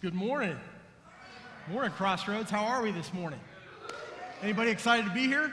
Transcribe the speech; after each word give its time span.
Good 0.00 0.14
morning. 0.14 0.56
Morning, 1.68 1.90
Crossroads. 1.90 2.52
How 2.52 2.64
are 2.66 2.82
we 2.82 2.92
this 2.92 3.12
morning? 3.12 3.40
Anybody 4.44 4.70
excited 4.70 5.06
to 5.06 5.12
be 5.12 5.26
here? 5.26 5.52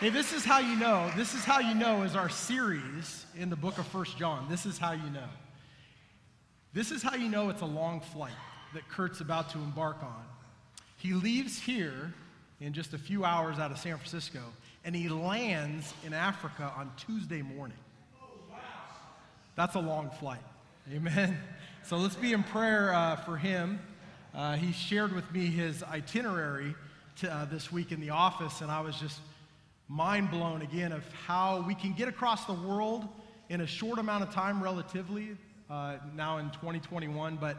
Hey, 0.00 0.08
this 0.08 0.32
is 0.32 0.42
how 0.42 0.58
you 0.58 0.76
know. 0.76 1.12
This 1.14 1.34
is 1.34 1.44
how 1.44 1.58
you 1.58 1.74
know 1.74 2.02
is 2.02 2.16
our 2.16 2.30
series 2.30 3.26
in 3.36 3.50
the 3.50 3.56
book 3.56 3.76
of 3.76 3.86
First 3.88 4.16
John. 4.16 4.46
This 4.48 4.64
is 4.64 4.78
how 4.78 4.92
you 4.92 5.10
know. 5.10 5.28
This 6.72 6.92
is 6.92 7.02
how 7.02 7.14
you 7.14 7.28
know 7.28 7.50
it's 7.50 7.60
a 7.60 7.66
long 7.66 8.00
flight 8.00 8.32
that 8.72 8.88
Kurt's 8.88 9.20
about 9.20 9.50
to 9.50 9.58
embark 9.58 10.02
on. 10.02 10.24
He 10.96 11.12
leaves 11.12 11.58
here 11.58 12.14
in 12.58 12.72
just 12.72 12.94
a 12.94 12.98
few 12.98 13.22
hours 13.22 13.58
out 13.58 13.70
of 13.70 13.76
San 13.76 13.98
Francisco, 13.98 14.40
and 14.82 14.96
he 14.96 15.10
lands 15.10 15.92
in 16.06 16.14
Africa 16.14 16.72
on 16.74 16.90
Tuesday 16.96 17.42
morning. 17.42 17.76
That's 19.56 19.74
a 19.74 19.80
long 19.80 20.08
flight. 20.18 20.40
Amen. 20.90 21.36
So 21.84 21.96
let's 21.96 22.14
be 22.14 22.32
in 22.32 22.44
prayer 22.44 22.94
uh, 22.94 23.16
for 23.16 23.36
him. 23.36 23.80
Uh, 24.32 24.54
he 24.54 24.72
shared 24.72 25.12
with 25.12 25.30
me 25.32 25.46
his 25.46 25.82
itinerary 25.82 26.76
to, 27.16 27.30
uh, 27.30 27.44
this 27.46 27.72
week 27.72 27.90
in 27.90 28.00
the 28.00 28.10
office, 28.10 28.60
and 28.60 28.70
I 28.70 28.80
was 28.80 28.94
just 28.96 29.18
mind 29.88 30.30
blown 30.30 30.62
again 30.62 30.92
of 30.92 31.02
how 31.26 31.64
we 31.66 31.74
can 31.74 31.92
get 31.92 32.06
across 32.06 32.44
the 32.44 32.52
world 32.52 33.08
in 33.48 33.62
a 33.62 33.66
short 33.66 33.98
amount 33.98 34.22
of 34.22 34.32
time, 34.32 34.62
relatively, 34.62 35.36
uh, 35.68 35.96
now 36.14 36.38
in 36.38 36.50
2021, 36.50 37.36
but 37.36 37.56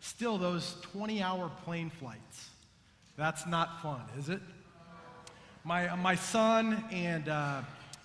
still 0.00 0.38
those 0.38 0.76
20 0.80 1.22
hour 1.22 1.50
plane 1.64 1.90
flights. 1.90 2.48
That's 3.18 3.46
not 3.46 3.82
fun, 3.82 4.00
is 4.18 4.30
it? 4.30 4.40
My, 5.64 5.94
my 5.96 6.14
son 6.14 6.82
and 6.90 7.28
uh, 7.28 7.60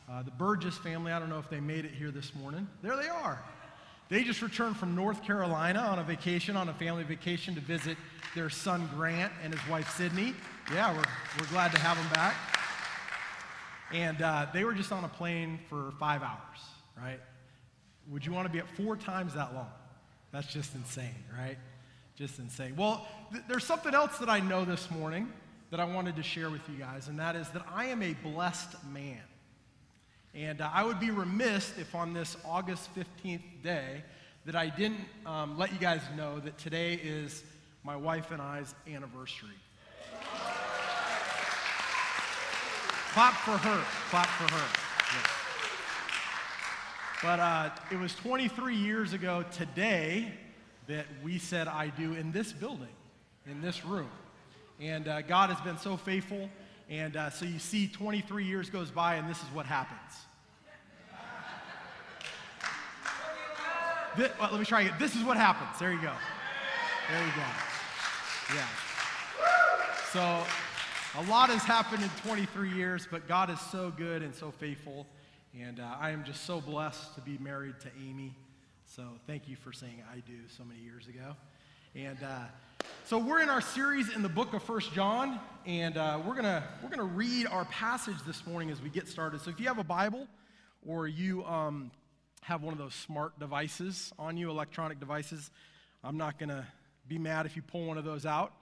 uh, 0.10 0.24
the 0.24 0.32
Burgess 0.32 0.78
family, 0.78 1.14
I 1.14 1.20
don't 1.20 1.30
know 1.30 1.40
if 1.40 1.50
they 1.50 1.62
made 1.62 1.86
it 1.86 1.92
here 1.92 2.12
this 2.12 2.36
morning. 2.36 2.68
There 2.84 2.98
they 2.98 3.08
are. 3.08 3.42
They 4.12 4.26
just 4.26 4.42
returned 4.42 4.76
from 4.76 4.94
North 4.94 5.24
Carolina 5.24 5.80
on 5.80 5.98
a 5.98 6.04
vacation, 6.04 6.58
on 6.58 6.68
a 6.68 6.74
family 6.74 7.06
vacation 7.06 7.56
to 7.56 7.62
visit 7.62 7.98
their 8.36 8.50
son 8.50 8.90
Grant 8.94 9.32
and 9.42 9.54
his 9.54 9.70
wife 9.70 9.90
Sydney. 9.96 10.36
Yeah, 10.74 10.92
we're, 10.92 11.04
we're 11.40 11.48
glad 11.48 11.72
to 11.72 11.80
have 11.80 11.96
them 11.96 12.10
back. 12.14 12.36
And 13.94 14.22
uh, 14.22 14.48
they 14.54 14.66
were 14.66 14.74
just 14.74 14.92
on 14.92 15.06
a 15.06 15.08
plane 15.08 15.60
for 15.70 15.94
five 15.98 16.24
hours, 16.24 16.60
right? 16.98 17.22
Would 18.10 18.26
you 18.26 18.34
want 18.34 18.48
to 18.48 18.52
be 18.52 18.60
at 18.60 18.68
four 18.76 18.98
times 18.98 19.34
that 19.36 19.56
long? 19.56 19.72
That's 20.34 20.52
just 20.52 20.76
insane, 20.76 21.16
right? 21.40 21.58
Just 22.18 22.38
insane. 22.38 22.76
Well, 22.76 23.08
th- 23.32 23.46
there's 23.48 23.64
something 23.64 23.94
else 23.94 24.18
that 24.18 24.30
I 24.30 24.42
know 24.42 24.66
this 24.66 24.92
morning 24.92 25.32
that 25.70 25.80
I 25.80 25.86
wanted 25.86 26.18
to 26.18 26.24
share 26.24 26.50
with 26.50 26.68
you 26.68 26.76
guys, 26.76 27.08
and 27.08 27.18
that 27.20 27.38
is 27.38 27.48
that 27.52 27.66
I 27.74 27.86
am 27.86 28.04
a 28.04 28.12
blessed 28.16 28.76
man. 28.92 29.22
And 30.34 30.62
uh, 30.62 30.70
I 30.74 30.84
would 30.84 31.00
be 31.00 31.12
remiss 31.12 31.78
if 31.78 31.94
on 31.94 32.14
this 32.14 32.38
August 32.46 32.90
15th 32.96 33.42
day 33.64 34.04
that 34.46 34.56
I 34.56 34.70
didn't 34.70 35.06
um, 35.26 35.58
let 35.58 35.74
you 35.74 35.78
guys 35.78 36.02
know 36.16 36.40
that 36.40 36.58
today 36.58 36.94
is 36.94 37.44
my 37.84 37.96
wife 37.96 38.32
and 38.32 38.42
I's 38.42 38.74
anniversary. 38.88 39.50
Clap 43.14 43.34
for 43.34 43.58
her. 43.58 43.84
Clap 44.10 44.28
for 44.28 44.54
her. 44.54 44.68
But 47.22 47.40
uh, 47.40 47.70
it 47.92 48.00
was 48.00 48.16
23 48.16 48.76
years 48.76 49.14
ago 49.14 49.44
today 49.52 50.32
that 50.88 51.06
we 51.22 51.38
said 51.38 51.68
I 51.68 51.88
do 51.90 52.14
in 52.14 52.32
this 52.32 52.54
building, 52.54 52.88
in 53.46 53.62
this 53.62 53.86
room. 53.86 54.10
And 54.80 55.08
uh, 55.08 55.22
God 55.22 55.50
has 55.50 55.62
been 55.62 55.78
so 55.78 55.98
faithful. 55.98 56.50
And 56.92 57.16
uh, 57.16 57.30
so 57.30 57.46
you 57.46 57.58
see, 57.58 57.88
23 57.88 58.44
years 58.44 58.70
goes 58.70 58.92
by, 58.92 59.16
and 59.16 59.30
this 59.30 59.38
is 59.38 59.48
what 59.54 59.66
happens. 59.66 59.98
This, 64.18 64.30
well, 64.38 64.50
let 64.52 64.60
me 64.60 64.66
try 64.66 64.82
again. 64.82 64.96
This 65.00 65.16
is 65.16 65.24
what 65.24 65.38
happens. 65.38 65.80
There 65.80 65.94
you 65.94 66.02
go. 66.02 66.12
There 67.10 67.26
you 67.26 67.32
go. 67.34 67.46
Yeah. 68.54 68.68
So 70.12 70.44
a 71.18 71.24
lot 71.30 71.50
has 71.50 71.64
happened 71.64 72.04
in 72.04 72.10
23 72.26 72.74
years, 72.74 73.08
but 73.10 73.26
God 73.26 73.50
is 73.50 73.60
so 73.62 73.94
good 73.96 74.22
and 74.22 74.36
so 74.36 74.52
faithful. 74.52 75.08
And 75.58 75.80
uh, 75.80 75.96
I 75.98 76.10
am 76.10 76.26
just 76.26 76.44
so 76.44 76.60
blessed 76.60 77.16
to 77.16 77.22
be 77.22 77.38
married 77.38 77.80
to 77.82 77.88
Amy. 78.06 78.36
So 78.86 79.04
thank 79.28 79.48
you 79.48 79.56
for 79.56 79.72
saying 79.72 80.04
I 80.12 80.16
do 80.18 80.40
so 80.50 80.66
many 80.66 80.82
years 80.82 81.08
ago. 81.08 81.38
And 81.94 82.18
uh, 82.24 82.44
so 83.04 83.18
we're 83.18 83.42
in 83.42 83.50
our 83.50 83.60
series 83.60 84.16
in 84.16 84.22
the 84.22 84.30
book 84.30 84.54
of 84.54 84.64
First 84.64 84.94
John, 84.94 85.38
and 85.66 85.98
uh, 85.98 86.22
we're 86.26 86.36
gonna 86.36 86.64
we're 86.82 86.90
gonna 86.90 87.04
read 87.04 87.48
our 87.48 87.66
passage 87.66 88.16
this 88.26 88.48
morning 88.48 88.70
as 88.70 88.82
we 88.82 88.90
get 88.90 89.10
started. 89.10 89.42
So 89.42 89.50
if 89.50 89.60
you 89.60 89.68
have 89.68 89.78
a 89.78 89.84
Bible, 89.84 90.26
or 90.88 91.06
you 91.06 91.44
um, 91.44 91.92
have 92.44 92.64
one 92.64 92.72
of 92.72 92.78
those 92.78 92.96
smart 92.96 93.38
devices 93.40 94.14
on 94.18 94.38
you, 94.38 94.50
electronic 94.50 95.02
devices, 95.02 95.52
I'm 96.02 96.16
not 96.16 96.40
gonna 96.40 96.66
be 97.10 97.18
mad 97.18 97.46
if 97.46 97.58
you 97.58 97.62
pull 97.62 97.86
one 97.86 97.98
of 97.98 98.06
those 98.06 98.26
out. 98.26 98.54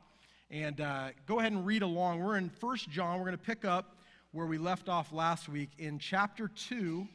And 0.49 0.81
uh, 0.81 1.09
go 1.27 1.39
ahead 1.39 1.51
and 1.51 1.67
read 1.67 1.83
along. 1.83 2.23
We're 2.23 2.37
in 2.37 2.49
First 2.49 2.89
John. 2.89 3.19
We're 3.19 3.25
gonna 3.25 3.37
pick 3.37 3.63
up 3.63 3.95
where 4.31 4.47
we 4.47 4.57
left 4.57 4.89
off 4.89 5.13
last 5.13 5.47
week 5.47 5.69
in 5.77 5.99
chapter 5.99 6.47
two, 6.47 7.07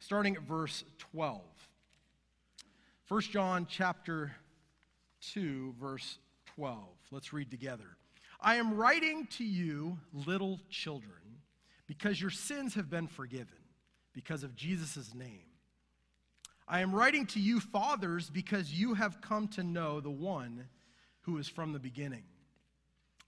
starting 0.00 0.34
at 0.34 0.42
verse 0.42 0.82
12. 1.12 1.40
1 3.06 3.20
John 3.20 3.68
chapter 3.70 4.32
2, 5.20 5.74
verse 5.80 6.18
12. 6.56 6.78
Let's 7.10 7.32
read 7.32 7.50
together. 7.50 7.96
I 8.40 8.56
am 8.56 8.74
writing 8.74 9.26
to 9.38 9.44
you, 9.44 9.98
little 10.12 10.60
children, 10.70 11.40
because 11.86 12.20
your 12.20 12.30
sins 12.30 12.74
have 12.74 12.88
been 12.88 13.06
forgiven, 13.06 13.58
because 14.12 14.42
of 14.42 14.54
Jesus' 14.54 15.14
name. 15.14 15.42
I 16.66 16.80
am 16.80 16.94
writing 16.94 17.26
to 17.26 17.40
you, 17.40 17.60
fathers, 17.60 18.30
because 18.30 18.72
you 18.72 18.94
have 18.94 19.20
come 19.20 19.48
to 19.48 19.62
know 19.62 20.00
the 20.00 20.10
one 20.10 20.68
who 21.22 21.38
is 21.38 21.48
from 21.48 21.72
the 21.72 21.80
beginning. 21.80 22.24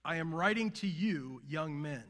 I 0.05 0.15
am 0.15 0.33
writing 0.33 0.71
to 0.71 0.87
you, 0.87 1.41
young 1.47 1.81
men, 1.81 2.03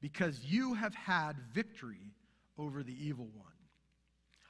because 0.00 0.44
you 0.44 0.74
have 0.74 0.94
had 0.94 1.36
victory 1.52 2.14
over 2.56 2.82
the 2.82 2.96
evil 2.98 3.28
one. 3.34 3.52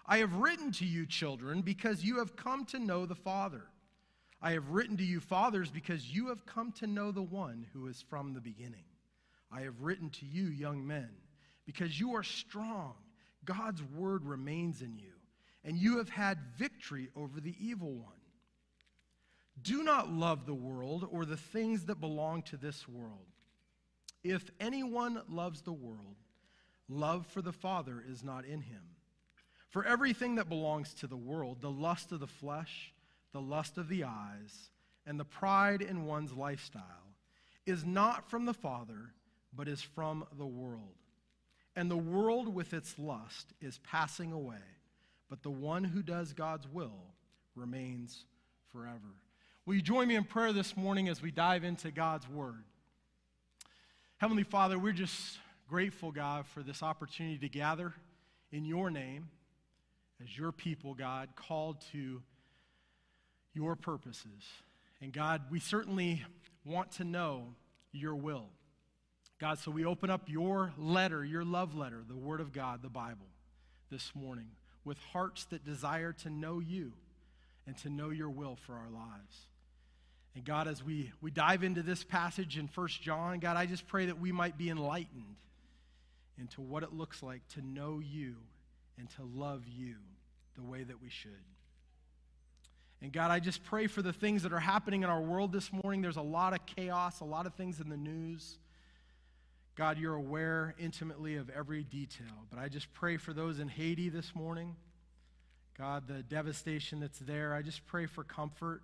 I 0.06 0.18
have 0.18 0.34
written 0.34 0.72
to 0.72 0.84
you, 0.84 1.06
children, 1.06 1.62
because 1.62 2.04
you 2.04 2.18
have 2.18 2.36
come 2.36 2.64
to 2.66 2.78
know 2.78 3.06
the 3.06 3.14
Father. 3.14 3.64
I 4.42 4.52
have 4.52 4.70
written 4.70 4.96
to 4.96 5.04
you, 5.04 5.20
fathers, 5.20 5.70
because 5.70 6.10
you 6.10 6.28
have 6.28 6.44
come 6.44 6.72
to 6.72 6.86
know 6.88 7.12
the 7.12 7.22
one 7.22 7.64
who 7.72 7.86
is 7.86 8.02
from 8.10 8.34
the 8.34 8.40
beginning. 8.40 8.84
I 9.52 9.60
have 9.60 9.80
written 9.80 10.10
to 10.10 10.26
you, 10.26 10.46
young 10.46 10.84
men, 10.84 11.10
because 11.64 11.98
you 11.98 12.16
are 12.16 12.24
strong. 12.24 12.94
God's 13.44 13.82
word 13.82 14.24
remains 14.24 14.82
in 14.82 14.96
you, 14.96 15.12
and 15.64 15.76
you 15.76 15.98
have 15.98 16.08
had 16.08 16.38
victory 16.56 17.08
over 17.14 17.40
the 17.40 17.54
evil 17.60 17.92
one. 17.92 18.12
Do 19.60 19.84
not 19.84 20.10
love 20.10 20.44
the 20.46 20.54
world 20.54 21.06
or 21.10 21.24
the 21.24 21.36
things 21.36 21.84
that 21.84 22.00
belong 22.00 22.42
to 22.42 22.56
this 22.56 22.88
world. 22.88 23.26
If 24.24 24.50
anyone 24.58 25.22
loves 25.28 25.62
the 25.62 25.72
world, 25.72 26.16
love 26.88 27.26
for 27.26 27.42
the 27.42 27.52
Father 27.52 28.02
is 28.08 28.24
not 28.24 28.44
in 28.44 28.62
him. 28.62 28.82
For 29.68 29.84
everything 29.84 30.34
that 30.36 30.48
belongs 30.48 30.94
to 30.94 31.06
the 31.06 31.16
world, 31.16 31.60
the 31.60 31.70
lust 31.70 32.12
of 32.12 32.20
the 32.20 32.26
flesh, 32.26 32.92
the 33.32 33.40
lust 33.40 33.78
of 33.78 33.88
the 33.88 34.04
eyes, 34.04 34.70
and 35.06 35.18
the 35.18 35.24
pride 35.24 35.82
in 35.82 36.06
one's 36.06 36.32
lifestyle, 36.32 36.82
is 37.66 37.84
not 37.84 38.28
from 38.30 38.44
the 38.44 38.54
Father, 38.54 39.12
but 39.52 39.68
is 39.68 39.82
from 39.82 40.24
the 40.38 40.46
world. 40.46 40.96
And 41.74 41.90
the 41.90 41.96
world 41.96 42.52
with 42.52 42.74
its 42.74 42.98
lust 42.98 43.52
is 43.60 43.78
passing 43.78 44.32
away, 44.32 44.56
but 45.30 45.42
the 45.42 45.50
one 45.50 45.84
who 45.84 46.02
does 46.02 46.32
God's 46.32 46.68
will 46.68 47.14
remains 47.54 48.24
forever. 48.70 49.16
Will 49.64 49.74
you 49.74 49.82
join 49.82 50.08
me 50.08 50.16
in 50.16 50.24
prayer 50.24 50.52
this 50.52 50.76
morning 50.76 51.08
as 51.08 51.22
we 51.22 51.30
dive 51.30 51.64
into 51.64 51.90
God's 51.90 52.28
Word? 52.28 52.64
Heavenly 54.18 54.42
Father, 54.44 54.78
we're 54.78 54.92
just 54.92 55.38
grateful, 55.68 56.12
God, 56.12 56.46
for 56.46 56.62
this 56.62 56.82
opportunity 56.82 57.38
to 57.38 57.48
gather 57.48 57.94
in 58.50 58.64
your 58.64 58.90
name 58.90 59.28
as 60.22 60.36
your 60.36 60.52
people, 60.52 60.94
God, 60.94 61.30
called 61.34 61.80
to 61.92 62.22
your 63.54 63.76
purposes. 63.76 64.44
And 65.00 65.12
God, 65.12 65.42
we 65.50 65.60
certainly 65.60 66.24
want 66.64 66.92
to 66.92 67.04
know 67.04 67.54
your 67.92 68.14
will. 68.14 68.46
God, 69.40 69.58
so 69.58 69.70
we 69.70 69.84
open 69.84 70.10
up 70.10 70.28
your 70.28 70.72
letter, 70.78 71.24
your 71.24 71.44
love 71.44 71.74
letter, 71.74 72.02
the 72.06 72.16
Word 72.16 72.40
of 72.40 72.52
God, 72.52 72.80
the 72.82 72.88
Bible, 72.88 73.26
this 73.90 74.12
morning, 74.14 74.50
with 74.84 74.98
hearts 75.12 75.44
that 75.46 75.64
desire 75.64 76.12
to 76.12 76.30
know 76.30 76.60
you 76.60 76.92
and 77.66 77.76
to 77.78 77.90
know 77.90 78.10
your 78.10 78.30
will 78.30 78.56
for 78.56 78.74
our 78.74 78.90
lives. 78.90 79.46
And 80.34 80.44
God, 80.44 80.66
as 80.66 80.82
we, 80.82 81.12
we 81.20 81.30
dive 81.30 81.62
into 81.62 81.82
this 81.82 82.04
passage 82.04 82.56
in 82.56 82.68
1 82.72 82.88
John, 83.00 83.38
God, 83.38 83.56
I 83.56 83.66
just 83.66 83.86
pray 83.86 84.06
that 84.06 84.20
we 84.20 84.32
might 84.32 84.56
be 84.56 84.70
enlightened 84.70 85.36
into 86.38 86.60
what 86.60 86.82
it 86.82 86.92
looks 86.92 87.22
like 87.22 87.46
to 87.48 87.60
know 87.60 88.00
you 88.00 88.36
and 88.98 89.10
to 89.10 89.22
love 89.22 89.64
you 89.68 89.96
the 90.56 90.62
way 90.62 90.84
that 90.84 91.02
we 91.02 91.10
should. 91.10 91.30
And 93.02 93.12
God, 93.12 93.32
I 93.32 93.40
just 93.40 93.64
pray 93.64 93.88
for 93.88 94.00
the 94.00 94.12
things 94.12 94.44
that 94.44 94.52
are 94.52 94.60
happening 94.60 95.02
in 95.02 95.10
our 95.10 95.20
world 95.20 95.52
this 95.52 95.72
morning. 95.72 96.02
There's 96.02 96.16
a 96.16 96.22
lot 96.22 96.52
of 96.52 96.64
chaos, 96.66 97.18
a 97.18 97.24
lot 97.24 97.46
of 97.46 97.54
things 97.54 97.80
in 97.80 97.88
the 97.88 97.96
news. 97.96 98.58
God, 99.74 99.98
you're 99.98 100.14
aware 100.14 100.72
intimately 100.78 101.34
of 101.34 101.50
every 101.50 101.82
detail. 101.82 102.46
But 102.48 102.60
I 102.60 102.68
just 102.68 102.92
pray 102.94 103.16
for 103.16 103.32
those 103.32 103.58
in 103.58 103.66
Haiti 103.66 104.08
this 104.08 104.36
morning. 104.36 104.76
God, 105.76 106.06
the 106.06 106.22
devastation 106.22 107.00
that's 107.00 107.18
there, 107.18 107.54
I 107.54 107.62
just 107.62 107.84
pray 107.86 108.06
for 108.06 108.22
comfort. 108.22 108.82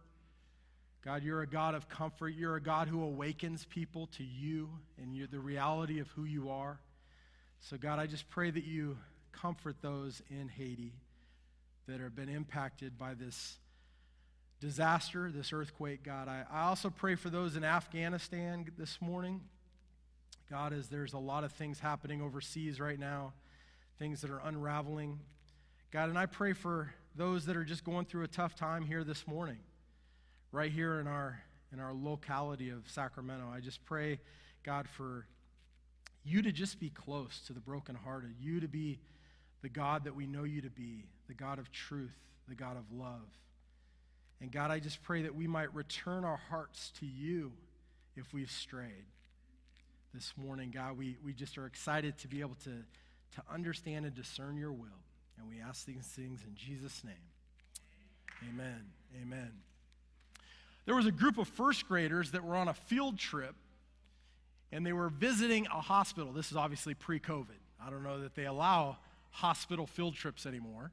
God, 1.04 1.22
you're 1.22 1.42
a 1.42 1.46
God 1.46 1.76
of 1.76 1.88
comfort. 1.88 2.30
You're 2.30 2.56
a 2.56 2.60
God 2.60 2.88
who 2.88 3.04
awakens 3.04 3.66
people 3.66 4.08
to 4.16 4.24
you 4.24 4.68
and 5.00 5.14
you're 5.14 5.28
the 5.28 5.38
reality 5.38 6.00
of 6.00 6.08
who 6.08 6.24
you 6.24 6.50
are. 6.50 6.80
So, 7.60 7.76
God, 7.76 8.00
I 8.00 8.08
just 8.08 8.28
pray 8.28 8.50
that 8.50 8.64
you 8.64 8.98
comfort 9.30 9.76
those 9.80 10.22
in 10.28 10.48
Haiti 10.48 10.92
that 11.86 12.00
have 12.00 12.16
been 12.16 12.28
impacted 12.28 12.98
by 12.98 13.14
this 13.14 13.58
disaster, 14.60 15.30
this 15.30 15.52
earthquake, 15.52 16.02
God. 16.02 16.28
I, 16.28 16.44
I 16.50 16.62
also 16.62 16.90
pray 16.90 17.14
for 17.14 17.30
those 17.30 17.56
in 17.56 17.64
Afghanistan 17.64 18.66
this 18.76 19.00
morning. 19.00 19.40
God, 20.50 20.72
as 20.72 20.88
there's 20.88 21.12
a 21.12 21.18
lot 21.18 21.44
of 21.44 21.52
things 21.52 21.78
happening 21.78 22.22
overseas 22.22 22.80
right 22.80 22.98
now, 22.98 23.34
things 23.98 24.20
that 24.22 24.30
are 24.30 24.40
unraveling. 24.44 25.20
God, 25.90 26.08
and 26.08 26.18
I 26.18 26.26
pray 26.26 26.52
for 26.54 26.92
those 27.14 27.46
that 27.46 27.56
are 27.56 27.64
just 27.64 27.84
going 27.84 28.06
through 28.06 28.24
a 28.24 28.28
tough 28.28 28.54
time 28.54 28.84
here 28.84 29.04
this 29.04 29.26
morning, 29.26 29.58
right 30.52 30.72
here 30.72 31.00
in 31.00 31.06
our 31.06 31.42
in 31.72 31.80
our 31.80 31.92
locality 31.92 32.70
of 32.70 32.88
Sacramento. 32.88 33.44
I 33.54 33.60
just 33.60 33.84
pray, 33.84 34.20
God, 34.62 34.88
for 34.88 35.26
you 36.24 36.40
to 36.40 36.50
just 36.50 36.80
be 36.80 36.88
close 36.88 37.42
to 37.46 37.52
the 37.52 37.60
brokenhearted, 37.60 38.36
you 38.40 38.60
to 38.60 38.68
be 38.68 39.00
the 39.60 39.68
God 39.68 40.04
that 40.04 40.14
we 40.14 40.26
know 40.26 40.44
you 40.44 40.62
to 40.62 40.70
be, 40.70 41.04
the 41.26 41.34
God 41.34 41.58
of 41.58 41.70
truth, 41.70 42.16
the 42.48 42.54
God 42.54 42.76
of 42.78 42.90
love. 42.90 43.28
And 44.40 44.52
God, 44.52 44.70
I 44.70 44.78
just 44.78 45.02
pray 45.02 45.22
that 45.22 45.34
we 45.34 45.46
might 45.46 45.74
return 45.74 46.24
our 46.24 46.40
hearts 46.48 46.92
to 47.00 47.06
you 47.06 47.52
if 48.16 48.32
we've 48.32 48.50
strayed. 48.50 49.06
This 50.14 50.32
morning, 50.36 50.70
God, 50.70 50.96
we, 50.96 51.16
we 51.24 51.32
just 51.32 51.58
are 51.58 51.66
excited 51.66 52.16
to 52.18 52.28
be 52.28 52.40
able 52.40 52.56
to, 52.64 52.70
to 52.70 53.42
understand 53.52 54.06
and 54.06 54.14
discern 54.14 54.56
your 54.56 54.72
will. 54.72 54.88
And 55.38 55.48
we 55.48 55.60
ask 55.60 55.84
these 55.84 56.06
things 56.06 56.40
in 56.46 56.54
Jesus' 56.54 57.02
name. 57.04 57.14
Amen. 58.48 58.86
Amen. 59.20 59.52
There 60.86 60.94
was 60.94 61.06
a 61.06 61.12
group 61.12 61.38
of 61.38 61.48
first 61.48 61.86
graders 61.86 62.30
that 62.30 62.44
were 62.44 62.56
on 62.56 62.68
a 62.68 62.74
field 62.74 63.18
trip 63.18 63.54
and 64.72 64.86
they 64.86 64.92
were 64.92 65.08
visiting 65.08 65.66
a 65.66 65.80
hospital. 65.80 66.32
This 66.32 66.50
is 66.50 66.56
obviously 66.56 66.94
pre 66.94 67.20
COVID. 67.20 67.46
I 67.84 67.90
don't 67.90 68.02
know 68.02 68.20
that 68.20 68.34
they 68.34 68.46
allow 68.46 68.96
hospital 69.30 69.86
field 69.86 70.14
trips 70.14 70.46
anymore. 70.46 70.90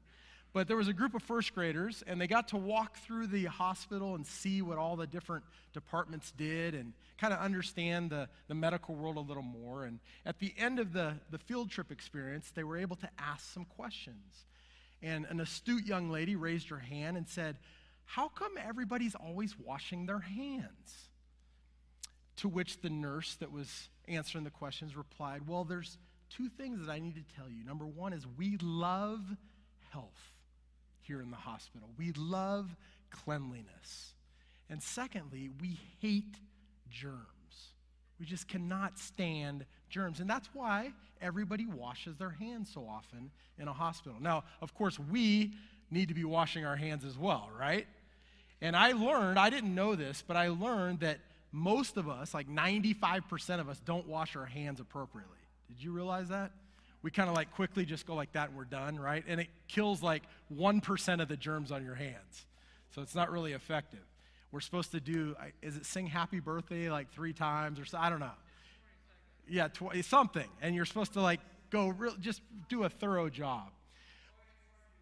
But 0.56 0.68
there 0.68 0.76
was 0.78 0.88
a 0.88 0.94
group 0.94 1.14
of 1.14 1.22
first 1.22 1.54
graders, 1.54 2.02
and 2.06 2.18
they 2.18 2.26
got 2.26 2.48
to 2.48 2.56
walk 2.56 2.96
through 3.00 3.26
the 3.26 3.44
hospital 3.44 4.14
and 4.14 4.26
see 4.26 4.62
what 4.62 4.78
all 4.78 4.96
the 4.96 5.06
different 5.06 5.44
departments 5.74 6.32
did 6.34 6.74
and 6.74 6.94
kind 7.18 7.34
of 7.34 7.40
understand 7.40 8.08
the, 8.08 8.30
the 8.48 8.54
medical 8.54 8.94
world 8.94 9.18
a 9.18 9.20
little 9.20 9.42
more. 9.42 9.84
And 9.84 10.00
at 10.24 10.38
the 10.38 10.54
end 10.56 10.78
of 10.78 10.94
the, 10.94 11.12
the 11.30 11.36
field 11.36 11.70
trip 11.70 11.92
experience, 11.92 12.52
they 12.54 12.64
were 12.64 12.78
able 12.78 12.96
to 12.96 13.08
ask 13.18 13.52
some 13.52 13.66
questions. 13.66 14.46
And 15.02 15.26
an 15.26 15.40
astute 15.40 15.84
young 15.84 16.08
lady 16.08 16.36
raised 16.36 16.70
her 16.70 16.78
hand 16.78 17.18
and 17.18 17.28
said, 17.28 17.58
How 18.06 18.28
come 18.28 18.52
everybody's 18.56 19.14
always 19.14 19.54
washing 19.58 20.06
their 20.06 20.20
hands? 20.20 21.10
To 22.36 22.48
which 22.48 22.80
the 22.80 22.88
nurse 22.88 23.34
that 23.40 23.52
was 23.52 23.90
answering 24.08 24.44
the 24.44 24.50
questions 24.50 24.96
replied, 24.96 25.46
Well, 25.46 25.64
there's 25.64 25.98
two 26.30 26.48
things 26.48 26.86
that 26.86 26.90
I 26.90 26.98
need 26.98 27.16
to 27.16 27.36
tell 27.36 27.50
you. 27.50 27.62
Number 27.62 27.84
one 27.84 28.14
is 28.14 28.26
we 28.38 28.56
love 28.62 29.20
here 31.06 31.20
in 31.20 31.30
the 31.30 31.36
hospital. 31.36 31.88
We 31.98 32.12
love 32.12 32.74
cleanliness. 33.10 34.14
And 34.68 34.82
secondly, 34.82 35.50
we 35.60 35.78
hate 36.00 36.36
germs. 36.90 37.22
We 38.18 38.26
just 38.26 38.48
cannot 38.48 38.98
stand 38.98 39.64
germs. 39.88 40.20
And 40.20 40.28
that's 40.28 40.48
why 40.52 40.92
everybody 41.20 41.66
washes 41.66 42.16
their 42.16 42.30
hands 42.30 42.70
so 42.72 42.86
often 42.88 43.30
in 43.58 43.68
a 43.68 43.72
hospital. 43.72 44.18
Now, 44.20 44.44
of 44.60 44.74
course, 44.74 44.98
we 44.98 45.52
need 45.90 46.08
to 46.08 46.14
be 46.14 46.24
washing 46.24 46.64
our 46.64 46.76
hands 46.76 47.04
as 47.04 47.16
well, 47.16 47.48
right? 47.58 47.86
And 48.60 48.74
I 48.74 48.92
learned, 48.92 49.38
I 49.38 49.50
didn't 49.50 49.74
know 49.74 49.94
this, 49.94 50.24
but 50.26 50.36
I 50.36 50.48
learned 50.48 51.00
that 51.00 51.18
most 51.52 51.96
of 51.96 52.08
us, 52.08 52.34
like 52.34 52.48
95% 52.48 53.60
of 53.60 53.68
us, 53.68 53.80
don't 53.84 54.06
wash 54.08 54.34
our 54.34 54.46
hands 54.46 54.80
appropriately. 54.80 55.38
Did 55.68 55.82
you 55.82 55.92
realize 55.92 56.28
that? 56.28 56.52
We 57.06 57.12
kind 57.12 57.28
of 57.28 57.36
like 57.36 57.54
quickly 57.54 57.84
just 57.84 58.04
go 58.04 58.16
like 58.16 58.32
that 58.32 58.48
and 58.48 58.58
we're 58.58 58.64
done, 58.64 58.98
right? 58.98 59.22
And 59.28 59.40
it 59.40 59.46
kills 59.68 60.02
like 60.02 60.24
1% 60.52 61.22
of 61.22 61.28
the 61.28 61.36
germs 61.36 61.70
on 61.70 61.84
your 61.84 61.94
hands. 61.94 62.46
So 62.96 63.00
it's 63.00 63.14
not 63.14 63.30
really 63.30 63.52
effective. 63.52 64.00
We're 64.50 64.58
supposed 64.58 64.90
to 64.90 64.98
do, 64.98 65.36
is 65.62 65.76
it 65.76 65.86
sing 65.86 66.08
happy 66.08 66.40
birthday 66.40 66.90
like 66.90 67.12
three 67.12 67.32
times 67.32 67.78
or 67.78 67.84
so? 67.84 67.96
I 67.96 68.10
don't 68.10 68.18
know. 68.18 68.32
Yeah, 69.48 69.68
tw- 69.68 70.04
something. 70.04 70.48
And 70.60 70.74
you're 70.74 70.84
supposed 70.84 71.12
to 71.12 71.20
like 71.20 71.38
go 71.70 71.90
real, 71.90 72.16
just 72.18 72.42
do 72.68 72.82
a 72.82 72.88
thorough 72.88 73.28
job. 73.28 73.70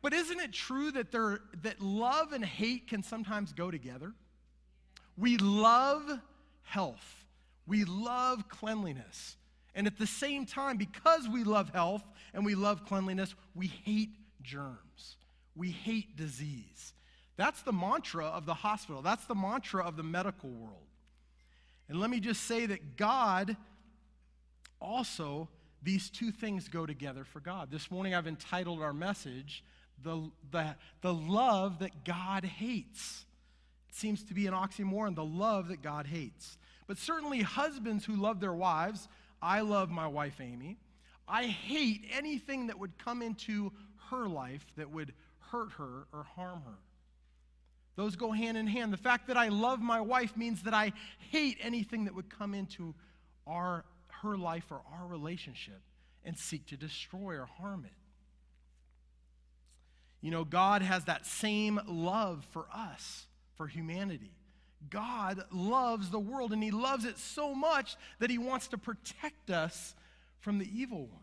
But 0.02 0.12
isn't 0.12 0.38
it 0.38 0.52
true 0.52 0.90
that, 0.90 1.10
there, 1.10 1.40
that 1.62 1.80
love 1.80 2.34
and 2.34 2.44
hate 2.44 2.86
can 2.86 3.02
sometimes 3.02 3.54
go 3.54 3.70
together? 3.70 4.12
We 5.16 5.38
love 5.38 6.20
health, 6.64 7.24
we 7.66 7.84
love 7.84 8.46
cleanliness. 8.50 9.38
And 9.74 9.86
at 9.86 9.98
the 9.98 10.06
same 10.06 10.46
time, 10.46 10.76
because 10.76 11.28
we 11.28 11.44
love 11.44 11.70
health 11.70 12.04
and 12.32 12.44
we 12.44 12.54
love 12.54 12.84
cleanliness, 12.86 13.34
we 13.54 13.66
hate 13.66 14.10
germs. 14.42 15.16
We 15.56 15.70
hate 15.70 16.16
disease. 16.16 16.94
That's 17.36 17.62
the 17.62 17.72
mantra 17.72 18.26
of 18.26 18.46
the 18.46 18.54
hospital. 18.54 19.02
That's 19.02 19.24
the 19.24 19.34
mantra 19.34 19.84
of 19.84 19.96
the 19.96 20.02
medical 20.02 20.50
world. 20.50 20.86
And 21.88 22.00
let 22.00 22.10
me 22.10 22.20
just 22.20 22.44
say 22.44 22.66
that 22.66 22.96
God 22.96 23.56
also, 24.80 25.48
these 25.82 26.10
two 26.10 26.30
things 26.30 26.68
go 26.68 26.86
together 26.86 27.24
for 27.24 27.40
God. 27.40 27.70
This 27.70 27.90
morning 27.90 28.14
I've 28.14 28.26
entitled 28.26 28.82
our 28.82 28.92
message, 28.92 29.64
The, 30.02 30.30
the, 30.50 30.76
the 31.02 31.12
Love 31.12 31.80
That 31.80 32.04
God 32.04 32.44
Hates. 32.44 33.24
It 33.88 33.94
seems 33.94 34.22
to 34.24 34.34
be 34.34 34.46
an 34.46 34.54
oxymoron, 34.54 35.14
the 35.14 35.24
love 35.24 35.68
that 35.68 35.82
God 35.82 36.06
hates. 36.06 36.58
But 36.86 36.98
certainly, 36.98 37.42
husbands 37.42 38.04
who 38.04 38.16
love 38.16 38.40
their 38.40 38.52
wives 38.52 39.08
I 39.42 39.60
love 39.60 39.90
my 39.90 40.06
wife, 40.06 40.40
Amy. 40.40 40.78
I 41.26 41.44
hate 41.44 42.06
anything 42.12 42.66
that 42.68 42.78
would 42.78 42.98
come 42.98 43.22
into 43.22 43.72
her 44.10 44.26
life 44.26 44.64
that 44.76 44.90
would 44.90 45.12
hurt 45.50 45.72
her 45.72 46.06
or 46.12 46.24
harm 46.36 46.62
her. 46.66 46.78
Those 47.96 48.16
go 48.16 48.32
hand 48.32 48.56
in 48.58 48.66
hand. 48.66 48.92
The 48.92 48.98
fact 48.98 49.28
that 49.28 49.36
I 49.36 49.48
love 49.48 49.80
my 49.80 50.00
wife 50.00 50.36
means 50.36 50.62
that 50.62 50.74
I 50.74 50.92
hate 51.30 51.58
anything 51.60 52.04
that 52.06 52.14
would 52.14 52.28
come 52.28 52.54
into 52.54 52.94
our, 53.46 53.84
her 54.22 54.36
life 54.36 54.64
or 54.70 54.80
our 54.98 55.06
relationship 55.06 55.80
and 56.24 56.36
seek 56.36 56.66
to 56.66 56.76
destroy 56.76 57.34
or 57.34 57.46
harm 57.58 57.84
it. 57.84 57.92
You 60.20 60.30
know, 60.30 60.44
God 60.44 60.82
has 60.82 61.04
that 61.04 61.26
same 61.26 61.78
love 61.86 62.46
for 62.50 62.66
us, 62.74 63.26
for 63.56 63.66
humanity. 63.66 64.32
God 64.90 65.42
loves 65.50 66.10
the 66.10 66.18
world, 66.18 66.52
and 66.52 66.62
He 66.62 66.70
loves 66.70 67.04
it 67.04 67.18
so 67.18 67.54
much 67.54 67.96
that 68.18 68.30
He 68.30 68.38
wants 68.38 68.68
to 68.68 68.78
protect 68.78 69.50
us 69.50 69.94
from 70.40 70.58
the 70.58 70.68
evil 70.72 71.06
one. 71.06 71.22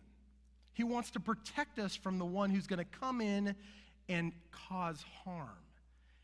He 0.74 0.84
wants 0.84 1.12
to 1.12 1.20
protect 1.20 1.80
us 1.80 1.96
from 1.96 2.18
the 2.18 2.26
one 2.26 2.50
who's 2.50 2.68
going 2.68 2.80
to 2.80 3.00
come 3.00 3.22
in 3.22 3.56
and 4.08 4.32
cause 4.52 5.04
harm. 5.24 5.50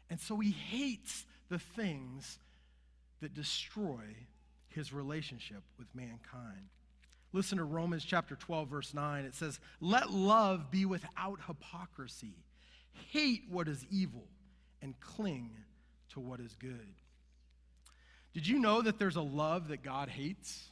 And 0.10 0.20
so 0.20 0.40
He 0.40 0.52
hates 0.52 1.26
the 1.50 1.60
things 1.60 2.40
that 3.22 3.34
destroy 3.34 4.04
His 4.70 4.94
relationship 4.94 5.64
with 5.78 5.88
mankind. 5.94 6.70
Listen 7.34 7.58
to 7.58 7.64
Romans 7.64 8.06
chapter 8.06 8.36
12, 8.36 8.70
verse 8.70 8.94
9. 8.94 9.26
It 9.26 9.36
says, 9.36 9.60
Let 9.82 10.12
love 10.12 10.72
be 10.72 10.86
without 10.86 11.40
hypocrisy. 11.46 12.36
Hate 13.12 13.44
what 13.50 13.68
is 13.68 13.86
evil 13.92 14.28
and 14.82 15.00
cling 15.00 15.52
to 16.14 16.20
what 16.20 16.40
is 16.40 16.56
good. 16.56 16.96
Did 18.38 18.46
you 18.46 18.60
know 18.60 18.84
that 18.84 19.00
there's 19.00 19.16
a 19.16 19.22
love 19.22 19.70
that 19.70 19.82
God 19.82 20.10
hates? 20.10 20.66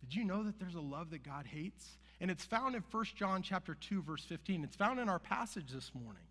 Did 0.00 0.12
you 0.12 0.24
know 0.24 0.42
that 0.42 0.58
there's 0.58 0.74
a 0.74 0.80
love 0.80 1.10
that 1.10 1.22
God 1.22 1.46
hates? 1.46 1.86
And 2.20 2.32
it's 2.32 2.44
found 2.44 2.74
in 2.74 2.82
1 2.90 3.04
John 3.14 3.42
chapter 3.42 3.76
2 3.76 4.02
verse 4.02 4.24
15. 4.24 4.64
It's 4.64 4.74
found 4.74 4.98
in 4.98 5.08
our 5.08 5.20
passage 5.20 5.70
this 5.70 5.92
morning. 5.94 6.24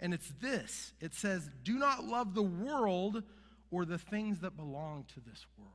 And 0.00 0.14
it's 0.14 0.32
this. 0.40 0.94
It 1.00 1.12
says, 1.12 1.50
"Do 1.64 1.78
not 1.78 2.04
love 2.04 2.32
the 2.32 2.42
world 2.42 3.24
or 3.70 3.84
the 3.84 3.98
things 3.98 4.40
that 4.40 4.56
belong 4.56 5.04
to 5.12 5.20
this 5.20 5.44
world." 5.58 5.74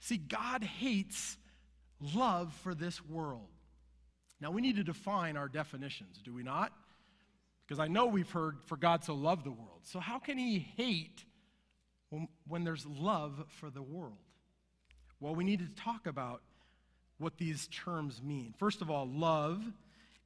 See, 0.00 0.18
God 0.18 0.62
hates 0.62 1.38
love 2.00 2.52
for 2.52 2.74
this 2.74 3.02
world. 3.02 3.48
Now 4.42 4.50
we 4.50 4.60
need 4.60 4.76
to 4.76 4.84
define 4.84 5.38
our 5.38 5.48
definitions, 5.48 6.20
do 6.22 6.34
we 6.34 6.42
not? 6.42 6.74
Because 7.66 7.78
I 7.78 7.88
know 7.88 8.04
we've 8.04 8.30
heard 8.30 8.62
for 8.62 8.76
God 8.76 9.04
so 9.04 9.14
loved 9.14 9.44
the 9.44 9.52
world. 9.52 9.86
So 9.86 10.00
how 10.00 10.18
can 10.18 10.36
he 10.36 10.58
hate 10.58 11.24
when, 12.10 12.64
there's 12.64 12.86
love 12.86 13.44
for 13.48 13.70
the 13.70 13.82
world? 13.82 14.18
Well, 15.20 15.34
we 15.34 15.44
need 15.44 15.60
to 15.60 15.82
talk 15.82 16.06
about 16.06 16.42
what 17.18 17.38
these 17.38 17.68
terms 17.68 18.22
mean. 18.22 18.54
First 18.58 18.80
of 18.80 18.90
all, 18.90 19.08
love 19.08 19.62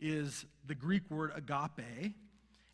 is 0.01 0.45
the 0.67 0.75
Greek 0.75 1.11
word 1.11 1.33
agape, 1.35 2.15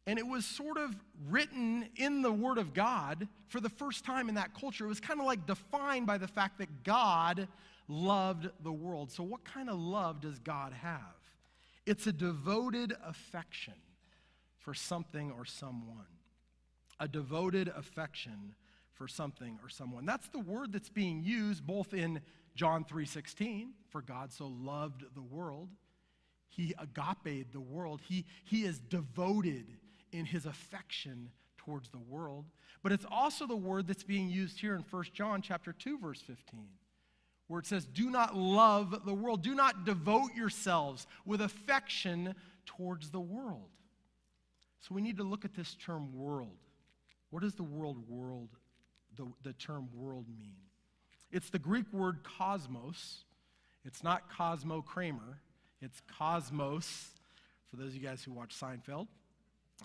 and 0.07 0.19
it 0.19 0.27
was 0.27 0.45
sort 0.45 0.79
of 0.79 0.97
written 1.29 1.89
in 1.97 2.23
the 2.23 2.33
Word 2.33 2.59
of 2.59 2.73
God 2.73 3.29
for 3.47 3.61
the 3.61 3.69
first 3.69 4.05
time 4.05 4.29
in 4.29 4.35
that 4.37 4.55
culture. 4.59 4.87
It 4.87 4.89
was 4.89 5.01
kind 5.01 5.21
of 5.21 5.27
like 5.27 5.47
defined 5.47 6.07
by 6.07 6.19
the 6.19 6.27
fact 6.27 6.59
that 6.59 6.83
God 6.83 7.47
loved 7.89 8.49
the 8.63 8.73
world. 8.73 9.13
So, 9.13 9.23
what 9.23 9.45
kind 9.45 9.69
of 9.69 9.79
love 9.79 10.21
does 10.23 10.39
God 10.39 10.73
have? 10.73 11.01
It's 11.87 12.07
a 12.07 12.13
devoted 12.13 12.95
affection 13.05 13.75
for 14.59 14.75
something 14.75 15.31
or 15.31 15.45
someone, 15.45 16.07
a 16.99 17.07
devoted 17.07 17.69
affection 17.69 18.55
for 18.99 19.09
something 19.09 19.59
or 19.63 19.69
someone. 19.69 20.05
That's 20.05 20.29
the 20.29 20.41
word 20.41 20.73
that's 20.73 20.91
being 20.91 21.23
used 21.23 21.65
both 21.65 21.95
in 21.95 22.21
John 22.55 22.85
3:16, 22.85 23.73
for 23.89 24.03
God 24.03 24.33
so 24.33 24.49
loved 24.49 25.05
the 25.15 25.23
world. 25.23 25.71
He 26.49 26.75
agape 26.79 27.53
the 27.53 27.61
world. 27.61 28.01
He, 28.03 28.27
he 28.45 28.65
is 28.65 28.81
devoted 28.81 29.79
in 30.11 30.27
his 30.27 30.45
affection 30.45 31.31
towards 31.57 31.89
the 31.91 31.99
world. 31.99 32.47
But 32.83 32.93
it's 32.93 33.07
also 33.09 33.47
the 33.47 33.57
word 33.57 33.87
that's 33.87 34.03
being 34.03 34.29
used 34.29 34.59
here 34.59 34.75
in 34.75 34.83
1 34.83 35.05
John 35.13 35.43
chapter 35.43 35.73
2 35.73 35.99
verse 35.99 36.21
15 36.21 36.69
where 37.47 37.61
it 37.61 37.67
says 37.67 37.87
do 37.87 38.11
not 38.11 38.37
love 38.37 39.05
the 39.05 39.15
world 39.15 39.43
do 39.43 39.55
not 39.55 39.85
devote 39.85 40.35
yourselves 40.35 41.07
with 41.25 41.41
affection 41.41 42.35
towards 42.67 43.11
the 43.11 43.21
world. 43.21 43.71
So 44.81 44.95
we 44.95 45.03
need 45.03 45.17
to 45.17 45.25
look 45.25 45.45
at 45.45 45.55
this 45.55 45.75
term 45.75 46.15
world. 46.15 46.57
What 47.31 47.43
does 47.43 47.55
the 47.55 47.63
world 47.63 48.09
world 48.09 48.51
the, 49.19 49.27
the 49.43 49.53
term 49.53 49.89
world 49.95 50.25
mean? 50.39 50.55
It's 51.31 51.51
the 51.51 51.59
Greek 51.59 51.85
word 51.93 52.21
cosmos. 52.25 53.25
It's 53.85 54.03
not 54.03 54.35
Cosmo 54.35 54.81
Kramer. 54.81 55.41
It's 55.83 56.01
cosmos, 56.19 57.11
for 57.71 57.77
those 57.77 57.89
of 57.89 57.95
you 57.97 58.01
guys 58.01 58.23
who 58.23 58.33
watch 58.33 58.59
Seinfeld. 58.59 59.09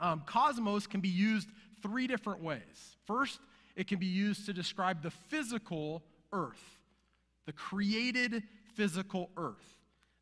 Um, 0.01 0.23
cosmos 0.25 0.87
can 0.87 1.01
be 1.01 1.09
used 1.09 1.49
three 1.81 2.07
different 2.07 2.41
ways. 2.41 2.97
First, 3.05 3.39
it 3.75 3.87
can 3.87 3.99
be 3.99 4.05
used 4.05 4.45
to 4.45 4.53
describe 4.53 5.03
the 5.03 5.11
physical 5.11 6.03
earth, 6.31 6.79
the 7.45 7.53
created 7.53 8.43
physical 8.75 9.29
earth. 9.37 9.77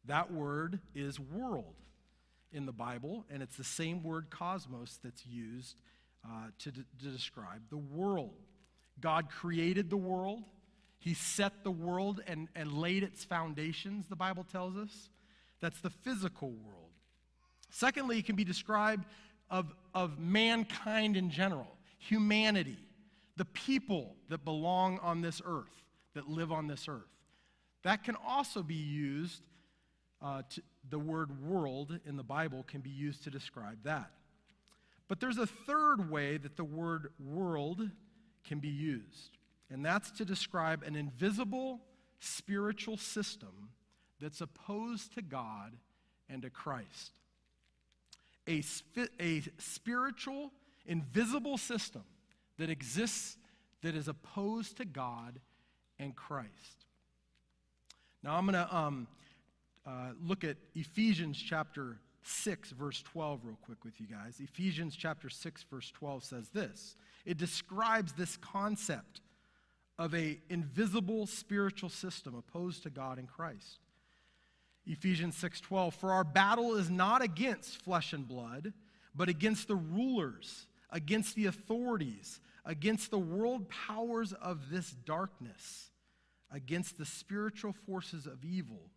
That 0.05 0.33
word 0.33 0.79
is 0.95 1.19
world 1.19 1.75
in 2.51 2.65
the 2.65 2.71
Bible, 2.71 3.25
and 3.29 3.41
it's 3.41 3.55
the 3.55 3.63
same 3.63 4.03
word 4.03 4.29
cosmos 4.29 4.99
that's 5.03 5.25
used 5.25 5.77
uh, 6.25 6.47
to, 6.59 6.71
d- 6.71 6.83
to 7.01 7.09
describe 7.09 7.61
the 7.69 7.77
world. 7.77 8.33
God 9.01 9.29
created 9.29 9.89
the 9.89 9.97
world, 9.97 10.43
He 10.99 11.13
set 11.13 11.63
the 11.63 11.71
world 11.71 12.21
and, 12.27 12.47
and 12.55 12.71
laid 12.73 13.03
its 13.03 13.23
foundations, 13.23 14.07
the 14.07 14.15
Bible 14.15 14.45
tells 14.49 14.77
us. 14.77 15.09
That's 15.59 15.79
the 15.81 15.89
physical 15.89 16.49
world. 16.49 16.89
Secondly, 17.69 18.19
it 18.19 18.25
can 18.25 18.35
be 18.35 18.43
described 18.43 19.05
of, 19.49 19.73
of 19.93 20.19
mankind 20.19 21.15
in 21.15 21.29
general, 21.29 21.77
humanity, 21.97 22.77
the 23.37 23.45
people 23.45 24.15
that 24.29 24.43
belong 24.43 24.99
on 24.99 25.21
this 25.21 25.41
earth, 25.45 25.83
that 26.13 26.27
live 26.27 26.51
on 26.51 26.67
this 26.67 26.87
earth. 26.87 27.01
That 27.83 28.03
can 28.03 28.15
also 28.27 28.63
be 28.63 28.75
used, 28.75 29.41
uh, 30.21 30.43
to, 30.49 30.61
the 30.89 30.99
word 30.99 31.43
world 31.43 31.99
in 32.05 32.17
the 32.17 32.23
Bible 32.23 32.63
can 32.67 32.81
be 32.81 32.89
used 32.89 33.23
to 33.23 33.29
describe 33.29 33.83
that. 33.83 34.11
But 35.07 35.19
there's 35.19 35.37
a 35.37 35.47
third 35.47 36.09
way 36.09 36.37
that 36.37 36.55
the 36.55 36.63
word 36.63 37.11
world 37.19 37.89
can 38.43 38.59
be 38.59 38.69
used, 38.69 39.37
and 39.69 39.85
that's 39.85 40.11
to 40.11 40.25
describe 40.25 40.83
an 40.83 40.95
invisible 40.95 41.81
spiritual 42.19 42.97
system 42.97 43.69
that's 44.19 44.41
opposed 44.41 45.13
to 45.15 45.21
God 45.21 45.73
and 46.29 46.41
to 46.43 46.49
Christ. 46.49 47.11
A, 48.47 48.63
a 49.19 49.43
spiritual, 49.57 50.51
invisible 50.85 51.57
system 51.57 52.03
that 52.57 52.69
exists 52.69 53.37
that 53.81 53.95
is 53.95 54.07
opposed 54.07 54.77
to 54.77 54.85
God 54.85 55.39
and 55.99 56.15
Christ. 56.15 56.85
Now, 58.23 58.35
I'm 58.35 58.45
going 58.45 58.53
to 58.53 58.75
um, 58.75 59.07
uh, 59.85 60.11
look 60.23 60.43
at 60.43 60.57
Ephesians 60.75 61.41
chapter 61.41 61.97
6, 62.23 62.71
verse 62.71 63.01
12, 63.01 63.45
real 63.45 63.57
quick 63.61 63.83
with 63.83 63.99
you 63.99 64.07
guys. 64.07 64.39
Ephesians 64.39 64.95
chapter 64.95 65.29
6, 65.29 65.63
verse 65.69 65.91
12 65.91 66.23
says 66.23 66.49
this 66.49 66.95
it 67.25 67.37
describes 67.37 68.13
this 68.13 68.37
concept 68.37 69.21
of 69.99 70.15
a 70.15 70.39
invisible 70.49 71.27
spiritual 71.27 71.89
system 71.89 72.35
opposed 72.35 72.83
to 72.83 72.89
God 72.89 73.17
and 73.17 73.27
Christ. 73.27 73.79
Ephesians 74.85 75.35
6:12 75.35 75.93
For 75.93 76.11
our 76.11 76.23
battle 76.23 76.75
is 76.75 76.89
not 76.89 77.21
against 77.21 77.81
flesh 77.81 78.13
and 78.13 78.27
blood, 78.27 78.73
but 79.13 79.29
against 79.29 79.67
the 79.67 79.75
rulers, 79.75 80.67
against 80.89 81.35
the 81.35 81.45
authorities, 81.45 82.39
against 82.65 83.11
the 83.11 83.19
world 83.19 83.69
powers 83.69 84.33
of 84.33 84.69
this 84.69 84.91
darkness, 84.91 85.91
against 86.49 86.97
the 86.97 87.05
spiritual 87.05 87.73
forces 87.73 88.25
of 88.25 88.43
evil 88.43 88.89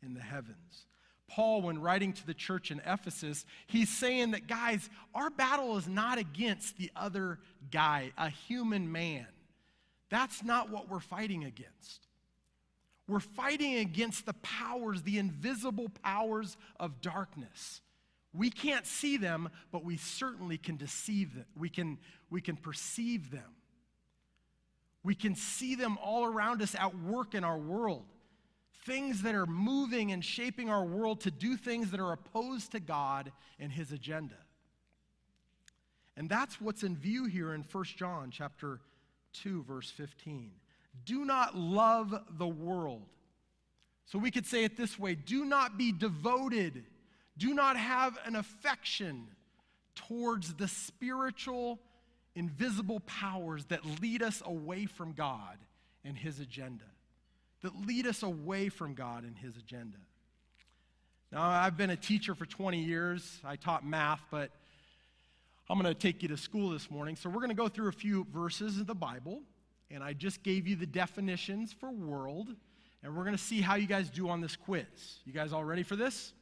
in 0.00 0.14
the 0.14 0.20
heavens. 0.20 0.86
Paul, 1.34 1.62
when 1.62 1.80
writing 1.80 2.12
to 2.12 2.26
the 2.26 2.34
church 2.34 2.70
in 2.70 2.82
Ephesus, 2.84 3.46
he's 3.66 3.88
saying 3.88 4.32
that, 4.32 4.46
guys, 4.46 4.90
our 5.14 5.30
battle 5.30 5.78
is 5.78 5.88
not 5.88 6.18
against 6.18 6.76
the 6.76 6.90
other 6.94 7.38
guy, 7.70 8.12
a 8.18 8.28
human 8.28 8.92
man. 8.92 9.26
That's 10.10 10.44
not 10.44 10.68
what 10.68 10.90
we're 10.90 11.00
fighting 11.00 11.44
against. 11.44 12.06
We're 13.08 13.20
fighting 13.20 13.76
against 13.76 14.26
the 14.26 14.34
powers, 14.34 15.00
the 15.02 15.18
invisible 15.18 15.88
powers 16.02 16.58
of 16.78 17.00
darkness. 17.00 17.80
We 18.34 18.50
can't 18.50 18.86
see 18.86 19.16
them, 19.16 19.48
but 19.70 19.84
we 19.84 19.96
certainly 19.96 20.58
can 20.58 20.76
deceive 20.76 21.34
them. 21.34 21.46
We 21.56 21.70
can, 21.70 21.96
we 22.28 22.42
can 22.42 22.56
perceive 22.56 23.30
them. 23.30 23.56
We 25.02 25.14
can 25.14 25.34
see 25.34 25.76
them 25.76 25.96
all 26.02 26.26
around 26.26 26.60
us 26.60 26.74
at 26.74 26.94
work 26.94 27.34
in 27.34 27.42
our 27.42 27.58
world. 27.58 28.04
Things 28.84 29.22
that 29.22 29.34
are 29.34 29.46
moving 29.46 30.12
and 30.12 30.24
shaping 30.24 30.68
our 30.68 30.84
world 30.84 31.20
to 31.22 31.30
do 31.30 31.56
things 31.56 31.90
that 31.90 32.00
are 32.00 32.12
opposed 32.12 32.72
to 32.72 32.80
God 32.80 33.32
and 33.58 33.70
his 33.70 33.92
agenda. 33.92 34.36
And 36.16 36.28
that's 36.28 36.60
what's 36.60 36.82
in 36.82 36.96
view 36.96 37.26
here 37.26 37.54
in 37.54 37.64
1 37.70 37.84
John 37.96 38.30
chapter 38.30 38.80
2 39.34 39.62
verse 39.64 39.90
15 39.90 40.52
do 41.04 41.24
not 41.24 41.56
love 41.56 42.14
the 42.38 42.46
world. 42.46 43.02
So 44.06 44.18
we 44.18 44.30
could 44.30 44.46
say 44.46 44.64
it 44.64 44.76
this 44.76 44.98
way 44.98 45.14
do 45.14 45.44
not 45.44 45.78
be 45.78 45.92
devoted, 45.92 46.84
do 47.38 47.54
not 47.54 47.76
have 47.76 48.18
an 48.24 48.36
affection 48.36 49.28
towards 49.94 50.54
the 50.54 50.68
spiritual, 50.68 51.78
invisible 52.34 53.00
powers 53.00 53.64
that 53.66 54.00
lead 54.00 54.22
us 54.22 54.42
away 54.44 54.86
from 54.86 55.12
God 55.12 55.58
and 56.04 56.16
His 56.16 56.40
agenda, 56.40 56.84
that 57.62 57.74
lead 57.86 58.06
us 58.06 58.22
away 58.22 58.68
from 58.68 58.94
God 58.94 59.24
and 59.24 59.36
His 59.36 59.56
agenda. 59.56 59.98
Now, 61.30 61.42
I've 61.42 61.76
been 61.76 61.90
a 61.90 61.96
teacher 61.96 62.34
for 62.34 62.44
20 62.44 62.82
years. 62.82 63.40
I 63.44 63.56
taught 63.56 63.86
math, 63.86 64.20
but 64.30 64.50
I'm 65.70 65.80
going 65.80 65.92
to 65.92 65.98
take 65.98 66.22
you 66.22 66.28
to 66.28 66.36
school 66.36 66.70
this 66.70 66.90
morning. 66.90 67.16
So, 67.16 67.30
we're 67.30 67.36
going 67.36 67.48
to 67.48 67.54
go 67.54 67.68
through 67.68 67.88
a 67.88 67.92
few 67.92 68.26
verses 68.32 68.78
of 68.78 68.86
the 68.86 68.94
Bible 68.94 69.42
and 69.92 70.02
I 70.02 70.14
just 70.14 70.42
gave 70.42 70.66
you 70.66 70.74
the 70.74 70.86
definitions 70.86 71.72
for 71.72 71.90
world, 71.90 72.48
and 73.02 73.14
we're 73.14 73.24
going 73.24 73.36
to 73.36 73.42
see 73.42 73.60
how 73.60 73.74
you 73.74 73.86
guys 73.86 74.08
do 74.08 74.28
on 74.28 74.40
this 74.40 74.56
quiz. 74.56 74.86
You 75.24 75.32
guys 75.32 75.52
all 75.52 75.64
ready 75.64 75.82
for 75.82 75.96
this? 75.96 76.32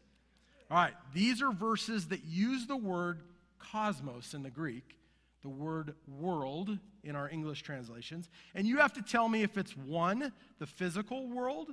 All 0.71 0.77
right, 0.77 0.95
these 1.13 1.43
are 1.43 1.51
verses 1.51 2.09
that 2.09 2.25
use 2.25 2.67
the 2.67 2.77
word 2.77 3.23
cosmos 3.59 4.35
in 4.35 4.45
the 4.45 4.51
Greek, 4.51 4.97
the 5.43 5.49
word 5.49 5.95
world 6.07 6.79
in 7.03 7.17
our 7.17 7.29
English 7.29 7.63
translations, 7.63 8.29
and 8.55 8.67
you 8.67 8.79
have 8.79 8.93
to 8.95 9.03
tell 9.03 9.29
me 9.29 9.43
if 9.43 9.57
it's 9.57 9.77
one, 9.77 10.33
the 10.59 10.67
physical 10.67 11.29
world, 11.29 11.69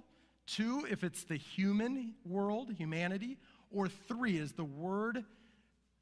two, 0.46 0.88
if 0.90 1.04
it's 1.04 1.24
the 1.26 1.38
human 1.38 2.14
world, 2.26 2.72
humanity, 2.74 3.38
or 3.72 3.88
three, 3.88 4.38
is 4.38 4.54
the 4.54 4.64
word, 4.64 5.26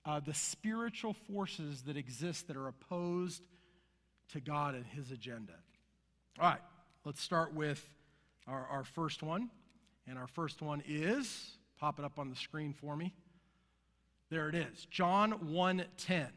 uh, 0.05 0.19
the 0.19 0.34
spiritual 0.34 1.13
forces 1.13 1.84
that 1.84 1.98
exist 1.98 2.48
that 2.48 2.57
are 2.57 2.67
opposed 2.67 3.41
to 4.29 4.39
God 4.39 4.75
and 4.75 4.86
His 4.86 5.12
agenda. 5.12 5.53
All 6.39 6.50
right, 6.50 6.62
let's 7.03 7.22
start 7.22 7.53
with 7.53 7.84
our, 8.48 8.67
our 8.67 8.84
first 8.84 9.24
one. 9.24 9.50
And 10.07 10.19
our 10.19 10.27
first 10.27 10.62
one 10.62 10.84
is, 10.88 11.57
pop 11.79 12.00
it 12.00 12.05
up 12.05 12.19
on 12.19 12.29
the 12.29 12.36
screen 12.36 12.74
for 12.74 12.95
me. 12.95 13.13
There 14.29 14.50
it 14.50 14.55
is. 14.55 14.86
John 14.89 15.31
1:10. 15.51 16.27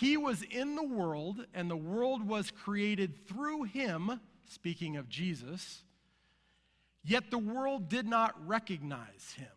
He 0.00 0.16
was 0.16 0.42
in 0.42 0.74
the 0.74 0.82
world 0.82 1.44
and 1.54 1.70
the 1.70 1.76
world 1.76 2.26
was 2.26 2.50
created 2.50 3.26
through 3.28 3.64
him, 3.64 4.20
speaking 4.48 4.96
of 4.96 5.08
Jesus. 5.08 5.82
Yet 7.04 7.30
the 7.30 7.38
world 7.38 7.88
did 7.88 8.06
not 8.06 8.34
recognize 8.46 9.34
him. 9.36 9.48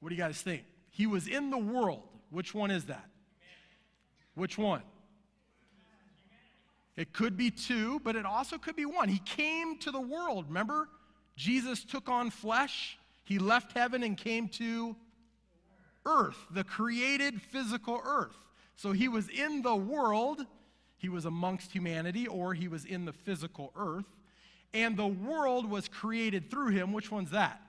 What 0.00 0.10
do 0.10 0.14
you 0.14 0.20
guys 0.20 0.40
think? 0.40 0.62
He 0.90 1.06
was 1.06 1.26
in 1.26 1.50
the 1.50 1.58
world. 1.58 2.02
Which 2.30 2.54
one 2.54 2.70
is 2.70 2.84
that? 2.84 3.08
Which 4.34 4.56
one? 4.56 4.82
It 6.96 7.12
could 7.12 7.36
be 7.36 7.50
two, 7.50 8.00
but 8.00 8.16
it 8.16 8.26
also 8.26 8.58
could 8.58 8.76
be 8.76 8.84
one. 8.84 9.08
He 9.08 9.20
came 9.20 9.78
to 9.78 9.90
the 9.90 10.00
world. 10.00 10.46
Remember? 10.48 10.88
Jesus 11.36 11.84
took 11.84 12.08
on 12.08 12.30
flesh. 12.30 12.98
He 13.24 13.38
left 13.38 13.72
heaven 13.72 14.02
and 14.02 14.16
came 14.16 14.48
to 14.50 14.96
earth, 16.06 16.38
the 16.50 16.64
created 16.64 17.40
physical 17.40 18.00
earth. 18.04 18.36
So 18.78 18.92
he 18.92 19.08
was 19.08 19.28
in 19.28 19.62
the 19.62 19.74
world, 19.74 20.46
he 20.98 21.08
was 21.08 21.24
amongst 21.24 21.72
humanity, 21.72 22.28
or 22.28 22.54
he 22.54 22.68
was 22.68 22.84
in 22.84 23.06
the 23.06 23.12
physical 23.12 23.72
earth. 23.74 24.06
And 24.72 24.96
the 24.96 25.08
world 25.08 25.68
was 25.68 25.88
created 25.88 26.48
through 26.48 26.68
him. 26.68 26.92
Which 26.92 27.10
one's 27.10 27.32
that? 27.32 27.60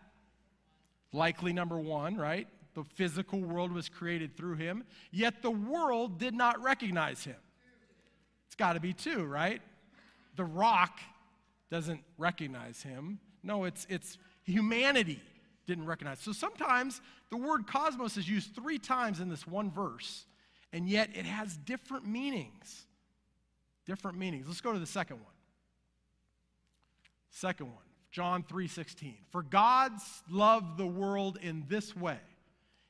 Likely 1.11 1.51
number 1.51 1.79
one, 1.79 2.15
right? 2.15 2.47
The 2.75 2.83
physical 2.83 3.39
world 3.39 3.71
was 3.71 3.89
created 3.89 4.37
through 4.37 4.57
him. 4.57 4.83
Yet 5.09 5.41
the 5.41 5.49
world 5.49 6.19
did 6.19 6.35
not 6.35 6.61
recognize 6.61 7.23
him 7.23 7.37
It's 8.45 8.55
got 8.55 8.73
to 8.73 8.79
be 8.79 8.93
two, 8.93 9.25
right? 9.25 9.63
The 10.35 10.45
rock 10.45 10.99
doesn't 11.71 12.01
recognize 12.19 12.83
him. 12.83 13.17
No, 13.41 13.63
it's, 13.63 13.87
it's 13.89 14.19
humanity 14.43 15.19
didn't 15.65 15.87
recognize. 15.87 16.19
So 16.19 16.33
sometimes 16.33 17.01
the 17.31 17.37
word 17.37 17.65
cosmos 17.65 18.15
is 18.15 18.29
used 18.29 18.53
three 18.53 18.77
times 18.77 19.19
in 19.19 19.29
this 19.29 19.47
one 19.47 19.71
verse, 19.71 20.25
and 20.71 20.87
yet 20.87 21.09
it 21.13 21.25
has 21.25 21.57
different 21.57 22.05
meanings. 22.05 22.85
Different 23.85 24.17
meanings. 24.17 24.47
Let's 24.47 24.61
go 24.61 24.73
to 24.73 24.79
the 24.79 24.85
second 24.85 25.17
one. 25.17 25.33
Second 27.31 27.67
one, 27.67 27.85
John 28.11 28.43
3:16. 28.43 29.17
For 29.29 29.43
God's 29.43 30.23
loved 30.29 30.77
the 30.77 30.87
world 30.87 31.37
in 31.41 31.65
this 31.67 31.95
way. 31.95 32.19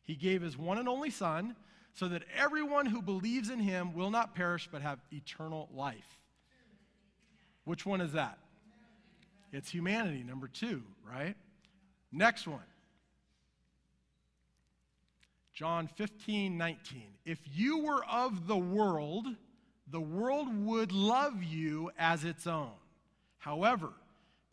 He 0.04 0.16
gave 0.16 0.42
his 0.42 0.58
one 0.58 0.78
and 0.78 0.90
only 0.90 1.12
son 1.12 1.56
so 1.94 2.08
that 2.08 2.24
everyone 2.36 2.86
who 2.86 3.02
believes 3.02 3.50
in 3.50 3.60
him 3.60 3.94
will 3.94 4.10
not 4.10 4.34
perish 4.34 4.68
but 4.72 4.82
have 4.82 5.00
eternal 5.12 5.70
life. 5.74 6.20
Which 7.66 7.86
one 7.86 8.02
is 8.02 8.14
that? 8.14 8.40
It's 9.52 9.70
humanity, 9.70 10.24
number 10.24 10.48
two, 10.48 10.84
right? 11.04 11.36
Next 12.12 12.48
one. 12.48 12.64
John 15.60 15.88
15, 15.88 16.58
19. 16.58 17.02
If 17.26 17.40
you 17.54 17.80
were 17.80 18.02
of 18.06 18.48
the 18.48 18.56
world, 18.56 19.28
the 19.92 20.00
world 20.00 20.48
would 20.66 20.94
love 20.94 21.44
you 21.44 21.92
as 22.00 22.24
its 22.24 22.48
own. 22.48 22.72
However, 23.40 23.90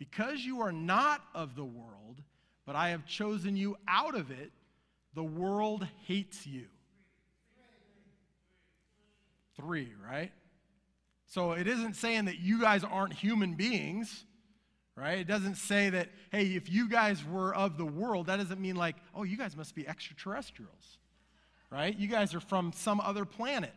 because 0.00 0.40
you 0.40 0.62
are 0.62 0.72
not 0.72 1.20
of 1.32 1.54
the 1.54 1.64
world, 1.64 2.22
but 2.66 2.74
I 2.74 2.88
have 2.88 3.06
chosen 3.06 3.56
you 3.56 3.76
out 3.86 4.16
of 4.16 4.32
it, 4.32 4.50
the 5.14 5.22
world 5.22 5.86
hates 6.06 6.44
you. 6.44 6.64
Three, 9.54 9.92
right? 10.10 10.32
So 11.26 11.52
it 11.52 11.68
isn't 11.68 11.94
saying 11.94 12.24
that 12.24 12.40
you 12.40 12.60
guys 12.60 12.82
aren't 12.82 13.12
human 13.12 13.54
beings, 13.54 14.24
right? 14.96 15.18
It 15.18 15.26
doesn't 15.26 15.56
say 15.56 15.90
that, 15.90 16.08
hey, 16.32 16.46
if 16.54 16.70
you 16.70 16.88
guys 16.88 17.22
were 17.24 17.54
of 17.54 17.76
the 17.76 17.84
world, 17.84 18.26
that 18.26 18.36
doesn't 18.36 18.60
mean 18.60 18.76
like, 18.76 18.96
oh, 19.14 19.24
you 19.24 19.36
guys 19.36 19.56
must 19.56 19.74
be 19.74 19.86
extraterrestrials, 19.86 20.98
right? 21.70 21.96
You 21.96 22.08
guys 22.08 22.34
are 22.34 22.40
from 22.40 22.72
some 22.72 23.00
other 23.00 23.24
planet. 23.24 23.74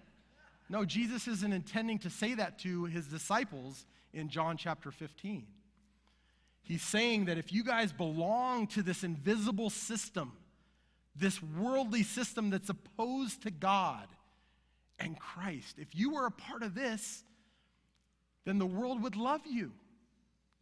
No, 0.70 0.86
Jesus 0.86 1.28
isn't 1.28 1.52
intending 1.52 2.00
to 2.00 2.10
say 2.10 2.36
that 2.36 2.60
to 2.60 2.86
his 2.86 3.08
disciples 3.08 3.86
in 4.14 4.30
John 4.30 4.56
chapter 4.56 4.92
15. 4.92 5.46
He's 6.62 6.84
saying 6.84 7.26
that 7.26 7.38
if 7.38 7.52
you 7.52 7.64
guys 7.64 7.92
belong 7.92 8.68
to 8.68 8.84
this 8.84 9.04
invisible 9.04 9.70
system, 9.70 10.34
this 11.16 11.42
worldly 11.42 12.04
system 12.04 12.50
that's 12.52 12.70
opposed 12.70 13.42
to 13.44 13.52
God 13.52 14.08
and 15.00 15.20
Christ, 15.20 15.78
if 15.80 15.96
you 15.96 16.14
were 16.14 16.28
a 16.28 16.32
part 16.32 16.62
of 16.62 16.76
this, 16.76 17.24
then 18.46 18.60
the 18.60 18.66
world 18.66 19.02
would 19.02 19.16
love 19.16 19.42
you. 19.46 19.72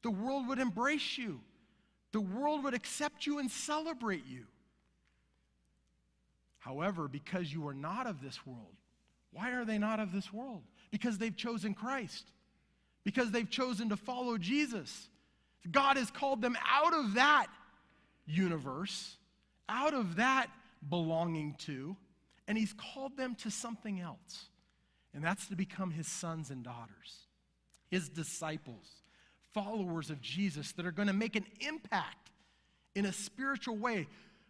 The 0.04 0.12
world 0.12 0.48
would 0.48 0.60
embrace 0.60 1.18
you. 1.18 1.40
The 2.12 2.22
world 2.22 2.64
would 2.64 2.74
accept 2.74 3.26
you 3.26 3.40
and 3.40 3.52
celebrate 3.52 4.26
you. 4.26 4.46
However, 6.60 7.08
because 7.08 7.52
you 7.52 7.68
are 7.68 7.74
not 7.74 8.08
of 8.08 8.22
this 8.22 8.46
world, 8.46 8.76
why 9.32 9.52
are 9.52 9.66
they 9.66 9.78
not 9.78 10.00
of 10.00 10.12
this 10.12 10.34
world? 10.34 10.64
Because 10.92 11.18
they've 11.18 11.36
chosen 11.36 11.74
Christ, 11.74 12.26
because 13.04 13.32
they've 13.32 13.50
chosen 13.50 13.90
to 13.90 13.98
follow 13.98 14.38
Jesus. 14.38 15.10
God 15.70 15.98
has 15.98 16.12
called 16.12 16.42
them 16.42 16.58
out 16.68 16.94
of 16.94 17.14
that 17.16 17.48
universe, 18.26 19.16
out 19.70 19.94
of 19.94 20.18
that 20.18 20.48
belonging 20.90 21.56
to, 21.60 21.96
and 22.48 22.58
He's 22.58 22.74
called 22.74 23.18
them 23.18 23.36
to 23.36 23.52
something 23.52 24.00
else. 24.00 24.48
And 25.14 25.24
that's 25.24 25.48
to 25.48 25.56
become 25.56 25.92
His 25.92 26.08
sons 26.08 26.50
and 26.50 26.64
daughters, 26.64 27.28
His 27.90 28.10
disciples, 28.10 28.88
followers 29.58 30.12
of 30.12 30.22
Jesus 30.22 30.72
that 30.74 30.86
are 30.86 30.92
going 30.92 31.08
to 31.08 31.14
make 31.14 31.36
an 31.36 31.46
impact 31.62 32.30
in 32.94 33.06
a 33.06 33.14
spiritual 33.14 33.76
way. 33.76 34.08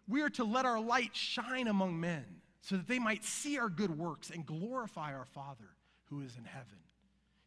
We 0.09 0.21
are 0.21 0.29
to 0.31 0.43
let 0.43 0.65
our 0.65 0.81
light 0.81 1.15
shine 1.15 1.67
among 1.67 1.97
men 1.97 2.25
so 2.59 2.75
that 2.75 2.89
they 2.89 2.99
might 2.99 3.23
see 3.23 3.57
our 3.57 3.69
good 3.69 3.97
works 3.97 4.29
and 4.29 4.45
glorify 4.45 5.13
our 5.13 5.25
Father 5.25 5.69
who 6.09 6.21
is 6.21 6.35
in 6.37 6.43
heaven. 6.43 6.79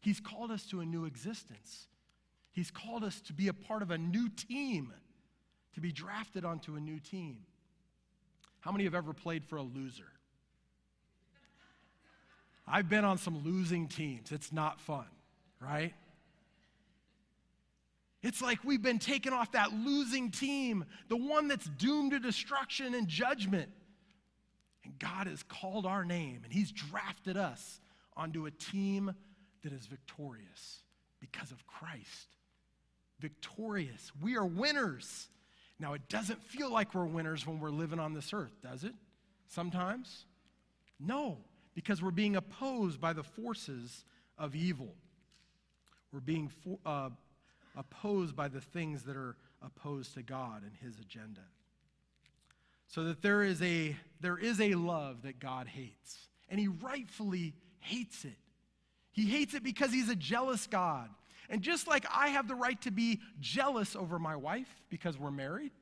He's 0.01 0.21
called 0.21 0.51
us 0.51 0.65
to 0.67 0.81
a 0.81 0.87
new 0.87 1.05
existence. 1.05 1.89
He's 2.51 2.71
called 2.71 3.05
us 3.05 3.21
to 3.23 3.35
be 3.35 3.49
a 3.49 3.53
part 3.53 3.83
of 3.83 3.91
a 3.91 3.99
new 3.99 4.31
team, 4.31 4.95
to 5.75 5.81
be 5.83 5.93
drafted 5.93 6.47
onto 6.47 6.77
a 6.77 6.81
new 6.81 6.99
team. 6.99 7.41
How 8.61 8.73
many 8.73 8.85
have 8.85 8.95
ever 8.95 9.13
played 9.13 9.45
for 9.45 9.57
a 9.57 9.63
loser? 9.63 10.09
I've 12.67 12.89
been 12.89 13.05
on 13.05 13.19
some 13.19 13.45
losing 13.45 13.87
teams. 13.87 14.33
It's 14.33 14.51
not 14.51 14.81
fun, 14.81 15.07
right? 15.61 15.93
It's 18.23 18.43
like 18.43 18.63
we've 18.65 18.83
been 18.83 18.99
taken 18.99 19.33
off 19.33 19.53
that 19.53 19.73
losing 19.73 20.31
team, 20.31 20.85
the 21.09 21.17
one 21.17 21.49
that's 21.49 21.67
doomed 21.79 22.13
to 22.13 22.19
destruction 22.19 22.95
and 22.95 23.09
judgment. 23.09 23.71
And 24.85 24.99
God 24.99 25.27
has 25.27 25.43
called 25.43 25.87
our 25.87 26.05
name 26.05 26.41
and 26.45 26.53
He's 26.53 26.73
drafted 26.73 27.37
us 27.37 27.81
onto 28.17 28.47
a 28.47 28.51
team 28.51 29.15
that 29.63 29.73
is 29.73 29.87
victorious 29.87 30.81
because 31.21 31.51
of 31.51 31.67
Christ 31.67 32.37
victorious. 33.21 34.11
We 34.21 34.37
are 34.37 34.47
winners. 34.47 35.29
Now, 35.79 35.95
it 35.95 36.09
doesn't 36.09 36.43
feel 36.43 36.73
like 36.73 36.95
we're 36.95 37.07
winners 37.07 37.47
when 37.47 37.61
we're 37.61 37.71
living 37.71 37.99
on 37.99 38.15
this 38.15 38.33
earth, 38.33 38.53
does 38.63 38.85
it? 38.85 38.95
Sometimes? 39.49 40.25
No, 40.99 41.39
because 41.75 42.03
we're 42.03 42.11
being 42.11 42.37
opposed 42.37 43.01
by 43.01 43.13
the 43.13 43.23
forces 43.23 44.05
of 44.37 44.55
evil. 44.55 44.95
We're 46.13 46.21
being 46.21 46.49
for, 46.49 46.79
uh, 46.85 47.11
opposed 47.77 48.37
by 48.37 48.49
the 48.49 48.61
things 48.61 49.05
that 49.05 49.17
are 49.17 49.37
opposed 49.63 50.15
to 50.15 50.23
God 50.23 50.63
and 50.63 50.73
His 50.83 50.99
agenda. 50.99 51.43
So 52.89 53.05
that 53.05 53.23
there 53.23 53.43
is 53.43 53.63
a, 53.63 53.97
there 54.21 54.39
is 54.39 54.61
a 54.61 54.75
love 54.75 55.23
that 55.23 55.39
God 55.39 55.69
hates, 55.69 56.29
and 56.49 56.59
He 56.59 56.69
rightfully 56.69 57.55
hates 57.79 58.25
it. 58.25 58.39
He 59.13 59.27
hates 59.27 59.55
it 59.55 59.63
because 59.63 59.93
He's 59.93 60.09
a 60.09 60.17
jealous 60.17 60.67
God. 60.67 61.09
And 61.49 61.63
just 61.63 61.89
like 61.89 62.07
I 62.15 62.29
have 62.29 62.47
the 62.47 62.55
right 62.55 62.81
to 62.83 62.91
be 62.91 63.21
jealous 63.41 63.97
over 63.97 64.19
my 64.19 64.37
wife 64.37 64.69
because 64.89 65.19
we're 65.19 65.33
married, 65.33 65.73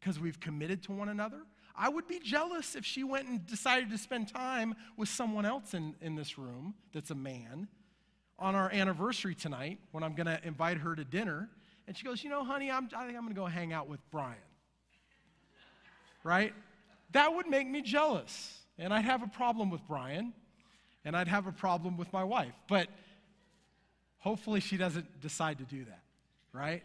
because 0.00 0.18
we've 0.18 0.38
committed 0.38 0.82
to 0.84 0.92
one 0.92 1.08
another, 1.08 1.40
I 1.74 1.88
would 1.88 2.06
be 2.06 2.20
jealous 2.20 2.76
if 2.76 2.84
she 2.84 3.02
went 3.02 3.28
and 3.28 3.44
decided 3.46 3.90
to 3.90 3.98
spend 3.98 4.28
time 4.28 4.74
with 4.96 5.08
someone 5.08 5.46
else 5.46 5.74
in, 5.74 5.94
in 6.00 6.14
this 6.14 6.38
room 6.38 6.74
that's 6.92 7.10
a 7.10 7.14
man 7.14 7.68
on 8.42 8.54
our 8.54 8.70
anniversary 8.70 9.34
tonight 9.34 9.78
when 9.92 10.02
I'm 10.02 10.14
going 10.14 10.26
to 10.26 10.38
invite 10.44 10.78
her 10.78 10.94
to 10.94 11.04
dinner. 11.04 11.48
And 11.86 11.96
she 11.96 12.04
goes, 12.04 12.22
You 12.22 12.30
know, 12.30 12.44
honey, 12.44 12.70
I'm, 12.70 12.88
I 12.96 13.06
think 13.06 13.16
I'm 13.16 13.22
going 13.22 13.34
to 13.34 13.40
go 13.40 13.46
hang 13.46 13.72
out 13.72 13.88
with 13.88 14.00
Brian. 14.10 14.36
Right? 16.24 16.52
That 17.12 17.34
would 17.34 17.46
make 17.48 17.68
me 17.68 17.82
jealous. 17.82 18.58
And 18.78 18.92
I'd 18.92 19.04
have 19.04 19.22
a 19.22 19.28
problem 19.28 19.70
with 19.70 19.80
Brian, 19.86 20.32
and 21.04 21.16
I'd 21.16 21.28
have 21.28 21.46
a 21.46 21.52
problem 21.52 21.96
with 21.96 22.12
my 22.12 22.24
wife. 22.24 22.54
But 22.68 22.88
Hopefully, 24.22 24.60
she 24.60 24.76
doesn't 24.76 25.20
decide 25.20 25.58
to 25.58 25.64
do 25.64 25.84
that, 25.84 26.00
right? 26.52 26.84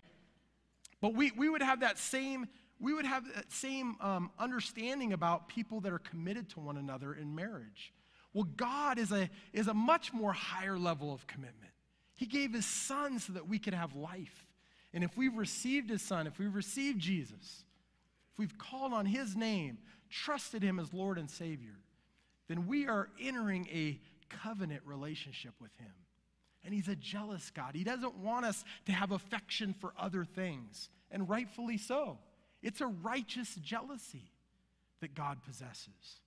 But 1.01 1.13
we, 1.13 1.31
we 1.37 1.47
would 1.49 1.61
have 1.61 1.81
that 1.81 1.99
same 1.99 2.47
we 2.79 2.93
would 2.93 3.05
have 3.05 3.23
that 3.33 3.51
same 3.51 3.95
um, 4.01 4.29
understanding 4.37 5.11
about 5.11 5.47
people 5.47 5.79
that 5.81 5.91
are 5.91 5.99
committed 5.99 6.47
to 6.49 6.59
one 6.59 6.77
another 6.77 7.11
in 7.11 7.33
marriage. 7.33 7.91
Well, 8.37 8.47
God 8.55 8.99
is 8.99 9.11
a, 9.11 9.31
is 9.51 9.67
a 9.67 9.73
much 9.73 10.13
more 10.13 10.31
higher 10.31 10.77
level 10.77 11.11
of 11.11 11.25
commitment. 11.25 11.71
He 12.13 12.27
gave 12.27 12.53
his 12.53 12.67
son 12.67 13.17
so 13.17 13.33
that 13.33 13.49
we 13.49 13.57
could 13.57 13.73
have 13.73 13.95
life. 13.95 14.45
And 14.93 15.03
if 15.03 15.17
we've 15.17 15.35
received 15.35 15.89
his 15.89 16.03
son, 16.03 16.27
if 16.27 16.37
we've 16.37 16.53
received 16.53 16.99
Jesus, 16.99 17.63
if 18.31 18.37
we've 18.37 18.55
called 18.59 18.93
on 18.93 19.07
his 19.07 19.35
name, 19.35 19.79
trusted 20.11 20.61
him 20.61 20.77
as 20.79 20.93
Lord 20.93 21.17
and 21.17 21.27
Savior, 21.27 21.79
then 22.47 22.67
we 22.67 22.85
are 22.85 23.09
entering 23.19 23.67
a 23.71 23.99
covenant 24.29 24.83
relationship 24.85 25.53
with 25.59 25.75
him. 25.79 25.93
And 26.63 26.75
he's 26.75 26.89
a 26.89 26.95
jealous 26.95 27.49
God. 27.49 27.73
He 27.73 27.83
doesn't 27.83 28.17
want 28.17 28.45
us 28.45 28.63
to 28.85 28.91
have 28.91 29.11
affection 29.11 29.73
for 29.73 29.93
other 29.97 30.23
things, 30.23 30.89
and 31.09 31.27
rightfully 31.27 31.79
so. 31.79 32.19
It's 32.61 32.81
a 32.81 32.87
righteous 32.87 33.55
jealousy 33.55 34.29
that 35.01 35.15
God 35.15 35.39
possesses. 35.43 36.21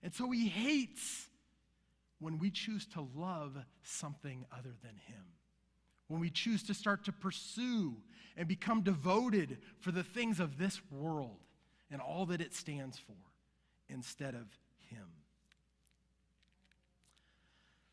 And 0.00 0.14
so 0.14 0.30
he 0.30 0.46
hates 0.46 1.26
when 2.20 2.38
we 2.38 2.50
choose 2.50 2.86
to 2.86 3.06
love 3.16 3.56
something 3.82 4.44
other 4.52 4.74
than 4.82 4.94
him. 5.06 5.24
When 6.06 6.20
we 6.20 6.30
choose 6.30 6.62
to 6.64 6.74
start 6.74 7.04
to 7.04 7.12
pursue 7.12 7.96
and 8.36 8.46
become 8.46 8.82
devoted 8.82 9.58
for 9.80 9.90
the 9.90 10.04
things 10.04 10.38
of 10.38 10.58
this 10.58 10.80
world 10.90 11.38
and 11.90 12.00
all 12.00 12.26
that 12.26 12.40
it 12.40 12.54
stands 12.54 12.98
for 12.98 13.16
instead 13.88 14.34
of 14.34 14.46
him. 14.90 15.06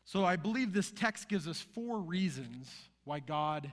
So 0.04 0.24
I 0.24 0.36
believe 0.36 0.72
this 0.72 0.90
text 0.90 1.28
gives 1.28 1.46
us 1.46 1.60
four 1.60 1.98
reasons 1.98 2.72
why 3.04 3.20
God 3.20 3.70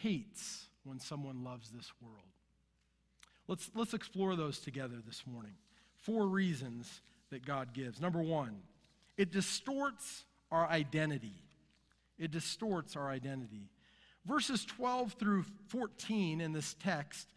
hates 0.00 0.66
when 0.84 1.00
someone 1.00 1.42
loves 1.42 1.70
this 1.70 1.90
world. 2.00 2.22
Let's, 3.48 3.70
let's 3.74 3.94
explore 3.94 4.36
those 4.36 4.58
together 4.58 4.96
this 5.04 5.24
morning. 5.26 5.54
Four 5.94 6.26
reasons 6.28 7.00
that 7.30 7.44
God 7.44 7.72
gives. 7.72 8.00
Number 8.00 8.22
one, 8.22 8.56
it 9.16 9.32
distorts 9.32 10.24
our 10.50 10.66
identity. 10.68 11.34
It 12.18 12.30
distorts 12.30 12.96
our 12.96 13.08
identity. 13.10 13.70
verses 14.24 14.64
12 14.64 15.12
through 15.12 15.44
14 15.68 16.40
in 16.40 16.52
this 16.52 16.74
text, 16.82 17.28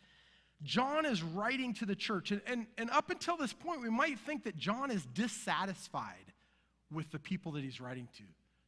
John 0.63 1.05
is 1.05 1.21
writing 1.23 1.73
to 1.75 1.85
the 1.85 1.95
church. 1.95 2.31
And, 2.31 2.41
and, 2.47 2.67
and 2.77 2.89
up 2.89 3.09
until 3.09 3.37
this 3.37 3.53
point, 3.53 3.81
we 3.81 3.89
might 3.89 4.19
think 4.19 4.43
that 4.43 4.57
John 4.57 4.91
is 4.91 5.05
dissatisfied 5.13 6.33
with 6.91 7.11
the 7.11 7.19
people 7.19 7.53
that 7.53 7.63
he's 7.63 7.79
writing 7.79 8.07
to, 8.17 8.23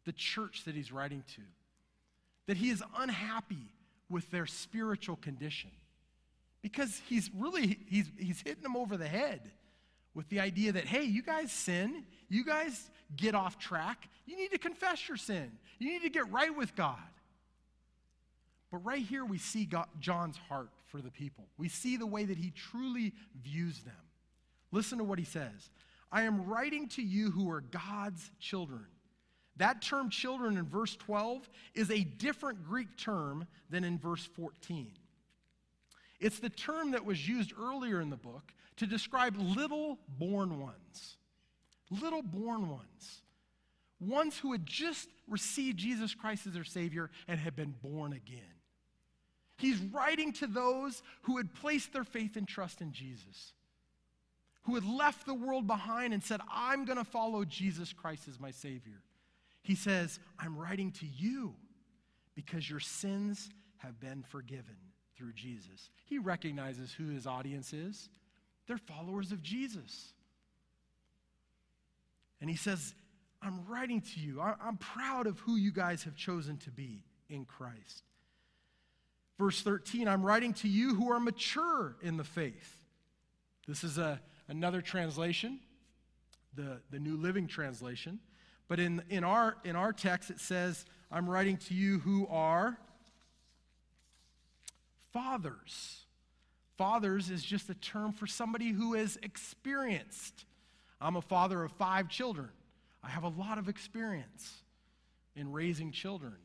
the 0.06 0.12
church 0.12 0.64
that 0.66 0.76
he's 0.76 0.92
writing 0.92 1.24
to, 1.36 1.42
that 2.48 2.58
he 2.58 2.70
is 2.70 2.84
unhappy 2.98 3.72
with 4.10 4.30
their 4.32 4.46
spiritual 4.46 5.16
condition. 5.16 5.72
Because 6.62 7.02
he's 7.08 7.30
really, 7.36 7.80
he's, 7.88 8.06
he's 8.18 8.42
hitting 8.42 8.62
them 8.62 8.76
over 8.76 8.96
the 8.96 9.08
head 9.08 9.42
with 10.14 10.28
the 10.30 10.40
idea 10.40 10.72
that, 10.74 10.86
hey, 10.86 11.04
you 11.04 11.22
guys 11.22 11.52
sin, 11.52 12.04
you 12.30 12.44
guys 12.46 12.90
get 13.16 13.36
off 13.36 13.58
track, 13.58 14.10
you 14.26 14.38
need 14.38 14.52
to 14.52 14.58
confess 14.58 15.08
your 15.08 15.18
sin, 15.18 15.52
you 15.80 15.90
need 15.90 16.02
to 16.04 16.10
get 16.10 16.30
right 16.32 16.56
with 16.56 16.76
God. 16.76 16.98
But 18.72 18.86
right 18.86 19.04
here, 19.04 19.26
we 19.26 19.38
see 19.38 19.66
God, 19.66 19.88
John's 20.00 20.38
heart 20.38 20.70
for 20.88 21.02
the 21.02 21.12
people. 21.12 21.46
We 21.58 21.68
see 21.68 21.98
the 21.98 22.08
way 22.08 22.24
that 22.24 22.38
he 22.38 22.52
truly 22.52 23.14
views 23.44 23.82
them. 23.82 23.94
Listen 24.72 24.98
to 25.00 25.04
what 25.04 25.20
he 25.20 25.26
says 25.26 25.70
I 26.12 26.24
am 26.24 26.46
writing 26.46 26.88
to 26.90 27.02
you 27.02 27.32
who 27.32 27.50
are 27.50 27.62
God's 27.62 28.32
children. 28.40 28.86
That 29.58 29.82
term 29.82 30.10
children 30.10 30.58
in 30.58 30.66
verse 30.66 30.96
12 30.96 31.50
is 31.76 31.92
a 31.92 32.04
different 32.04 32.64
Greek 32.64 32.98
term 32.98 33.46
than 33.70 33.84
in 33.84 34.00
verse 34.00 34.26
14. 34.26 34.92
It's 36.20 36.40
the 36.40 36.50
term 36.50 36.92
that 36.92 37.06
was 37.06 37.28
used 37.28 37.54
earlier 37.60 38.00
in 38.00 38.10
the 38.10 38.18
book 38.18 38.54
to 38.82 38.88
describe 38.88 39.38
little 39.38 40.00
born 40.18 40.60
ones. 40.60 41.18
Little 41.92 42.24
born 42.24 42.68
ones. 42.68 43.22
Ones 44.00 44.40
who 44.40 44.54
had 44.54 44.66
just 44.66 45.08
received 45.28 45.78
Jesus 45.78 46.16
Christ 46.16 46.48
as 46.48 46.54
their 46.54 46.64
Savior 46.64 47.12
and 47.28 47.40
had 47.40 47.56
been 47.56 47.76
born 47.84 48.12
again. 48.12 48.42
He's 49.60 49.78
writing 49.78 50.34
to 50.34 50.48
those 50.48 51.04
who 51.22 51.38
had 51.38 51.54
placed 51.54 51.94
their 51.94 52.04
faith 52.04 52.38
and 52.38 52.48
trust 52.48 52.82
in 52.82 52.92
Jesus, 52.92 53.54
who 54.64 54.74
had 54.74 54.84
left 54.84 55.28
the 55.28 55.36
world 55.36 55.68
behind 55.68 56.12
and 56.12 56.24
said, 56.24 56.42
I'm 56.52 56.84
going 56.84 56.98
to 56.98 57.04
follow 57.04 57.46
Jesus 57.46 57.94
Christ 57.94 58.28
as 58.28 58.40
my 58.40 58.50
Savior. 58.50 59.04
He 59.62 59.76
says, 59.76 60.20
I'm 60.40 60.58
writing 60.58 60.90
to 60.94 61.06
you 61.06 61.54
because 62.34 62.68
your 62.68 62.80
sins 62.80 63.48
have 63.78 64.00
been 64.00 64.24
forgiven 64.24 64.78
through 65.16 65.34
Jesus. 65.34 65.92
He 66.06 66.18
recognizes 66.18 66.92
who 66.92 67.10
his 67.10 67.28
audience 67.28 67.74
is. 67.74 68.10
They're 68.72 68.78
followers 68.78 69.34
of 69.34 69.44
Jesus. 69.44 70.14
And 72.40 72.50
he 72.50 72.56
says, 72.56 72.94
I'm 73.42 73.66
writing 73.68 74.00
to 74.00 74.20
you. 74.22 74.40
I'm 74.40 74.78
proud 74.78 75.28
of 75.28 75.40
who 75.40 75.58
you 75.58 75.74
guys 75.74 76.04
have 76.04 76.16
chosen 76.16 76.56
to 76.60 76.72
be 76.72 77.04
in 77.28 77.44
Christ. 77.44 78.04
Verse 79.38 79.62
13, 79.62 80.08
I'm 80.08 80.26
writing 80.26 80.54
to 80.54 80.70
you 80.70 80.96
who 80.96 81.12
are 81.12 81.20
mature 81.20 81.98
in 82.02 82.16
the 82.16 82.24
faith. 82.24 82.78
This 83.68 83.84
is 83.84 83.98
a, 83.98 84.22
another 84.48 84.82
translation, 84.82 85.60
the, 86.56 86.80
the 86.92 87.00
New 87.00 87.18
Living 87.18 87.48
Translation. 87.48 88.22
But 88.70 88.80
in, 88.80 89.04
in, 89.10 89.26
our, 89.26 89.58
in 89.66 89.76
our 89.76 89.92
text, 89.92 90.30
it 90.30 90.40
says, 90.40 90.86
I'm 91.12 91.30
writing 91.30 91.58
to 91.58 91.74
you 91.74 92.00
who 92.00 92.26
are 92.28 92.78
fathers. 95.12 96.06
Fathers 96.78 97.30
is 97.30 97.44
just 97.44 97.70
a 97.70 97.76
term 97.76 98.12
for 98.12 98.28
somebody 98.28 98.72
who 98.72 98.94
is 98.94 99.18
experienced. 99.22 100.46
I'm 101.00 101.16
a 101.16 101.22
father 101.22 101.64
of 101.64 101.72
five 101.74 102.10
children. 102.10 102.50
I 103.04 103.10
have 103.10 103.24
a 103.24 103.30
lot 103.30 103.58
of 103.58 103.68
experience 103.68 104.64
in 105.36 105.52
raising 105.52 105.92
children, 105.92 106.36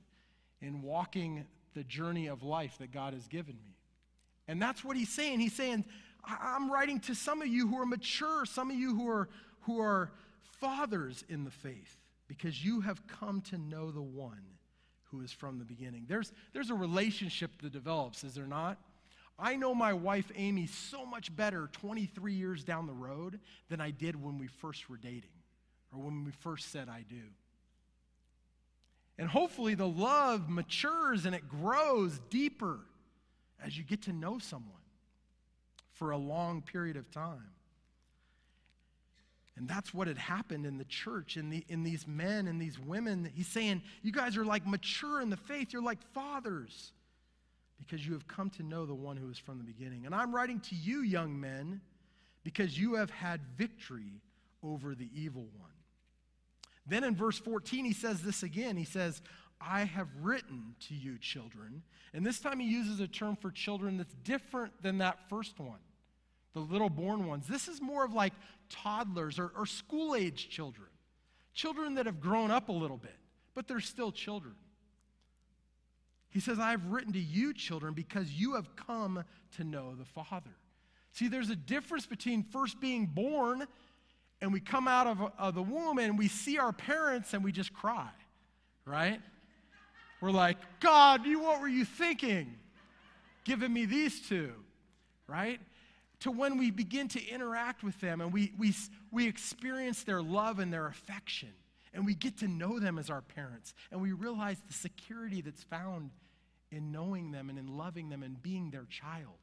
in 0.60 0.82
walking 0.82 1.44
the 1.74 1.84
journey 1.84 2.26
of 2.28 2.42
life 2.42 2.78
that 2.78 2.92
God 2.92 3.12
has 3.12 3.26
given 3.28 3.54
me. 3.64 3.76
And 4.48 4.60
that's 4.60 4.84
what 4.84 4.96
he's 4.96 5.10
saying. 5.10 5.40
He's 5.40 5.54
saying, 5.54 5.84
I'm 6.24 6.70
writing 6.70 7.00
to 7.00 7.14
some 7.14 7.42
of 7.42 7.48
you 7.48 7.68
who 7.68 7.78
are 7.80 7.86
mature, 7.86 8.46
some 8.46 8.70
of 8.70 8.76
you 8.76 8.94
who 8.94 9.08
are, 9.08 9.28
who 9.62 9.80
are 9.80 10.10
fathers 10.60 11.24
in 11.28 11.44
the 11.44 11.50
faith, 11.50 11.96
because 12.28 12.64
you 12.64 12.80
have 12.80 13.06
come 13.06 13.40
to 13.42 13.58
know 13.58 13.90
the 13.90 14.02
one 14.02 14.42
who 15.10 15.20
is 15.20 15.32
from 15.32 15.58
the 15.58 15.64
beginning. 15.64 16.06
There's, 16.08 16.32
there's 16.52 16.70
a 16.70 16.74
relationship 16.74 17.50
that 17.62 17.72
develops, 17.72 18.24
is 18.24 18.34
there 18.34 18.46
not? 18.46 18.78
I 19.38 19.56
know 19.56 19.74
my 19.74 19.92
wife 19.92 20.30
Amy 20.34 20.66
so 20.66 21.04
much 21.04 21.34
better 21.34 21.68
23 21.72 22.32
years 22.32 22.64
down 22.64 22.86
the 22.86 22.94
road 22.94 23.38
than 23.68 23.80
I 23.80 23.90
did 23.90 24.22
when 24.22 24.38
we 24.38 24.46
first 24.46 24.88
were 24.88 24.96
dating 24.96 25.30
or 25.92 26.00
when 26.00 26.24
we 26.24 26.32
first 26.32 26.72
said 26.72 26.88
I 26.88 27.04
do. 27.08 27.22
And 29.18 29.28
hopefully 29.28 29.74
the 29.74 29.88
love 29.88 30.48
matures 30.48 31.26
and 31.26 31.34
it 31.34 31.48
grows 31.48 32.18
deeper 32.30 32.80
as 33.64 33.76
you 33.76 33.84
get 33.84 34.02
to 34.02 34.12
know 34.12 34.38
someone 34.38 34.72
for 35.92 36.10
a 36.10 36.16
long 36.16 36.62
period 36.62 36.96
of 36.96 37.10
time. 37.10 37.50
And 39.56 39.66
that's 39.66 39.94
what 39.94 40.06
had 40.06 40.18
happened 40.18 40.66
in 40.66 40.76
the 40.76 40.84
church, 40.84 41.38
in, 41.38 41.48
the, 41.48 41.64
in 41.68 41.82
these 41.82 42.06
men 42.06 42.46
and 42.46 42.60
these 42.60 42.78
women. 42.78 43.30
He's 43.34 43.46
saying, 43.46 43.82
You 44.02 44.12
guys 44.12 44.36
are 44.36 44.44
like 44.44 44.66
mature 44.66 45.22
in 45.22 45.30
the 45.30 45.36
faith. 45.38 45.72
You're 45.72 45.82
like 45.82 46.02
fathers 46.12 46.92
because 47.78 48.06
you 48.06 48.12
have 48.14 48.26
come 48.26 48.50
to 48.50 48.62
know 48.62 48.86
the 48.86 48.94
one 48.94 49.16
who 49.16 49.30
is 49.30 49.38
from 49.38 49.58
the 49.58 49.64
beginning. 49.64 50.06
And 50.06 50.14
I'm 50.14 50.34
writing 50.34 50.60
to 50.60 50.74
you, 50.74 51.02
young 51.02 51.38
men, 51.38 51.80
because 52.42 52.78
you 52.78 52.94
have 52.94 53.10
had 53.10 53.40
victory 53.56 54.20
over 54.62 54.94
the 54.94 55.10
evil 55.14 55.46
one. 55.58 55.70
Then 56.86 57.04
in 57.04 57.14
verse 57.14 57.38
14, 57.38 57.84
he 57.84 57.92
says 57.92 58.22
this 58.22 58.42
again. 58.42 58.76
He 58.76 58.84
says, 58.84 59.20
I 59.60 59.84
have 59.84 60.08
written 60.20 60.74
to 60.88 60.94
you, 60.94 61.18
children. 61.18 61.82
And 62.12 62.24
this 62.24 62.38
time 62.38 62.60
he 62.60 62.66
uses 62.66 63.00
a 63.00 63.08
term 63.08 63.36
for 63.36 63.50
children 63.50 63.96
that's 63.96 64.14
different 64.22 64.82
than 64.82 64.98
that 64.98 65.28
first 65.28 65.58
one, 65.58 65.78
the 66.54 66.60
little 66.60 66.90
born 66.90 67.26
ones. 67.26 67.46
This 67.46 67.68
is 67.68 67.80
more 67.80 68.04
of 68.04 68.12
like 68.12 68.32
toddlers 68.68 69.38
or, 69.38 69.52
or 69.56 69.66
school 69.66 70.14
age 70.14 70.48
children, 70.48 70.88
children 71.54 71.94
that 71.94 72.06
have 72.06 72.20
grown 72.20 72.50
up 72.50 72.68
a 72.68 72.72
little 72.72 72.98
bit, 72.98 73.16
but 73.54 73.66
they're 73.66 73.80
still 73.80 74.12
children. 74.12 74.54
He 76.36 76.40
says, 76.40 76.58
I 76.58 76.72
have 76.72 76.84
written 76.88 77.14
to 77.14 77.18
you, 77.18 77.54
children, 77.54 77.94
because 77.94 78.30
you 78.30 78.56
have 78.56 78.76
come 78.76 79.24
to 79.56 79.64
know 79.64 79.94
the 79.94 80.04
Father. 80.04 80.50
See, 81.12 81.28
there's 81.28 81.48
a 81.48 81.56
difference 81.56 82.04
between 82.04 82.42
first 82.42 82.78
being 82.78 83.06
born 83.06 83.66
and 84.42 84.52
we 84.52 84.60
come 84.60 84.86
out 84.86 85.06
of, 85.06 85.32
of 85.38 85.54
the 85.54 85.62
womb 85.62 85.96
and 85.96 86.18
we 86.18 86.28
see 86.28 86.58
our 86.58 86.74
parents 86.74 87.32
and 87.32 87.42
we 87.42 87.52
just 87.52 87.72
cry, 87.72 88.10
right? 88.84 89.18
We're 90.20 90.30
like, 90.30 90.58
God, 90.78 91.24
you, 91.24 91.40
what 91.40 91.62
were 91.62 91.68
you 91.68 91.86
thinking? 91.86 92.54
Giving 93.44 93.72
me 93.72 93.86
these 93.86 94.28
two, 94.28 94.52
right? 95.26 95.58
To 96.20 96.30
when 96.30 96.58
we 96.58 96.70
begin 96.70 97.08
to 97.08 97.28
interact 97.28 97.82
with 97.82 97.98
them 98.02 98.20
and 98.20 98.30
we, 98.30 98.52
we, 98.58 98.74
we 99.10 99.26
experience 99.26 100.04
their 100.04 100.20
love 100.20 100.58
and 100.58 100.70
their 100.70 100.86
affection 100.86 101.54
and 101.94 102.04
we 102.04 102.14
get 102.14 102.36
to 102.40 102.46
know 102.46 102.78
them 102.78 102.98
as 102.98 103.08
our 103.08 103.22
parents 103.22 103.72
and 103.90 104.02
we 104.02 104.12
realize 104.12 104.58
the 104.66 104.74
security 104.74 105.40
that's 105.40 105.62
found 105.62 106.10
in 106.70 106.92
knowing 106.92 107.30
them 107.30 107.48
and 107.48 107.58
in 107.58 107.76
loving 107.76 108.08
them 108.08 108.22
and 108.22 108.42
being 108.42 108.70
their 108.70 108.86
child. 108.88 109.38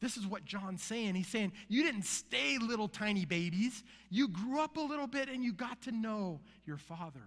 This 0.00 0.16
is 0.16 0.26
what 0.26 0.44
John's 0.44 0.82
saying. 0.82 1.14
He's 1.14 1.28
saying, 1.28 1.52
You 1.68 1.82
didn't 1.82 2.04
stay 2.04 2.58
little 2.58 2.88
tiny 2.88 3.24
babies. 3.24 3.82
You 4.10 4.28
grew 4.28 4.60
up 4.60 4.76
a 4.76 4.80
little 4.80 5.06
bit 5.06 5.28
and 5.28 5.42
you 5.42 5.52
got 5.52 5.82
to 5.82 5.92
know 5.92 6.40
your 6.66 6.76
father. 6.76 7.22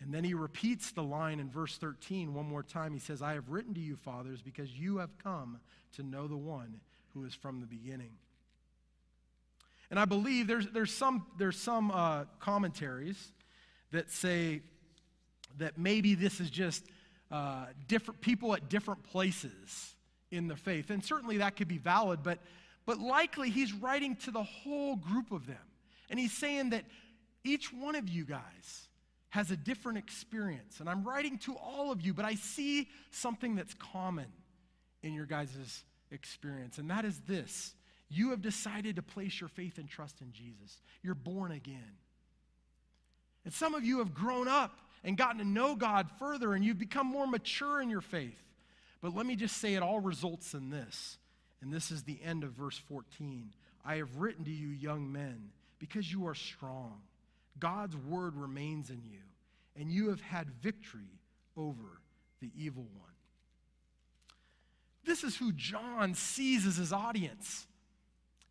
And 0.00 0.14
then 0.14 0.22
he 0.22 0.34
repeats 0.34 0.92
the 0.92 1.02
line 1.02 1.40
in 1.40 1.50
verse 1.50 1.76
13 1.76 2.32
one 2.32 2.48
more 2.48 2.62
time. 2.62 2.92
He 2.92 3.00
says, 3.00 3.20
I 3.20 3.34
have 3.34 3.50
written 3.50 3.74
to 3.74 3.80
you, 3.80 3.96
fathers, 3.96 4.40
because 4.40 4.72
you 4.78 4.98
have 4.98 5.10
come 5.18 5.58
to 5.96 6.04
know 6.04 6.28
the 6.28 6.36
one 6.36 6.80
who 7.14 7.24
is 7.24 7.34
from 7.34 7.60
the 7.60 7.66
beginning. 7.66 8.12
And 9.90 9.98
I 9.98 10.04
believe 10.04 10.46
there's, 10.46 10.68
there's 10.68 10.92
some, 10.92 11.26
there's 11.36 11.58
some 11.58 11.90
uh, 11.90 12.26
commentaries 12.38 13.32
that 13.90 14.10
say 14.10 14.62
that 15.58 15.78
maybe 15.78 16.14
this 16.14 16.40
is 16.40 16.50
just 16.50 16.84
uh, 17.30 17.66
different 17.86 18.20
people 18.20 18.54
at 18.54 18.68
different 18.68 19.02
places 19.04 19.94
in 20.30 20.48
the 20.48 20.56
faith. 20.56 20.90
And 20.90 21.04
certainly 21.04 21.38
that 21.38 21.56
could 21.56 21.68
be 21.68 21.78
valid, 21.78 22.20
but, 22.22 22.38
but 22.86 22.98
likely 22.98 23.50
he's 23.50 23.72
writing 23.72 24.16
to 24.16 24.30
the 24.30 24.42
whole 24.42 24.96
group 24.96 25.32
of 25.32 25.46
them. 25.46 25.56
And 26.10 26.18
he's 26.18 26.32
saying 26.32 26.70
that 26.70 26.84
each 27.44 27.72
one 27.72 27.94
of 27.94 28.08
you 28.08 28.24
guys 28.24 28.88
has 29.30 29.50
a 29.50 29.56
different 29.56 29.98
experience. 29.98 30.80
And 30.80 30.88
I'm 30.88 31.04
writing 31.04 31.38
to 31.38 31.54
all 31.56 31.92
of 31.92 32.00
you, 32.00 32.14
but 32.14 32.24
I 32.24 32.34
see 32.34 32.88
something 33.10 33.56
that's 33.56 33.74
common 33.74 34.26
in 35.02 35.12
your 35.12 35.26
guys' 35.26 35.84
experience, 36.10 36.78
and 36.78 36.90
that 36.90 37.04
is 37.04 37.20
this. 37.26 37.74
You 38.08 38.30
have 38.30 38.40
decided 38.40 38.96
to 38.96 39.02
place 39.02 39.38
your 39.38 39.48
faith 39.48 39.78
and 39.78 39.88
trust 39.88 40.20
in 40.22 40.32
Jesus. 40.32 40.80
You're 41.02 41.14
born 41.14 41.52
again. 41.52 41.96
And 43.44 43.52
some 43.52 43.74
of 43.74 43.84
you 43.84 43.98
have 43.98 44.14
grown 44.14 44.48
up 44.48 44.78
and 45.04 45.16
gotten 45.16 45.38
to 45.38 45.44
know 45.44 45.74
God 45.74 46.08
further 46.18 46.54
and 46.54 46.64
you've 46.64 46.78
become 46.78 47.06
more 47.06 47.26
mature 47.26 47.80
in 47.80 47.90
your 47.90 48.00
faith. 48.00 48.42
But 49.00 49.14
let 49.14 49.26
me 49.26 49.36
just 49.36 49.58
say 49.58 49.74
it 49.74 49.82
all 49.82 50.00
results 50.00 50.54
in 50.54 50.70
this. 50.70 51.18
And 51.60 51.72
this 51.72 51.90
is 51.90 52.02
the 52.02 52.18
end 52.22 52.44
of 52.44 52.52
verse 52.52 52.78
14. 52.78 53.52
I 53.84 53.96
have 53.96 54.16
written 54.16 54.44
to 54.44 54.50
you, 54.50 54.68
young 54.68 55.10
men, 55.10 55.50
because 55.78 56.10
you 56.10 56.26
are 56.26 56.34
strong. 56.34 57.00
God's 57.58 57.96
word 57.96 58.36
remains 58.36 58.90
in 58.90 59.02
you, 59.04 59.20
and 59.76 59.90
you 59.90 60.10
have 60.10 60.20
had 60.20 60.50
victory 60.62 61.20
over 61.56 62.00
the 62.40 62.50
evil 62.56 62.86
one. 62.96 63.08
This 65.04 65.24
is 65.24 65.36
who 65.36 65.52
John 65.52 66.14
sees 66.14 66.66
as 66.66 66.76
his 66.76 66.92
audience. 66.92 67.66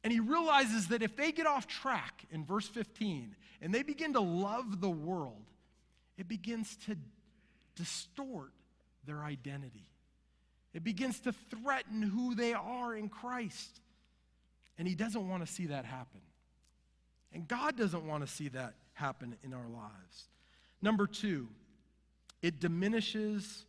And 0.03 0.11
he 0.11 0.19
realizes 0.19 0.87
that 0.87 1.01
if 1.01 1.15
they 1.15 1.31
get 1.31 1.45
off 1.45 1.67
track 1.67 2.25
in 2.31 2.45
verse 2.45 2.67
15 2.67 3.35
and 3.61 3.73
they 3.73 3.83
begin 3.83 4.13
to 4.13 4.19
love 4.19 4.81
the 4.81 4.89
world, 4.89 5.43
it 6.17 6.27
begins 6.27 6.75
to 6.87 6.95
distort 7.75 8.51
their 9.05 9.23
identity. 9.23 9.89
It 10.73 10.83
begins 10.83 11.19
to 11.21 11.31
threaten 11.31 12.01
who 12.01 12.35
they 12.35 12.53
are 12.53 12.95
in 12.95 13.09
Christ. 13.09 13.79
And 14.77 14.87
he 14.87 14.95
doesn't 14.95 15.27
want 15.27 15.45
to 15.45 15.51
see 15.51 15.67
that 15.67 15.85
happen. 15.85 16.21
And 17.33 17.47
God 17.47 17.77
doesn't 17.77 18.05
want 18.05 18.25
to 18.25 18.31
see 18.31 18.49
that 18.49 18.75
happen 18.93 19.35
in 19.43 19.53
our 19.53 19.67
lives. 19.67 20.27
Number 20.81 21.07
two, 21.07 21.47
it 22.41 22.59
diminishes 22.59 23.65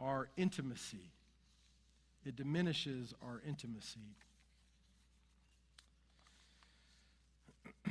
our 0.00 0.28
intimacy. 0.36 1.10
It 2.24 2.36
diminishes 2.36 3.14
our 3.22 3.42
intimacy. 3.46 4.00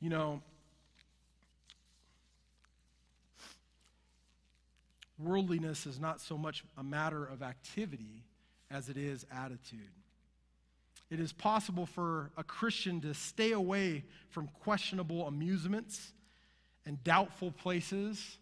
you 0.00 0.10
know, 0.10 0.42
worldliness 5.18 5.86
is 5.86 6.00
not 6.00 6.20
so 6.20 6.36
much 6.36 6.64
a 6.76 6.82
matter 6.82 7.24
of 7.24 7.42
activity 7.42 8.24
as 8.70 8.88
it 8.88 8.96
is 8.96 9.24
attitude. 9.32 9.80
It 11.10 11.20
is 11.20 11.32
possible 11.32 11.86
for 11.86 12.30
a 12.36 12.42
Christian 12.42 13.00
to 13.02 13.14
stay 13.14 13.52
away 13.52 14.04
from 14.30 14.48
questionable 14.62 15.26
amusements 15.26 16.12
and 16.86 17.02
doubtful 17.04 17.52
places 17.52 18.38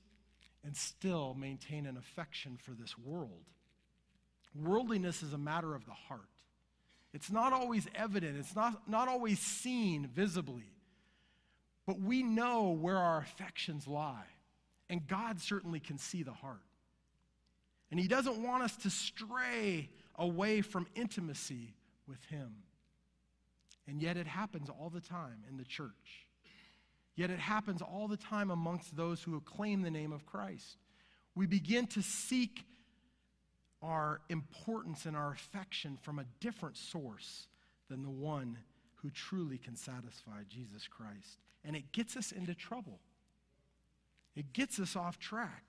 and 0.64 0.76
still 0.76 1.35
maintain 1.38 1.87
an 1.87 1.96
affection 1.96 2.56
for 2.56 2.70
this 2.70 2.96
world. 2.96 3.44
Worldliness 4.54 5.22
is 5.22 5.32
a 5.32 5.38
matter 5.38 5.74
of 5.74 5.85
the 5.87 5.92
heart. 5.92 6.20
It's 7.12 7.30
not 7.30 7.52
always 7.52 7.87
evident, 7.94 8.38
it's 8.38 8.56
not, 8.56 8.88
not 8.88 9.08
always 9.08 9.38
seen 9.38 10.08
visibly, 10.14 10.72
but 11.87 12.00
we 12.00 12.22
know 12.22 12.70
where 12.70 12.96
our 12.96 13.18
affections 13.18 13.87
lie. 13.87 14.24
And 14.92 15.09
God 15.09 15.40
certainly 15.40 15.81
can 15.81 15.96
see 15.96 16.22
the 16.22 16.35
heart. 16.35 16.61
And 17.90 17.98
He 17.98 18.09
doesn't 18.09 18.42
want 18.42 18.62
us 18.62 18.76
to 18.83 18.90
stray 18.90 19.88
away 20.16 20.61
from 20.61 20.87
intimacy 20.94 21.74
with 22.07 22.22
Him. 22.26 22.57
And 23.88 24.02
yet 24.02 24.18
it 24.18 24.26
happens 24.26 24.68
all 24.68 24.90
the 24.90 25.00
time 25.00 25.44
in 25.48 25.57
the 25.57 25.64
church. 25.64 26.26
Yet 27.16 27.31
it 27.31 27.38
happens 27.38 27.81
all 27.81 28.07
the 28.07 28.18
time 28.18 28.50
amongst 28.50 28.94
those 28.94 29.22
who 29.22 29.40
claim 29.40 29.81
the 29.81 29.90
name 29.90 30.12
of 30.12 30.26
Christ. 30.26 30.76
We 31.35 31.46
begin 31.46 31.87
to 31.88 32.02
seek 32.02 32.66
our 33.81 34.20
importance 34.28 35.07
and 35.07 35.16
our 35.16 35.33
affection 35.33 35.96
from 36.02 36.18
a 36.18 36.26
different 36.38 36.76
source 36.76 37.48
than 37.88 38.02
the 38.02 38.11
one 38.11 38.59
who 38.96 39.09
truly 39.09 39.57
can 39.57 39.74
satisfy 39.74 40.42
Jesus 40.50 40.87
Christ. 40.87 41.38
And 41.64 41.74
it 41.76 41.92
gets 41.92 42.14
us 42.14 42.31
into 42.31 42.55
trouble. 42.55 43.00
It 44.35 44.53
gets 44.53 44.79
us 44.79 44.97
off 44.97 45.18
track. 45.18 45.64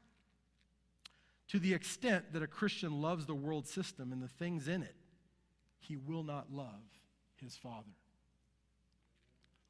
To 1.50 1.60
the 1.60 1.74
extent 1.74 2.34
that 2.34 2.42
a 2.42 2.48
Christian 2.48 3.02
loves 3.02 3.26
the 3.26 3.36
world 3.36 3.68
system 3.68 4.12
and 4.12 4.22
the 4.22 4.28
things 4.28 4.68
in 4.68 4.82
it, 4.82 4.96
he 5.80 5.98
will 5.98 6.24
not 6.24 6.52
love 6.52 6.82
his 7.36 7.56
Father. 7.56 7.92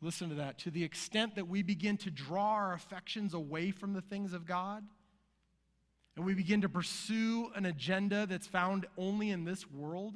Listen 0.01 0.29
to 0.29 0.35
that. 0.35 0.59
To 0.59 0.71
the 0.71 0.83
extent 0.83 1.35
that 1.35 1.47
we 1.47 1.63
begin 1.63 1.97
to 1.97 2.11
draw 2.11 2.53
our 2.53 2.73
affections 2.73 3.33
away 3.33 3.71
from 3.71 3.93
the 3.93 4.01
things 4.01 4.33
of 4.33 4.45
God, 4.45 4.83
and 6.15 6.25
we 6.25 6.35
begin 6.35 6.61
to 6.61 6.69
pursue 6.69 7.49
an 7.55 7.65
agenda 7.65 8.27
that's 8.27 8.45
found 8.45 8.85
only 8.97 9.31
in 9.31 9.45
this 9.45 9.69
world, 9.69 10.15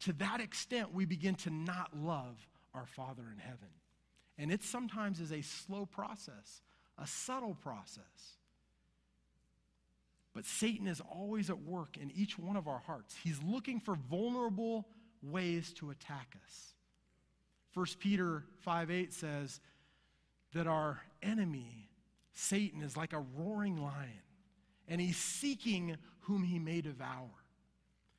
to 0.00 0.12
that 0.14 0.40
extent, 0.40 0.92
we 0.92 1.06
begin 1.06 1.34
to 1.36 1.50
not 1.50 1.96
love 1.96 2.36
our 2.74 2.86
Father 2.86 3.24
in 3.32 3.38
heaven. 3.38 3.68
And 4.38 4.52
it 4.52 4.62
sometimes 4.62 5.20
is 5.20 5.32
a 5.32 5.42
slow 5.42 5.86
process, 5.86 6.62
a 7.00 7.06
subtle 7.06 7.54
process. 7.54 8.36
But 10.34 10.44
Satan 10.44 10.86
is 10.86 11.00
always 11.00 11.50
at 11.50 11.60
work 11.62 11.96
in 11.96 12.10
each 12.14 12.38
one 12.38 12.56
of 12.56 12.68
our 12.68 12.78
hearts. 12.78 13.16
He's 13.22 13.40
looking 13.42 13.80
for 13.80 13.96
vulnerable 13.96 14.86
ways 15.22 15.72
to 15.74 15.90
attack 15.90 16.36
us. 16.46 16.74
1 17.74 17.86
Peter 17.98 18.44
5 18.60 18.90
8 18.90 19.12
says 19.12 19.60
that 20.54 20.66
our 20.66 21.00
enemy, 21.22 21.88
Satan, 22.32 22.82
is 22.82 22.96
like 22.96 23.12
a 23.12 23.24
roaring 23.36 23.76
lion, 23.76 24.22
and 24.88 25.00
he's 25.00 25.16
seeking 25.16 25.96
whom 26.20 26.42
he 26.42 26.58
may 26.58 26.80
devour. 26.80 27.30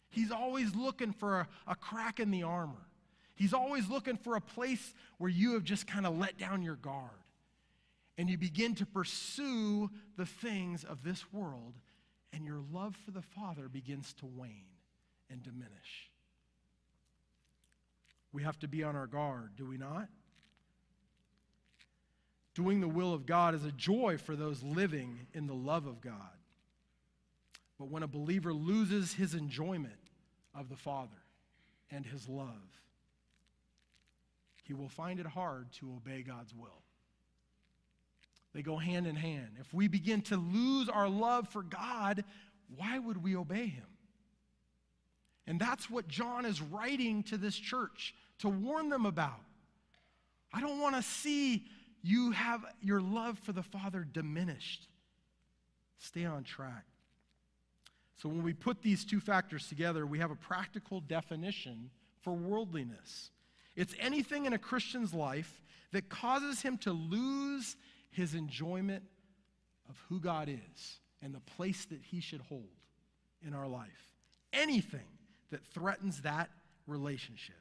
He's 0.10 0.32
always 0.32 0.76
looking 0.76 1.14
for 1.14 1.42
a, 1.42 1.48
a 1.68 1.76
crack 1.76 2.20
in 2.20 2.32
the 2.32 2.44
armor. 2.44 2.88
He's 3.36 3.54
always 3.54 3.90
looking 3.90 4.18
for 4.18 4.36
a 4.36 4.42
place 4.42 4.94
where 5.18 5.30
you 5.30 5.54
have 5.54 5.64
just 5.64 5.88
kind 5.88 6.06
of 6.06 6.18
let 6.18 6.38
down 6.38 6.62
your 6.62 6.76
guard. 6.76 7.10
And 8.22 8.30
you 8.30 8.38
begin 8.38 8.76
to 8.76 8.86
pursue 8.86 9.90
the 10.16 10.28
things 10.28 10.84
of 10.84 11.04
this 11.04 11.34
world, 11.34 11.74
and 12.32 12.46
your 12.46 12.62
love 12.72 12.96
for 13.04 13.10
the 13.10 13.24
Father 13.24 13.68
begins 13.68 14.14
to 14.20 14.28
wane 14.28 14.78
and 15.32 15.42
diminish. 15.42 16.12
We 18.32 18.44
have 18.44 18.60
to 18.60 18.68
be 18.68 18.84
on 18.84 18.96
our 18.96 19.08
guard, 19.08 19.56
do 19.58 19.66
we 19.66 19.80
not? 19.80 20.08
Doing 22.54 22.80
the 22.80 22.88
will 22.88 23.12
of 23.12 23.26
God 23.26 23.56
is 23.56 23.66
a 23.66 23.72
joy 23.72 24.20
for 24.20 24.36
those 24.36 24.62
living 24.62 25.26
in 25.34 25.48
the 25.48 25.56
love 25.56 25.88
of 25.88 26.00
God. 26.00 26.14
But 27.80 27.90
when 27.90 28.04
a 28.04 28.08
believer 28.08 28.54
loses 28.54 29.14
his 29.14 29.34
enjoyment 29.34 30.12
of 30.54 30.70
the 30.70 30.78
Father 30.78 31.24
and 31.90 32.06
his 32.06 32.30
love, 32.30 32.70
he 34.64 34.76
will 34.76 34.90
find 34.90 35.20
it 35.20 35.26
hard 35.26 35.72
to 35.80 35.96
obey 35.96 36.22
God's 36.22 36.54
will. 36.54 36.84
They 38.54 38.62
go 38.62 38.78
hand 38.78 39.08
in 39.08 39.16
hand. 39.16 39.58
If 39.60 39.74
we 39.74 39.88
begin 39.88 40.22
to 40.24 40.38
lose 40.38 40.90
our 40.90 41.08
love 41.08 41.48
for 41.50 41.64
God, 41.64 42.24
why 42.76 43.00
would 43.00 43.24
we 43.24 43.36
obey 43.36 43.68
him? 43.68 43.86
And 45.48 45.60
that's 45.60 45.90
what 45.90 46.08
John 46.08 46.46
is 46.46 46.62
writing 46.62 47.24
to 47.24 47.38
this 47.38 47.56
church 47.56 48.14
to 48.40 48.50
warn 48.50 48.90
them 48.90 49.06
about. 49.06 49.42
I 50.54 50.62
don't 50.62 50.80
want 50.80 50.96
to 50.96 51.02
see 51.02 51.66
you 52.04 52.32
have 52.32 52.66
your 52.82 53.02
love 53.02 53.40
for 53.40 53.52
the 53.52 53.64
Father 53.64 54.06
diminished. 54.12 54.88
Stay 55.98 56.26
on 56.26 56.44
track. 56.44 56.86
So, 58.22 58.30
when 58.30 58.44
we 58.44 58.54
put 58.54 58.82
these 58.82 59.04
two 59.04 59.20
factors 59.20 59.68
together, 59.68 60.06
we 60.06 60.20
have 60.20 60.30
a 60.30 60.36
practical 60.36 61.00
definition 61.02 61.90
for 62.22 62.34
worldliness. 62.34 63.32
It's 63.76 63.96
anything 64.00 64.46
in 64.46 64.54
a 64.54 64.60
Christian's 64.60 65.14
life 65.14 65.62
that 65.92 66.10
causes 66.10 66.62
him 66.62 66.78
to 66.80 66.92
lose 66.92 67.76
his 68.12 68.36
enjoyment 68.36 69.04
of 69.90 69.96
who 70.10 70.20
God 70.20 70.50
is 70.50 71.00
and 71.22 71.34
the 71.34 71.40
place 71.40 71.86
that 71.86 72.02
he 72.02 72.20
should 72.20 72.42
hold 72.42 72.70
in 73.46 73.54
our 73.54 73.68
life. 73.68 73.90
Anything 74.54 75.08
that 75.50 75.66
threatens 75.74 76.22
that 76.22 76.50
relationship 76.88 77.56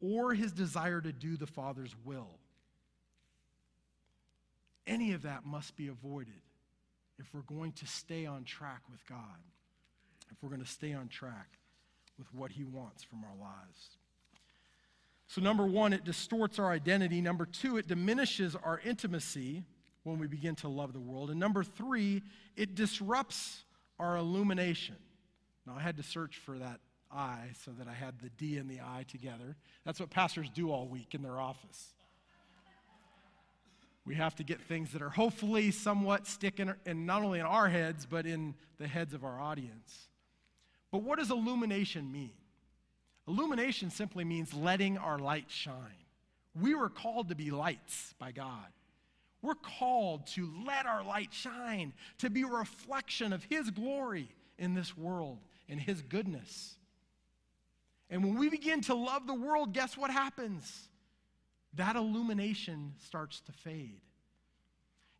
or 0.00 0.34
his 0.34 0.52
desire 0.52 1.00
to 1.00 1.12
do 1.12 1.36
the 1.36 1.46
Father's 1.46 1.94
will. 2.04 2.38
Any 4.86 5.12
of 5.12 5.22
that 5.22 5.46
must 5.46 5.76
be 5.76 5.88
avoided 5.88 6.42
if 7.18 7.32
we're 7.32 7.40
going 7.42 7.72
to 7.72 7.86
stay 7.86 8.26
on 8.26 8.44
track 8.44 8.82
with 8.90 9.06
God, 9.06 9.18
if 10.30 10.42
we're 10.42 10.50
going 10.50 10.60
to 10.62 10.68
stay 10.68 10.92
on 10.92 11.08
track 11.08 11.58
with 12.18 12.26
what 12.34 12.50
he 12.52 12.64
wants 12.64 13.02
from 13.02 13.24
our 13.24 13.36
lives. 13.40 13.98
So, 15.26 15.40
number 15.40 15.66
one, 15.66 15.92
it 15.92 16.04
distorts 16.04 16.58
our 16.58 16.70
identity. 16.70 17.20
Number 17.20 17.46
two, 17.46 17.76
it 17.78 17.88
diminishes 17.88 18.54
our 18.54 18.80
intimacy 18.84 19.64
when 20.02 20.18
we 20.18 20.26
begin 20.26 20.54
to 20.56 20.68
love 20.68 20.92
the 20.92 21.00
world. 21.00 21.30
And 21.30 21.40
number 21.40 21.64
three, 21.64 22.22
it 22.56 22.74
disrupts 22.74 23.64
our 23.98 24.16
illumination. 24.16 24.96
Now, 25.66 25.74
I 25.76 25.80
had 25.80 25.96
to 25.96 26.02
search 26.02 26.36
for 26.36 26.58
that 26.58 26.80
I 27.10 27.50
so 27.64 27.70
that 27.78 27.88
I 27.88 27.94
had 27.94 28.20
the 28.20 28.30
D 28.30 28.58
and 28.58 28.68
the 28.68 28.80
I 28.80 29.04
together. 29.08 29.56
That's 29.84 30.00
what 30.00 30.10
pastors 30.10 30.50
do 30.50 30.70
all 30.70 30.88
week 30.88 31.14
in 31.14 31.22
their 31.22 31.40
office. 31.40 31.94
We 34.04 34.16
have 34.16 34.34
to 34.36 34.44
get 34.44 34.60
things 34.60 34.92
that 34.92 35.00
are 35.00 35.08
hopefully 35.08 35.70
somewhat 35.70 36.26
sticking 36.26 36.70
in 36.84 37.06
not 37.06 37.22
only 37.22 37.40
in 37.40 37.46
our 37.46 37.68
heads, 37.68 38.04
but 38.04 38.26
in 38.26 38.54
the 38.78 38.86
heads 38.86 39.14
of 39.14 39.24
our 39.24 39.40
audience. 39.40 40.08
But 40.92 41.02
what 41.02 41.18
does 41.18 41.30
illumination 41.30 42.12
mean? 42.12 42.32
Illumination 43.26 43.90
simply 43.90 44.24
means 44.24 44.52
letting 44.52 44.98
our 44.98 45.18
light 45.18 45.46
shine. 45.48 45.74
We 46.60 46.74
were 46.74 46.88
called 46.88 47.30
to 47.30 47.34
be 47.34 47.50
lights 47.50 48.14
by 48.18 48.32
God. 48.32 48.66
We're 49.42 49.54
called 49.54 50.26
to 50.28 50.50
let 50.66 50.86
our 50.86 51.04
light 51.04 51.32
shine, 51.32 51.92
to 52.18 52.30
be 52.30 52.42
a 52.42 52.46
reflection 52.46 53.32
of 53.32 53.44
His 53.44 53.70
glory 53.70 54.28
in 54.58 54.74
this 54.74 54.96
world 54.96 55.38
and 55.68 55.80
His 55.80 56.00
goodness. 56.02 56.76
And 58.10 58.22
when 58.24 58.38
we 58.38 58.48
begin 58.48 58.80
to 58.82 58.94
love 58.94 59.26
the 59.26 59.34
world, 59.34 59.72
guess 59.72 59.96
what 59.96 60.10
happens? 60.10 60.88
That 61.74 61.96
illumination 61.96 62.94
starts 63.04 63.40
to 63.40 63.52
fade. 63.52 64.00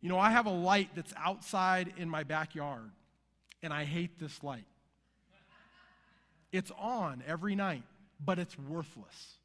You 0.01 0.09
know, 0.09 0.19
I 0.19 0.29
have 0.29 0.45
a 0.45 0.51
light 0.51 0.89
that's 0.95 1.13
outside 1.17 1.93
in 1.97 2.09
my 2.09 2.23
backyard, 2.23 2.91
and 3.61 3.73
I 3.73 3.83
hate 3.83 4.19
this 4.19 4.43
light. 4.43 4.65
It's 6.51 6.71
on 6.79 7.23
every 7.27 7.55
night, 7.55 7.83
but 8.19 8.39
it's 8.39 8.57
worthless. 8.57 9.35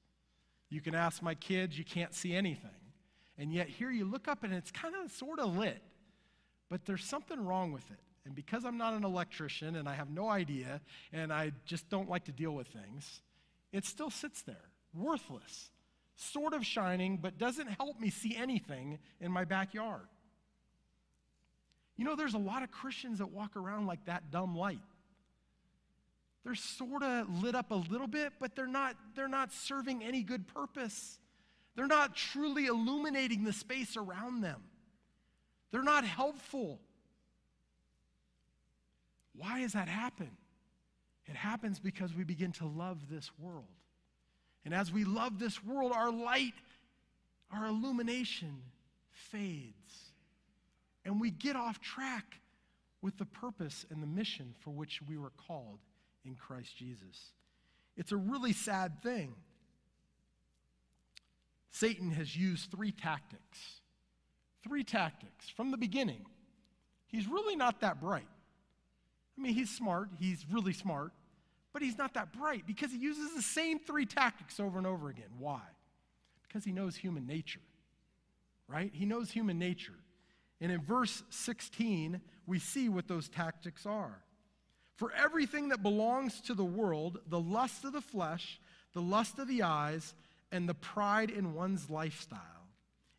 You 0.69 0.81
can 0.81 0.95
ask 0.95 1.23
my 1.23 1.35
kids, 1.35 1.77
you 1.79 1.85
can't 1.85 2.15
see 2.15 2.35
anything. 2.35 2.71
And 3.39 3.53
yet, 3.53 3.69
here 3.69 3.91
you 3.91 4.05
look 4.05 4.29
up 4.29 4.45
and 4.45 4.53
it's 4.53 4.71
kind 4.71 4.95
of 5.03 5.11
sort 5.11 5.39
of 5.39 5.57
lit, 5.57 5.83
but 6.69 6.85
there's 6.85 7.05
something 7.05 7.45
wrong 7.45 7.73
with 7.73 7.91
it. 7.91 7.99
And 8.27 8.35
because 8.35 8.65
I'm 8.65 8.77
not 8.77 8.95
an 8.95 9.03
electrician 9.03 9.77
and 9.77 9.89
I 9.89 9.95
have 9.95 10.11
no 10.11 10.29
idea 10.29 10.81
and 11.13 11.33
I 11.33 11.53
just 11.65 11.89
don't 11.89 12.09
like 12.09 12.27
to 12.27 12.33
deal 12.33 12.53
with 12.53 12.69
things, 12.69 13.23
it 13.73 13.85
still 13.85 14.11
sits 14.11 14.43
there, 14.43 14.69
worthless, 14.95 15.71
sort 16.17 16.53
of 16.53 16.65
shining, 16.67 17.17
but 17.17 17.39
doesn't 17.39 17.69
help 17.69 17.99
me 17.99 18.11
see 18.11 18.37
anything 18.37 18.99
in 19.21 19.33
my 19.33 19.45
backyard. 19.45 20.07
You 21.97 22.05
know, 22.05 22.15
there's 22.15 22.35
a 22.35 22.39
lot 22.39 22.63
of 22.63 22.71
Christians 22.71 23.19
that 23.19 23.31
walk 23.31 23.57
around 23.57 23.87
like 23.87 24.05
that 24.05 24.31
dumb 24.31 24.57
light. 24.57 24.81
They're 26.45 26.55
sort 26.55 27.03
of 27.03 27.43
lit 27.43 27.55
up 27.55 27.71
a 27.71 27.75
little 27.75 28.07
bit, 28.07 28.33
but 28.41 28.57
they're 28.57 28.67
not, 28.67 28.97
they're 29.15 29.29
not 29.29 29.53
serving 29.53 30.03
any 30.03 30.23
good 30.23 30.47
purpose. 30.49 31.19
They're 31.77 31.87
not 31.87 32.17
truly 32.17 32.67
illuminating 32.67 33.45
the 33.45 33.53
space 33.53 33.97
around 33.97 34.41
them. 34.41 34.63
They're 35.71 35.83
not 35.83 36.05
helpful. 36.05 36.81
Why 39.37 39.61
does 39.61 39.75
that 39.75 39.89
happen? 39.89 40.31
It 41.27 41.37
happens 41.37 41.79
because 41.79 42.15
we 42.15 42.25
begin 42.25 42.53
to 42.53 42.67
love 42.67 43.09
this 43.11 43.31
world. 43.39 43.65
And 44.65 44.75
as 44.75 44.93
we 44.93 45.05
love 45.05 45.39
this 45.39 45.63
world, 45.63 45.93
our 45.93 46.11
light, 46.11 46.55
our 47.53 47.67
illumination 47.67 48.63
fades. 49.11 50.13
And 51.05 51.21
we 51.21 51.31
get 51.31 51.55
off 51.55 51.81
track 51.81 52.41
with 53.03 53.17
the 53.17 53.25
purpose 53.27 53.87
and 53.91 54.03
the 54.03 54.07
mission 54.07 54.55
for 54.61 54.71
which 54.71 55.01
we 55.09 55.17
were 55.17 55.33
called 55.47 55.79
in 56.25 56.35
Christ 56.35 56.77
Jesus. 56.77 57.33
It's 57.97 58.13
a 58.13 58.17
really 58.17 58.53
sad 58.53 59.03
thing. 59.03 59.35
Satan 61.71 62.11
has 62.11 62.37
used 62.37 62.71
three 62.71 62.93
tactics. 62.93 63.81
Three 64.63 64.85
tactics 64.85 65.49
from 65.49 65.71
the 65.71 65.77
beginning. 65.77 66.25
He's 67.07 67.27
really 67.27 67.57
not 67.57 67.81
that 67.81 68.01
bright. 68.01 68.29
I 69.37 69.41
mean, 69.41 69.55
he's 69.55 69.71
smart, 69.71 70.11
he's 70.19 70.45
really 70.51 70.73
smart, 70.73 71.13
but 71.73 71.83
he's 71.83 71.97
not 71.97 72.15
that 72.15 72.33
bright 72.33 72.67
because 72.67 72.91
he 72.91 72.99
uses 72.99 73.35
the 73.35 73.43
same 73.43 73.79
three 73.79 74.05
tactics 74.05 74.61
over 74.61 74.77
and 74.77 74.87
over 74.87 75.09
again. 75.09 75.31
Why? 75.39 75.63
Because 76.47 76.65
he 76.65 76.73
knows 76.73 76.97
human 76.97 77.27
nature, 77.27 77.61
right? 78.69 78.91
He 78.93 79.07
knows 79.07 79.31
human 79.31 79.59
nature. 79.59 79.95
And 80.61 80.71
in 80.71 80.83
verse 80.83 81.23
16, 81.31 82.21
we 82.47 82.59
see 82.59 82.89
what 82.89 83.09
those 83.09 83.29
tactics 83.29 83.87
are. 83.87 84.23
For 85.01 85.15
everything 85.15 85.71
that 85.71 85.83
belongs 85.83 86.43
to 86.43 86.53
the 86.53 86.63
world, 86.63 87.21
the 87.27 87.41
lust 87.41 87.87
of 87.87 87.95
the 87.95 88.03
flesh, 88.03 88.61
the 88.93 89.01
lust 89.01 89.39
of 89.39 89.49
the 89.49 89.63
eyes, 89.63 90.13
and 90.53 90.69
the 90.69 90.75
pride 90.75 91.31
in 91.31 91.55
one's 91.55 91.89
lifestyle, 91.89 92.69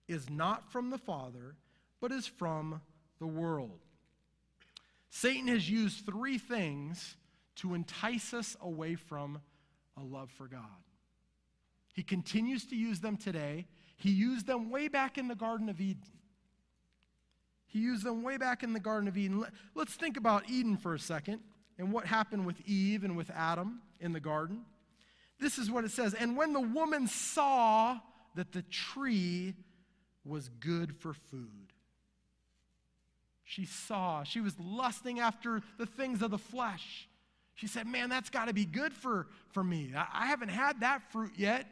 is 0.07 0.29
not 0.29 0.71
from 0.71 0.91
the 0.91 0.99
Father, 0.99 1.55
but 1.99 2.11
is 2.11 2.27
from 2.27 2.81
the 3.17 3.25
world. 3.25 3.79
Satan 5.09 5.47
has 5.47 5.67
used 5.67 6.05
three 6.05 6.37
things 6.37 7.15
to 7.55 7.73
entice 7.73 8.31
us 8.31 8.55
away 8.61 8.93
from 8.93 9.41
a 9.97 10.03
love 10.03 10.29
for 10.29 10.47
God. 10.47 10.83
He 11.95 12.03
continues 12.03 12.63
to 12.65 12.75
use 12.75 12.99
them 12.99 13.17
today. 13.17 13.65
He 13.97 14.11
used 14.11 14.45
them 14.45 14.69
way 14.69 14.87
back 14.87 15.17
in 15.17 15.27
the 15.27 15.33
Garden 15.33 15.67
of 15.67 15.81
Eden. 15.81 16.03
He 17.65 17.79
used 17.79 18.03
them 18.03 18.21
way 18.21 18.37
back 18.37 18.61
in 18.61 18.73
the 18.73 18.79
Garden 18.79 19.07
of 19.07 19.17
Eden. 19.17 19.43
Let's 19.73 19.95
think 19.95 20.15
about 20.15 20.47
Eden 20.47 20.77
for 20.77 20.93
a 20.93 20.99
second 20.99 21.41
and 21.81 21.91
what 21.91 22.05
happened 22.05 22.45
with 22.45 22.61
Eve 22.67 23.03
and 23.03 23.17
with 23.17 23.31
Adam 23.31 23.81
in 23.99 24.13
the 24.13 24.19
garden. 24.19 24.61
This 25.39 25.57
is 25.57 25.71
what 25.71 25.83
it 25.83 25.89
says 25.89 26.13
And 26.13 26.37
when 26.37 26.53
the 26.53 26.61
woman 26.61 27.07
saw 27.07 27.99
that 28.35 28.51
the 28.51 28.61
tree 28.61 29.55
was 30.23 30.47
good 30.59 30.95
for 30.95 31.13
food, 31.13 31.73
she 33.43 33.65
saw, 33.65 34.23
she 34.23 34.39
was 34.39 34.53
lusting 34.59 35.19
after 35.19 35.61
the 35.79 35.87
things 35.87 36.21
of 36.21 36.29
the 36.29 36.37
flesh. 36.37 37.09
She 37.55 37.65
said, 37.65 37.87
Man, 37.87 38.09
that's 38.09 38.29
got 38.29 38.47
to 38.47 38.53
be 38.53 38.65
good 38.65 38.93
for, 38.93 39.27
for 39.49 39.63
me. 39.63 39.91
I, 39.97 40.05
I 40.13 40.25
haven't 40.27 40.49
had 40.49 40.81
that 40.81 41.11
fruit 41.11 41.33
yet. 41.35 41.65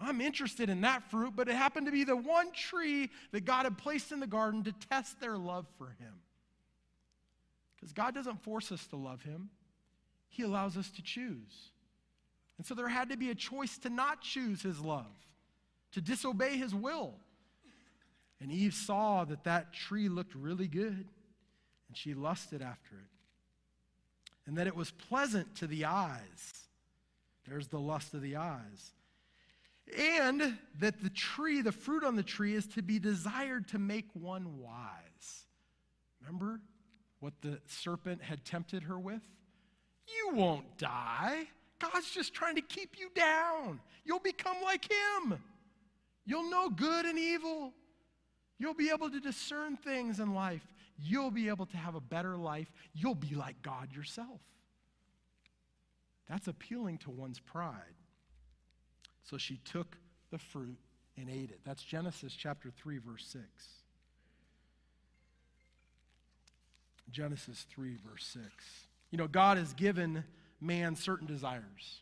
I'm 0.00 0.20
interested 0.20 0.70
in 0.70 0.80
that 0.82 1.10
fruit, 1.10 1.34
but 1.34 1.48
it 1.48 1.56
happened 1.56 1.86
to 1.86 1.92
be 1.92 2.04
the 2.04 2.16
one 2.16 2.52
tree 2.52 3.10
that 3.32 3.44
God 3.44 3.64
had 3.64 3.76
placed 3.76 4.12
in 4.12 4.20
the 4.20 4.26
garden 4.28 4.62
to 4.62 4.72
test 4.88 5.20
their 5.20 5.36
love 5.36 5.66
for 5.76 5.88
Him. 5.98 6.14
Because 7.80 7.92
God 7.92 8.14
doesn't 8.14 8.42
force 8.42 8.70
us 8.70 8.86
to 8.88 8.96
love 8.96 9.22
Him, 9.22 9.48
He 10.28 10.42
allows 10.42 10.76
us 10.76 10.90
to 10.90 11.02
choose. 11.02 11.70
And 12.58 12.66
so 12.66 12.74
there 12.74 12.88
had 12.88 13.08
to 13.08 13.16
be 13.16 13.30
a 13.30 13.34
choice 13.34 13.78
to 13.78 13.88
not 13.88 14.20
choose 14.20 14.60
His 14.60 14.80
love, 14.80 15.06
to 15.92 16.00
disobey 16.00 16.58
His 16.58 16.74
will. 16.74 17.14
And 18.40 18.52
Eve 18.52 18.74
saw 18.74 19.24
that 19.24 19.44
that 19.44 19.72
tree 19.72 20.08
looked 20.08 20.34
really 20.34 20.68
good, 20.68 21.08
and 21.88 21.96
she 21.96 22.14
lusted 22.14 22.62
after 22.62 22.96
it. 22.96 23.10
And 24.46 24.56
that 24.58 24.66
it 24.66 24.76
was 24.76 24.90
pleasant 24.90 25.54
to 25.56 25.66
the 25.66 25.84
eyes. 25.86 26.52
There's 27.48 27.68
the 27.68 27.80
lust 27.80 28.14
of 28.14 28.22
the 28.22 28.36
eyes. 28.36 28.92
And 29.98 30.58
that 30.78 31.02
the 31.02 31.10
tree, 31.10 31.62
the 31.62 31.72
fruit 31.72 32.04
on 32.04 32.16
the 32.16 32.22
tree, 32.22 32.54
is 32.54 32.66
to 32.68 32.82
be 32.82 32.98
desired 32.98 33.68
to 33.68 33.78
make 33.78 34.06
one 34.14 34.58
wise. 34.58 35.44
Remember? 36.20 36.60
What 37.20 37.34
the 37.42 37.60
serpent 37.66 38.22
had 38.22 38.44
tempted 38.44 38.84
her 38.84 38.98
with? 38.98 39.22
You 40.06 40.36
won't 40.36 40.78
die. 40.78 41.44
God's 41.78 42.10
just 42.10 42.34
trying 42.34 42.56
to 42.56 42.62
keep 42.62 42.98
you 42.98 43.10
down. 43.14 43.80
You'll 44.04 44.18
become 44.18 44.56
like 44.62 44.90
Him. 44.90 45.38
You'll 46.26 46.50
know 46.50 46.68
good 46.68 47.06
and 47.06 47.18
evil. 47.18 47.72
You'll 48.58 48.74
be 48.74 48.90
able 48.90 49.10
to 49.10 49.20
discern 49.20 49.76
things 49.76 50.20
in 50.20 50.34
life. 50.34 50.66
You'll 50.98 51.30
be 51.30 51.48
able 51.48 51.66
to 51.66 51.76
have 51.76 51.94
a 51.94 52.00
better 52.00 52.36
life. 52.36 52.70
You'll 52.92 53.14
be 53.14 53.34
like 53.34 53.62
God 53.62 53.92
yourself. 53.92 54.40
That's 56.28 56.46
appealing 56.46 56.98
to 56.98 57.10
one's 57.10 57.40
pride. 57.40 57.96
So 59.24 59.38
she 59.38 59.56
took 59.58 59.96
the 60.30 60.38
fruit 60.38 60.78
and 61.16 61.28
ate 61.28 61.50
it. 61.50 61.60
That's 61.64 61.82
Genesis 61.82 62.34
chapter 62.34 62.70
3, 62.70 62.98
verse 62.98 63.26
6. 63.26 63.44
Genesis 67.10 67.66
3, 67.70 67.96
verse 68.08 68.24
6. 68.24 68.46
You 69.10 69.18
know, 69.18 69.28
God 69.28 69.58
has 69.58 69.72
given 69.74 70.24
man 70.60 70.96
certain 70.96 71.26
desires. 71.26 72.00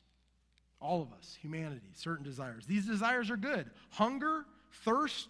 All 0.80 1.02
of 1.02 1.12
us, 1.12 1.36
humanity, 1.40 1.90
certain 1.94 2.24
desires. 2.24 2.64
These 2.66 2.86
desires 2.86 3.30
are 3.30 3.36
good 3.36 3.66
hunger, 3.90 4.44
thirst, 4.84 5.28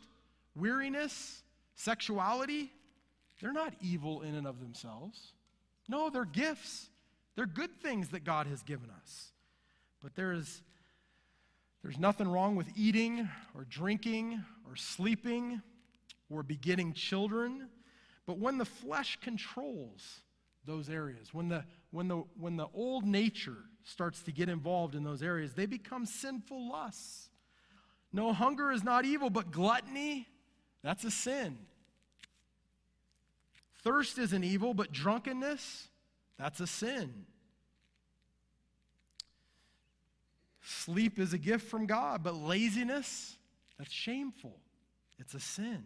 weariness, 0.54 1.42
sexuality. 1.74 2.70
They're 3.40 3.52
not 3.52 3.74
evil 3.80 4.22
in 4.22 4.34
and 4.34 4.46
of 4.46 4.60
themselves. 4.60 5.32
No, 5.88 6.10
they're 6.10 6.24
gifts. 6.24 6.90
They're 7.36 7.46
good 7.46 7.80
things 7.80 8.08
that 8.08 8.24
God 8.24 8.46
has 8.48 8.62
given 8.62 8.90
us. 8.90 9.32
But 10.02 10.14
there 10.16 10.32
is 10.32 10.62
there's 11.82 11.98
nothing 11.98 12.28
wrong 12.28 12.56
with 12.56 12.66
eating 12.76 13.28
or 13.54 13.64
drinking 13.64 14.42
or 14.68 14.76
sleeping 14.76 15.62
or 16.28 16.42
begetting 16.42 16.92
children 16.92 17.68
but 18.28 18.38
when 18.38 18.58
the 18.58 18.66
flesh 18.66 19.18
controls 19.22 20.20
those 20.66 20.90
areas, 20.90 21.32
when 21.32 21.48
the, 21.48 21.64
when, 21.92 22.08
the, 22.08 22.24
when 22.38 22.58
the 22.58 22.66
old 22.74 23.06
nature 23.06 23.56
starts 23.84 24.22
to 24.24 24.32
get 24.32 24.50
involved 24.50 24.94
in 24.94 25.02
those 25.02 25.22
areas, 25.22 25.54
they 25.54 25.64
become 25.64 26.04
sinful 26.04 26.70
lusts. 26.70 27.30
No, 28.12 28.34
hunger 28.34 28.70
is 28.70 28.84
not 28.84 29.06
evil, 29.06 29.30
but 29.30 29.50
gluttony, 29.50 30.28
that's 30.82 31.04
a 31.04 31.10
sin. 31.10 31.56
Thirst 33.82 34.18
isn't 34.18 34.44
evil, 34.44 34.74
but 34.74 34.92
drunkenness, 34.92 35.88
that's 36.38 36.60
a 36.60 36.66
sin. 36.66 37.24
Sleep 40.60 41.18
is 41.18 41.32
a 41.32 41.38
gift 41.38 41.66
from 41.66 41.86
God, 41.86 42.22
but 42.22 42.34
laziness, 42.34 43.38
that's 43.78 43.90
shameful. 43.90 44.60
It's 45.18 45.32
a 45.32 45.40
sin. 45.40 45.82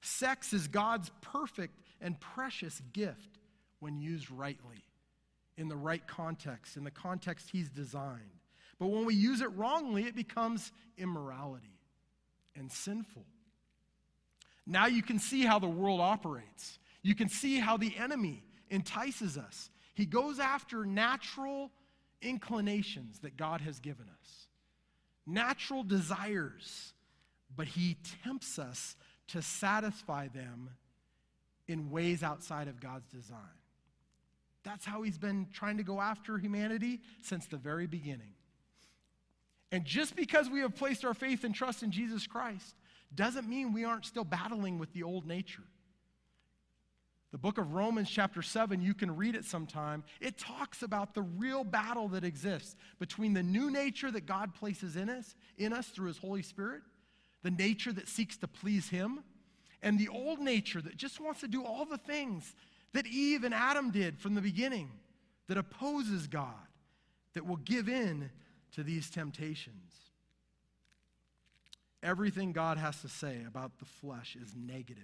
Sex 0.00 0.52
is 0.52 0.68
God's 0.68 1.10
perfect 1.20 1.78
and 2.00 2.18
precious 2.18 2.80
gift 2.92 3.38
when 3.80 3.98
used 3.98 4.30
rightly, 4.30 4.84
in 5.56 5.68
the 5.68 5.76
right 5.76 6.06
context, 6.06 6.76
in 6.76 6.84
the 6.84 6.90
context 6.90 7.50
He's 7.50 7.68
designed. 7.68 8.40
But 8.78 8.88
when 8.88 9.04
we 9.04 9.14
use 9.14 9.40
it 9.42 9.54
wrongly, 9.56 10.04
it 10.04 10.16
becomes 10.16 10.72
immorality 10.96 11.78
and 12.56 12.72
sinful. 12.72 13.24
Now 14.66 14.86
you 14.86 15.02
can 15.02 15.18
see 15.18 15.44
how 15.44 15.58
the 15.58 15.68
world 15.68 16.00
operates. 16.00 16.78
You 17.02 17.14
can 17.14 17.28
see 17.28 17.58
how 17.58 17.76
the 17.76 17.94
enemy 17.98 18.42
entices 18.70 19.36
us. 19.36 19.70
He 19.94 20.06
goes 20.06 20.38
after 20.38 20.84
natural 20.84 21.70
inclinations 22.22 23.18
that 23.20 23.36
God 23.36 23.60
has 23.62 23.80
given 23.80 24.06
us, 24.08 24.48
natural 25.26 25.82
desires, 25.82 26.92
but 27.54 27.66
he 27.66 27.96
tempts 28.22 28.58
us 28.58 28.96
to 29.32 29.42
satisfy 29.42 30.28
them 30.28 30.70
in 31.68 31.90
ways 31.90 32.22
outside 32.22 32.68
of 32.68 32.80
God's 32.80 33.08
design. 33.08 33.38
That's 34.64 34.84
how 34.84 35.02
he's 35.02 35.18
been 35.18 35.46
trying 35.52 35.78
to 35.78 35.82
go 35.82 36.00
after 36.00 36.36
humanity 36.36 37.00
since 37.22 37.46
the 37.46 37.56
very 37.56 37.86
beginning. 37.86 38.34
And 39.72 39.84
just 39.84 40.16
because 40.16 40.50
we 40.50 40.60
have 40.60 40.74
placed 40.74 41.04
our 41.04 41.14
faith 41.14 41.44
and 41.44 41.54
trust 41.54 41.82
in 41.82 41.92
Jesus 41.92 42.26
Christ 42.26 42.74
doesn't 43.14 43.48
mean 43.48 43.72
we 43.72 43.84
aren't 43.84 44.04
still 44.04 44.24
battling 44.24 44.78
with 44.78 44.92
the 44.92 45.04
old 45.04 45.26
nature. 45.26 45.62
The 47.32 47.38
book 47.38 47.58
of 47.58 47.74
Romans, 47.74 48.10
chapter 48.10 48.42
7, 48.42 48.82
you 48.82 48.92
can 48.92 49.16
read 49.16 49.36
it 49.36 49.44
sometime. 49.44 50.02
It 50.20 50.36
talks 50.36 50.82
about 50.82 51.14
the 51.14 51.22
real 51.22 51.62
battle 51.62 52.08
that 52.08 52.24
exists 52.24 52.74
between 52.98 53.34
the 53.34 53.42
new 53.42 53.70
nature 53.70 54.10
that 54.10 54.26
God 54.26 54.52
places 54.54 54.96
in 54.96 55.08
us, 55.08 55.36
in 55.56 55.72
us 55.72 55.86
through 55.88 56.08
his 56.08 56.18
Holy 56.18 56.42
Spirit, 56.42 56.82
the 57.42 57.50
nature 57.50 57.92
that 57.92 58.08
seeks 58.08 58.36
to 58.38 58.48
please 58.48 58.88
him, 58.88 59.20
and 59.82 59.98
the 59.98 60.08
old 60.08 60.40
nature 60.40 60.80
that 60.82 60.96
just 60.96 61.20
wants 61.20 61.40
to 61.40 61.48
do 61.48 61.64
all 61.64 61.84
the 61.84 61.98
things 61.98 62.54
that 62.92 63.06
Eve 63.06 63.44
and 63.44 63.54
Adam 63.54 63.90
did 63.90 64.18
from 64.18 64.34
the 64.34 64.40
beginning, 64.40 64.90
that 65.48 65.56
opposes 65.56 66.26
God, 66.26 66.54
that 67.34 67.46
will 67.46 67.56
give 67.56 67.88
in 67.88 68.30
to 68.72 68.82
these 68.82 69.10
temptations. 69.10 69.94
Everything 72.02 72.52
God 72.52 72.78
has 72.78 73.00
to 73.02 73.08
say 73.08 73.38
about 73.46 73.78
the 73.78 73.84
flesh 73.84 74.36
is 74.40 74.54
negative 74.56 75.02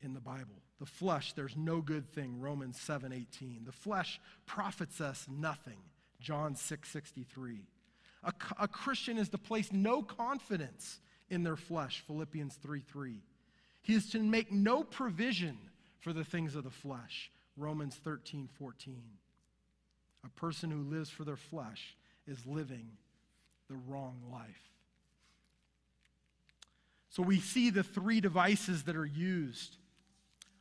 in 0.00 0.14
the 0.14 0.20
Bible. 0.20 0.62
The 0.78 0.86
flesh, 0.86 1.32
there's 1.32 1.56
no 1.56 1.80
good 1.80 2.08
thing, 2.12 2.40
Romans 2.40 2.80
7 2.80 3.12
18. 3.12 3.62
The 3.64 3.72
flesh 3.72 4.20
profits 4.46 5.00
us 5.00 5.26
nothing, 5.30 5.78
John 6.20 6.54
6 6.54 6.88
63. 6.88 7.66
A, 8.24 8.32
a 8.60 8.68
Christian 8.68 9.18
is 9.18 9.28
to 9.30 9.38
place 9.38 9.72
no 9.72 10.02
confidence 10.02 10.98
in 11.30 11.42
their 11.42 11.56
flesh, 11.56 12.02
Philippians 12.06 12.54
3 12.56 12.80
3. 12.80 13.20
He 13.82 13.94
is 13.94 14.10
to 14.10 14.18
make 14.18 14.52
no 14.52 14.82
provision 14.82 15.58
for 16.00 16.12
the 16.12 16.24
things 16.24 16.54
of 16.54 16.64
the 16.64 16.70
flesh, 16.70 17.30
Romans 17.56 17.94
13 18.02 18.48
14. 18.58 19.02
A 20.24 20.28
person 20.30 20.70
who 20.70 20.82
lives 20.82 21.10
for 21.10 21.24
their 21.24 21.36
flesh 21.36 21.96
is 22.26 22.44
living 22.46 22.88
the 23.68 23.76
wrong 23.86 24.20
life. 24.32 24.72
So 27.10 27.22
we 27.22 27.40
see 27.40 27.70
the 27.70 27.82
three 27.82 28.20
devices 28.20 28.84
that 28.84 28.96
are 28.96 29.06
used 29.06 29.76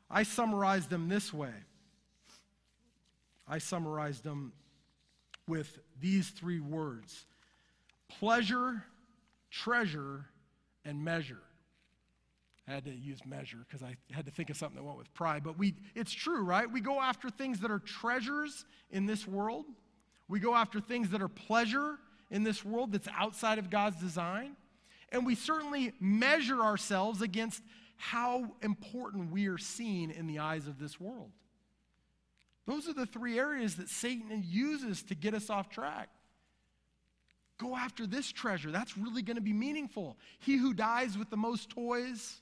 I 0.10 0.24
summarized 0.24 0.90
them 0.90 1.10
this 1.10 1.34
way. 1.34 1.54
I 3.48 3.58
summarized 3.60 4.24
them 4.24 4.54
with 5.48 5.80
these 6.00 6.30
three 6.30 6.60
words 6.60 7.26
pleasure, 8.10 8.84
treasure, 9.52 10.26
and 10.86 11.04
measure. 11.04 11.40
I 12.68 12.74
had 12.74 12.86
to 12.86 12.94
use 12.94 13.20
measure 13.26 13.60
because 13.68 13.82
I 13.82 13.96
had 14.12 14.26
to 14.26 14.32
think 14.32 14.50
of 14.50 14.58
something 14.58 14.76
that 14.76 14.84
went 14.84 14.98
with 14.98 15.14
pride. 15.14 15.44
But 15.44 15.58
we, 15.58 15.76
it's 15.96 16.12
true, 16.12 16.44
right? 16.44 16.70
We 16.70 16.82
go 16.82 17.00
after 17.00 17.30
things 17.30 17.62
that 17.62 17.72
are 17.72 17.80
treasures 17.80 18.66
in 18.92 19.06
this 19.06 19.26
world. 19.26 19.66
We 20.28 20.40
go 20.40 20.54
after 20.54 20.82
things 20.82 21.10
that 21.12 21.22
are 21.22 21.30
pleasure 21.30 21.98
in 22.30 22.44
this 22.44 22.66
world 22.66 22.92
that's 22.92 23.08
outside 23.18 23.58
of 23.58 23.70
God's 23.70 24.02
design. 24.02 24.58
And 25.14 25.26
we 25.26 25.36
certainly 25.36 25.94
measure 26.02 26.62
ourselves 26.62 27.22
against 27.22 27.64
how 27.96 28.52
important 28.62 29.32
we 29.32 29.48
are 29.48 29.58
seen 29.58 30.12
in 30.12 30.28
the 30.28 30.40
eyes 30.40 30.68
of 30.68 30.78
this 30.78 31.00
world. 31.00 31.32
Those 32.66 32.90
are 32.90 32.94
the 32.94 33.06
three 33.06 33.40
areas 33.40 33.78
that 33.78 33.88
Satan 33.88 34.44
uses 34.46 35.02
to 35.04 35.16
get 35.16 35.34
us 35.34 35.50
off 35.50 35.70
track. 35.70 36.10
Go 37.58 37.76
after 37.76 38.06
this 38.06 38.32
treasure. 38.32 38.72
That's 38.72 38.98
really 38.98 39.22
going 39.22 39.36
to 39.36 39.42
be 39.42 39.54
meaningful. 39.54 40.18
He 40.40 40.58
who 40.58 40.74
dies 40.74 41.18
with 41.18 41.30
the 41.30 41.38
most 41.38 41.70
toys 41.70 42.40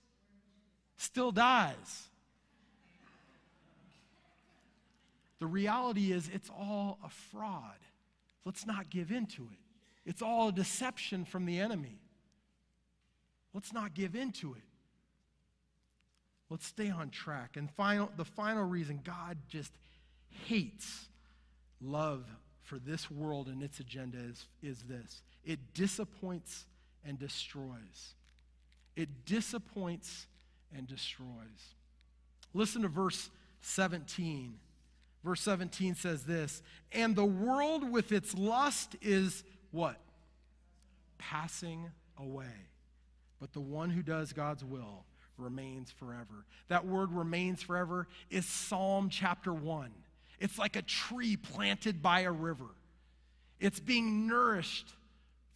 still 0.98 1.32
dies. 1.32 2.10
The 5.40 5.48
reality 5.48 6.12
is, 6.12 6.30
it's 6.34 6.50
all 6.50 6.98
a 7.04 7.10
fraud. 7.10 7.78
Let's 8.46 8.66
not 8.66 8.90
give 8.90 9.12
in 9.12 9.26
to 9.28 9.44
it. 9.44 9.60
It's 10.06 10.22
all 10.22 10.50
a 10.50 10.52
deception 10.52 11.26
from 11.26 11.46
the 11.46 11.60
enemy. 11.60 12.00
Let's 13.54 13.74
not 13.74 13.94
give 13.94 14.16
in 14.16 14.32
to 14.34 14.54
it. 14.54 14.64
Let's 16.50 16.68
stay 16.68 16.90
on 16.90 17.10
track. 17.10 17.58
And 17.58 17.72
final, 17.72 18.12
the 18.18 18.26
final 18.26 18.64
reason 18.64 19.02
God 19.04 19.38
just 19.48 19.72
hates 20.46 21.08
love 21.82 22.26
for 22.66 22.80
this 22.80 23.10
world 23.10 23.48
and 23.48 23.64
its 23.64 23.80
agenda 23.80 24.18
is, 24.18 24.48
is 24.62 24.84
this 24.84 25.22
it 25.46 25.74
disappoints 25.74 26.66
and 27.06 27.18
destroys. 27.18 28.16
It 28.96 29.26
disappoints 29.26 30.28
and 30.76 30.88
destroys. 30.88 31.76
Listen 32.54 32.82
to 32.82 32.88
verse 32.88 33.30
17. 33.62 34.56
Verse 35.24 35.42
17 35.42 35.96
says 35.96 36.24
this 36.24 36.62
And 36.92 37.16
the 37.16 37.26
world 37.26 37.90
with 37.90 38.12
its 38.12 38.36
lust 38.36 38.96
is 39.02 39.44
what? 39.72 40.00
Passing 41.18 41.92
away. 42.18 42.70
But 43.40 43.54
the 43.54 43.62
one 43.62 43.90
who 43.90 44.02
does 44.02 44.34
God's 44.34 44.64
will 44.64 45.06
remains 45.38 45.92
forever. 45.92 46.46
That 46.70 46.86
word 46.86 47.12
remains 47.12 47.62
forever 47.62 48.08
is 48.30 48.46
Psalm 48.46 49.10
chapter 49.10 49.54
1. 49.54 49.92
It's 50.46 50.60
like 50.60 50.76
a 50.76 50.84
tree 50.84 51.38
planted 51.38 52.04
by 52.04 52.20
a 52.20 52.32
river. 52.32 52.70
It's 53.60 53.80
being 53.80 54.28
nourished 54.28 54.94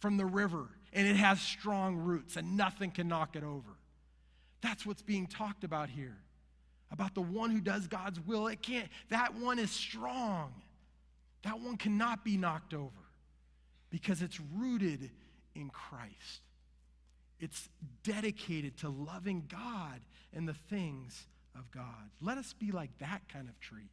from 0.00 0.16
the 0.16 0.26
river, 0.26 0.66
and 0.92 1.06
it 1.06 1.14
has 1.14 1.40
strong 1.40 1.98
roots, 1.98 2.34
and 2.34 2.56
nothing 2.56 2.90
can 2.90 3.06
knock 3.06 3.36
it 3.36 3.44
over. 3.44 3.70
That's 4.62 4.84
what's 4.84 5.02
being 5.02 5.28
talked 5.28 5.62
about 5.62 5.90
here. 5.90 6.16
About 6.90 7.14
the 7.14 7.20
one 7.20 7.52
who 7.52 7.60
does 7.60 7.86
God's 7.86 8.18
will. 8.18 8.48
It 8.48 8.62
can't, 8.62 8.88
that 9.10 9.36
one 9.36 9.60
is 9.60 9.70
strong. 9.70 10.52
That 11.44 11.60
one 11.60 11.76
cannot 11.76 12.24
be 12.24 12.36
knocked 12.36 12.74
over 12.74 12.90
because 13.90 14.22
it's 14.22 14.40
rooted 14.56 15.08
in 15.54 15.70
Christ. 15.70 16.42
It's 17.38 17.68
dedicated 18.02 18.76
to 18.78 18.88
loving 18.88 19.44
God 19.46 20.00
and 20.34 20.48
the 20.48 20.56
things 20.68 21.28
of 21.56 21.70
God. 21.70 22.10
Let 22.20 22.38
us 22.38 22.54
be 22.54 22.72
like 22.72 22.90
that 22.98 23.22
kind 23.32 23.48
of 23.48 23.60
tree. 23.60 23.88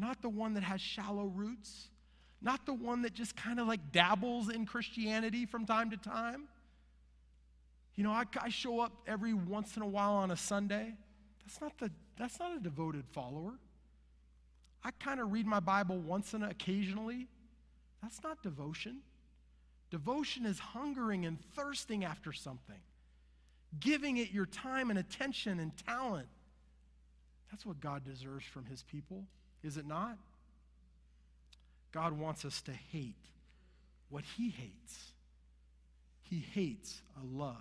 Not 0.00 0.22
the 0.22 0.30
one 0.30 0.54
that 0.54 0.62
has 0.62 0.80
shallow 0.80 1.26
roots, 1.26 1.90
not 2.40 2.64
the 2.64 2.72
one 2.72 3.02
that 3.02 3.12
just 3.12 3.36
kind 3.36 3.60
of 3.60 3.68
like 3.68 3.92
dabbles 3.92 4.48
in 4.48 4.64
Christianity 4.64 5.44
from 5.44 5.66
time 5.66 5.90
to 5.90 5.98
time. 5.98 6.48
You 7.96 8.04
know, 8.04 8.10
I, 8.10 8.24
I, 8.40 8.48
show 8.48 8.80
up 8.80 8.92
every 9.06 9.34
once 9.34 9.76
in 9.76 9.82
a 9.82 9.86
while 9.86 10.14
on 10.14 10.30
a 10.30 10.36
Sunday. 10.36 10.94
That's 11.44 11.60
not, 11.60 11.76
the, 11.76 11.90
that's 12.18 12.40
not 12.40 12.56
a 12.56 12.60
devoted 12.60 13.04
follower. 13.12 13.58
I 14.82 14.90
kind 14.92 15.20
of 15.20 15.32
read 15.32 15.46
my 15.46 15.60
Bible 15.60 15.98
once 15.98 16.32
and 16.32 16.44
occasionally. 16.44 17.28
That's 18.00 18.22
not 18.22 18.42
devotion. 18.42 19.00
Devotion 19.90 20.46
is 20.46 20.58
hungering 20.58 21.26
and 21.26 21.38
thirsting 21.54 22.06
after 22.06 22.32
something, 22.32 22.80
giving 23.78 24.16
it 24.16 24.30
your 24.30 24.46
time 24.46 24.88
and 24.88 24.98
attention 24.98 25.60
and 25.60 25.72
talent. 25.86 26.28
That's 27.50 27.66
what 27.66 27.80
God 27.80 28.02
deserves 28.02 28.46
from 28.46 28.64
his 28.64 28.82
people, 28.82 29.26
is 29.62 29.76
it 29.76 29.86
not? 29.86 30.16
God 31.92 32.18
wants 32.18 32.44
us 32.44 32.60
to 32.62 32.72
hate 32.72 33.14
what 34.08 34.24
he 34.36 34.50
hates. 34.50 35.12
He 36.22 36.44
hates 36.52 37.02
a 37.20 37.26
love 37.26 37.56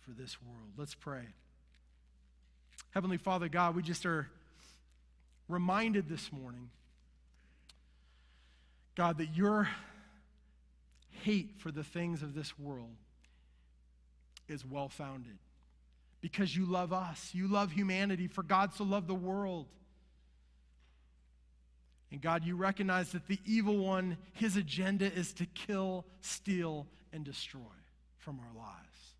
for 0.00 0.10
this 0.10 0.36
world. 0.42 0.72
Let's 0.76 0.94
pray. 0.94 1.24
Heavenly 2.90 3.16
Father, 3.16 3.48
God, 3.48 3.74
we 3.74 3.82
just 3.82 4.04
are 4.06 4.28
reminded 5.48 6.08
this 6.08 6.30
morning, 6.32 6.70
God, 8.94 9.18
that 9.18 9.34
your 9.34 9.68
hate 11.22 11.54
for 11.58 11.70
the 11.70 11.84
things 11.84 12.22
of 12.22 12.34
this 12.34 12.58
world 12.58 12.96
is 14.48 14.64
well 14.64 14.88
founded. 14.88 15.38
Because 16.20 16.54
you 16.54 16.64
love 16.66 16.92
us, 16.92 17.30
you 17.32 17.46
love 17.46 17.70
humanity, 17.72 18.26
for 18.26 18.42
God 18.42 18.74
so 18.74 18.84
loved 18.84 19.06
the 19.06 19.14
world. 19.14 19.66
And 22.10 22.22
God, 22.22 22.44
you 22.44 22.56
recognize 22.56 23.12
that 23.12 23.26
the 23.26 23.38
evil 23.44 23.78
one, 23.78 24.16
his 24.32 24.56
agenda 24.56 25.12
is 25.12 25.32
to 25.34 25.46
kill, 25.46 26.06
steal, 26.20 26.86
and 27.12 27.24
destroy 27.24 27.60
from 28.16 28.40
our 28.40 28.56
lives. 28.56 29.14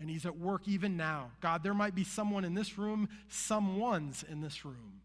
And 0.00 0.10
he's 0.10 0.26
at 0.26 0.36
work 0.36 0.68
even 0.68 0.96
now. 0.96 1.30
God, 1.40 1.62
there 1.62 1.72
might 1.72 1.94
be 1.94 2.04
someone 2.04 2.44
in 2.44 2.54
this 2.54 2.76
room, 2.76 3.08
some 3.28 3.78
ones 3.78 4.24
in 4.28 4.42
this 4.42 4.64
room, 4.64 5.00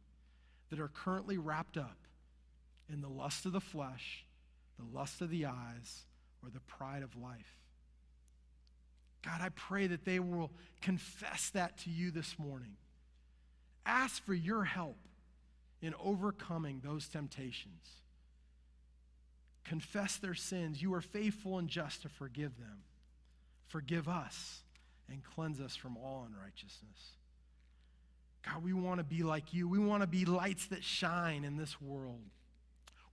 that 0.70 0.80
are 0.80 0.90
currently 0.90 1.38
wrapped 1.38 1.78
up 1.78 1.98
in 2.92 3.02
the 3.02 3.08
lust 3.08 3.46
of 3.46 3.54
the 3.54 3.62
flesh 3.62 4.26
the 4.80 4.98
lust 4.98 5.22
of 5.22 5.30
the 5.30 5.46
eyes, 5.46 6.06
or 6.44 6.50
the 6.50 6.60
pride 6.62 7.04
of 7.04 7.16
life. 7.16 7.58
God, 9.24 9.42
I 9.42 9.50
pray 9.50 9.88
that 9.88 10.06
they 10.06 10.20
will 10.20 10.52
confess 10.82 11.50
that 11.50 11.78
to 11.80 11.90
you 11.90 12.12
this 12.12 12.40
morning. 12.40 12.78
Ask 13.86 14.24
for 14.24 14.34
your 14.34 14.64
help 14.64 14.98
in 15.82 15.94
overcoming 16.04 16.82
those 16.84 17.08
temptations. 17.08 17.88
Confess 19.64 20.18
their 20.18 20.34
sins. 20.34 20.82
You 20.82 20.94
are 20.94 21.02
faithful 21.02 21.58
and 21.58 21.70
just 21.70 22.02
to 22.02 22.10
forgive 22.10 22.58
them. 22.58 22.84
Forgive 23.68 24.08
us 24.08 24.64
and 25.10 25.24
cleanse 25.24 25.60
us 25.60 25.76
from 25.76 25.96
all 25.98 26.28
unrighteousness. 26.28 27.14
God, 28.46 28.64
we 28.64 28.74
want 28.74 29.00
to 29.00 29.04
be 29.04 29.24
like 29.24 29.54
you. 29.54 29.68
We 29.68 29.80
want 29.80 30.02
to 30.02 30.08
be 30.08 30.26
lights 30.26 30.68
that 30.68 30.84
shine 30.84 31.44
in 31.44 31.58
this 31.58 31.80
world. 31.82 32.22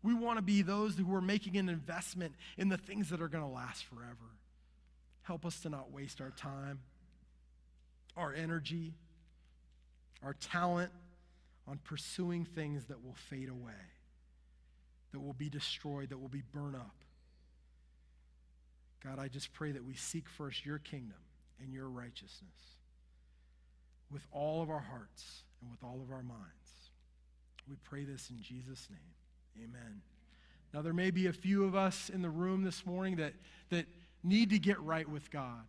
We 0.03 0.15
want 0.15 0.39
to 0.39 0.43
be 0.43 0.63
those 0.63 0.97
who 0.97 1.13
are 1.15 1.21
making 1.21 1.57
an 1.57 1.69
investment 1.69 2.35
in 2.57 2.69
the 2.69 2.77
things 2.77 3.11
that 3.11 3.21
are 3.21 3.29
going 3.29 3.45
to 3.45 3.51
last 3.51 3.85
forever. 3.85 4.37
Help 5.23 5.45
us 5.45 5.61
to 5.61 5.69
not 5.69 5.91
waste 5.91 6.21
our 6.21 6.31
time, 6.31 6.81
our 8.17 8.33
energy, 8.33 8.95
our 10.23 10.35
talent 10.35 10.93
on 11.69 11.79
pursuing 11.85 12.45
things 12.45 12.87
that 12.87 13.05
will 13.05 13.15
fade 13.15 13.49
away, 13.49 13.73
that 15.13 15.21
will 15.21 15.33
be 15.33 15.49
destroyed, 15.49 16.11
that 16.11 16.19
will 16.19 16.29
be 16.29 16.43
burned 16.53 16.77
up. 16.77 16.95
God, 19.03 19.19
I 19.19 19.29
just 19.29 19.53
pray 19.53 19.73
that 19.73 19.85
we 19.85 19.95
seek 19.95 20.29
first 20.29 20.65
your 20.65 20.79
kingdom 20.79 21.19
and 21.61 21.73
your 21.73 21.89
righteousness 21.89 22.77
with 24.11 24.27
all 24.33 24.63
of 24.63 24.71
our 24.71 24.81
hearts 24.81 25.43
and 25.61 25.71
with 25.71 25.83
all 25.83 26.01
of 26.03 26.13
our 26.13 26.23
minds. 26.23 26.91
We 27.69 27.77
pray 27.85 28.05
this 28.05 28.31
in 28.31 28.41
Jesus' 28.41 28.89
name. 28.91 29.65
Amen. 29.65 30.03
Now, 30.73 30.83
there 30.83 30.93
may 30.93 31.11
be 31.11 31.27
a 31.27 31.33
few 31.33 31.65
of 31.65 31.75
us 31.75 32.11
in 32.11 32.23
the 32.23 32.31
room 32.31 32.63
this 32.63 32.85
morning 32.85 33.17
that, 33.17 33.33
that 33.71 33.87
need 34.23 34.51
to 34.51 34.59
get 34.59 34.81
right 34.81 35.09
with 35.09 35.31
God. 35.31 35.65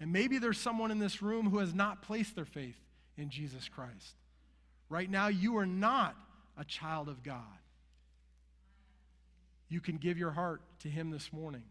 And 0.00 0.12
maybe 0.12 0.38
there's 0.38 0.58
someone 0.58 0.90
in 0.90 0.98
this 0.98 1.22
room 1.22 1.50
who 1.50 1.58
has 1.58 1.74
not 1.74 2.02
placed 2.02 2.34
their 2.34 2.44
faith 2.44 2.78
in 3.16 3.30
Jesus 3.30 3.68
Christ. 3.68 4.16
Right 4.88 5.08
now, 5.08 5.28
you 5.28 5.56
are 5.58 5.66
not 5.66 6.16
a 6.58 6.64
child 6.64 7.08
of 7.08 7.22
God. 7.22 7.40
You 9.68 9.80
can 9.80 9.96
give 9.96 10.18
your 10.18 10.30
heart 10.30 10.62
to 10.80 10.88
Him 10.88 11.10
this 11.10 11.32
morning. 11.32 11.64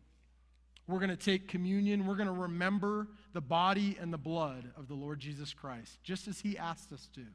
We're 0.88 1.00
going 1.00 1.10
to 1.10 1.16
take 1.16 1.48
communion. 1.48 2.06
We're 2.06 2.16
going 2.16 2.28
to 2.28 2.34
remember 2.34 3.08
the 3.32 3.42
body 3.42 3.98
and 4.00 4.12
the 4.12 4.18
blood 4.18 4.72
of 4.78 4.88
the 4.88 4.96
Lord 4.96 5.20
Jesus 5.20 5.54
Christ, 5.54 5.98
just 6.04 6.28
as 6.28 6.42
He 6.42 6.58
asked 6.58 6.92
us 6.92 7.08
to. 7.16 7.26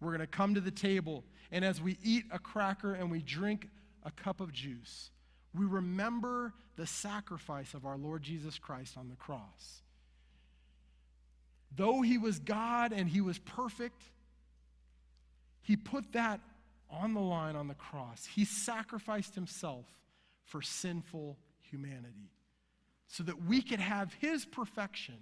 We're 0.00 0.10
going 0.10 0.20
to 0.20 0.26
come 0.26 0.54
to 0.54 0.60
the 0.60 0.72
table, 0.72 1.22
and 1.52 1.64
as 1.64 1.80
we 1.80 1.96
eat 2.02 2.24
a 2.32 2.38
cracker 2.40 2.94
and 2.94 3.10
we 3.10 3.22
drink 3.22 3.68
a 4.02 4.10
cup 4.10 4.40
of 4.40 4.52
juice, 4.52 5.10
we 5.54 5.64
remember 5.64 6.54
the 6.76 6.86
sacrifice 6.86 7.74
of 7.74 7.86
our 7.86 7.96
Lord 7.96 8.22
Jesus 8.22 8.58
Christ 8.58 8.96
on 8.96 9.08
the 9.08 9.14
cross. 9.14 9.82
Though 11.76 12.02
He 12.02 12.18
was 12.18 12.40
God 12.40 12.92
and 12.92 13.08
He 13.08 13.20
was 13.20 13.38
perfect, 13.38 14.02
He 15.62 15.76
put 15.76 16.12
that 16.12 16.40
on 16.90 17.14
the 17.14 17.20
line 17.20 17.56
on 17.56 17.68
the 17.68 17.74
cross. 17.74 18.26
He 18.26 18.44
sacrificed 18.44 19.34
Himself 19.34 19.86
for 20.44 20.60
sinful 20.60 21.38
humanity 21.60 22.30
so 23.12 23.22
that 23.24 23.44
we 23.44 23.62
could 23.62 23.80
have 23.80 24.12
his 24.14 24.44
perfection 24.44 25.18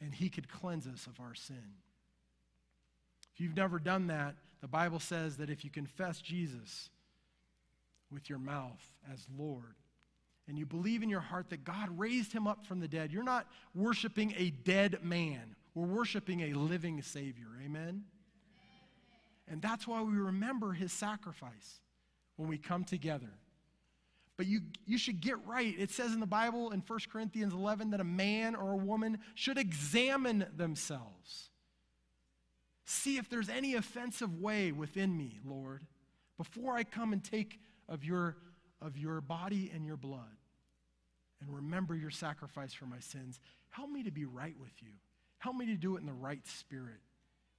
and 0.00 0.12
he 0.12 0.28
could 0.28 0.48
cleanse 0.48 0.86
us 0.86 1.06
of 1.06 1.18
our 1.20 1.34
sin. 1.34 1.74
If 3.32 3.40
you've 3.40 3.56
never 3.56 3.78
done 3.78 4.08
that, 4.08 4.34
the 4.60 4.68
Bible 4.68 5.00
says 5.00 5.36
that 5.36 5.48
if 5.48 5.64
you 5.64 5.70
confess 5.70 6.20
Jesus 6.20 6.90
with 8.10 8.28
your 8.28 8.38
mouth 8.38 8.84
as 9.12 9.26
Lord, 9.36 9.74
and 10.48 10.56
you 10.56 10.66
believe 10.66 11.02
in 11.02 11.08
your 11.08 11.20
heart 11.20 11.50
that 11.50 11.64
God 11.64 11.88
raised 11.98 12.32
him 12.32 12.46
up 12.46 12.64
from 12.66 12.78
the 12.78 12.86
dead, 12.86 13.12
you're 13.12 13.24
not 13.24 13.46
worshiping 13.74 14.32
a 14.36 14.50
dead 14.50 14.98
man. 15.02 15.56
We're 15.74 15.86
worshiping 15.86 16.40
a 16.42 16.52
living 16.52 17.02
Savior. 17.02 17.48
Amen? 17.64 18.04
And 19.48 19.62
that's 19.62 19.86
why 19.86 20.02
we 20.02 20.16
remember 20.16 20.72
his 20.72 20.92
sacrifice 20.92 21.80
when 22.36 22.48
we 22.48 22.58
come 22.58 22.84
together. 22.84 23.30
But 24.36 24.46
you, 24.46 24.60
you 24.84 24.98
should 24.98 25.20
get 25.20 25.44
right. 25.46 25.74
It 25.78 25.90
says 25.90 26.12
in 26.12 26.20
the 26.20 26.26
Bible 26.26 26.70
in 26.70 26.82
1 26.86 26.98
Corinthians 27.10 27.54
11 27.54 27.90
that 27.90 28.00
a 28.00 28.04
man 28.04 28.54
or 28.54 28.72
a 28.72 28.76
woman 28.76 29.18
should 29.34 29.56
examine 29.56 30.46
themselves. 30.56 31.50
See 32.84 33.16
if 33.16 33.30
there's 33.30 33.48
any 33.48 33.74
offensive 33.74 34.40
way 34.40 34.72
within 34.72 35.16
me, 35.16 35.40
Lord, 35.44 35.82
before 36.36 36.74
I 36.74 36.84
come 36.84 37.12
and 37.12 37.24
take 37.24 37.58
of 37.88 38.04
your, 38.04 38.36
of 38.82 38.98
your 38.98 39.20
body 39.20 39.70
and 39.74 39.86
your 39.86 39.96
blood 39.96 40.36
and 41.40 41.54
remember 41.54 41.94
your 41.94 42.10
sacrifice 42.10 42.72
for 42.72 42.86
my 42.86 42.98
sins. 43.00 43.40
Help 43.70 43.90
me 43.90 44.02
to 44.02 44.10
be 44.10 44.24
right 44.24 44.54
with 44.60 44.82
you. 44.82 44.92
Help 45.38 45.56
me 45.56 45.66
to 45.66 45.76
do 45.76 45.96
it 45.96 46.00
in 46.00 46.06
the 46.06 46.12
right 46.12 46.46
spirit, 46.46 47.00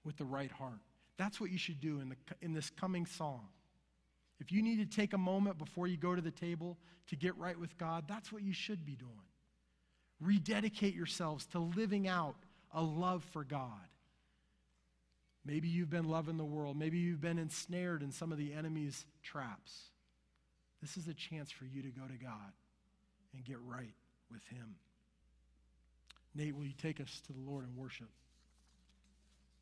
with 0.04 0.18
the 0.18 0.26
right 0.26 0.52
heart. 0.52 0.80
That's 1.18 1.41
what 1.41 1.51
you 1.51 1.57
should 1.57 1.80
do 1.80 1.99
in, 1.99 2.09
the, 2.09 2.15
in 2.41 2.53
this 2.53 2.70
coming 2.70 3.05
song. 3.05 3.47
If 4.39 4.51
you 4.51 4.61
need 4.61 4.78
to 4.78 4.95
take 4.95 5.13
a 5.13 5.18
moment 5.18 5.57
before 5.57 5.88
you 5.88 5.97
go 5.97 6.15
to 6.15 6.22
the 6.22 6.32
table 6.32 6.78
to 7.07 7.15
get 7.15 7.36
right 7.38 7.59
with 7.59 7.78
God, 7.78 8.05
that's 8.07 8.32
what 8.32 8.43
you 8.43 8.53
should 8.53 8.86
be 8.86 8.95
doing. 8.95 9.11
Rededicate 10.22 10.95
yourselves 10.95 11.45
to 11.47 11.59
living 11.59 12.07
out 12.07 12.36
a 12.72 12.82
love 12.82 13.24
for 13.32 13.43
God. 13.43 13.72
Maybe 15.45 15.68
you've 15.70 15.89
been 15.89 16.09
loving 16.09 16.38
the 16.38 16.45
world. 16.45 16.78
Maybe 16.78 16.97
you've 16.97 17.22
been 17.22 17.39
ensnared 17.39 18.03
in 18.03 18.11
some 18.11 18.32
of 18.32 18.38
the 18.38 18.53
enemy's 18.53 19.05
traps. 19.24 19.86
This 20.82 20.97
is 20.97 21.07
a 21.07 21.13
chance 21.13 21.49
for 21.49 21.65
you 21.65 21.82
to 21.82 21.89
go 21.89 22.05
to 22.05 22.24
God 22.24 22.51
and 23.34 23.43
get 23.43 23.57
right 23.65 23.93
with 24.30 24.43
Him. 24.49 24.76
Nate, 26.36 26.55
will 26.55 26.65
you 26.65 26.74
take 26.74 26.99
us 26.99 27.22
to 27.28 27.34
the 27.34 27.39
Lord 27.39 27.65
and 27.65 27.76
worship? 27.76 28.09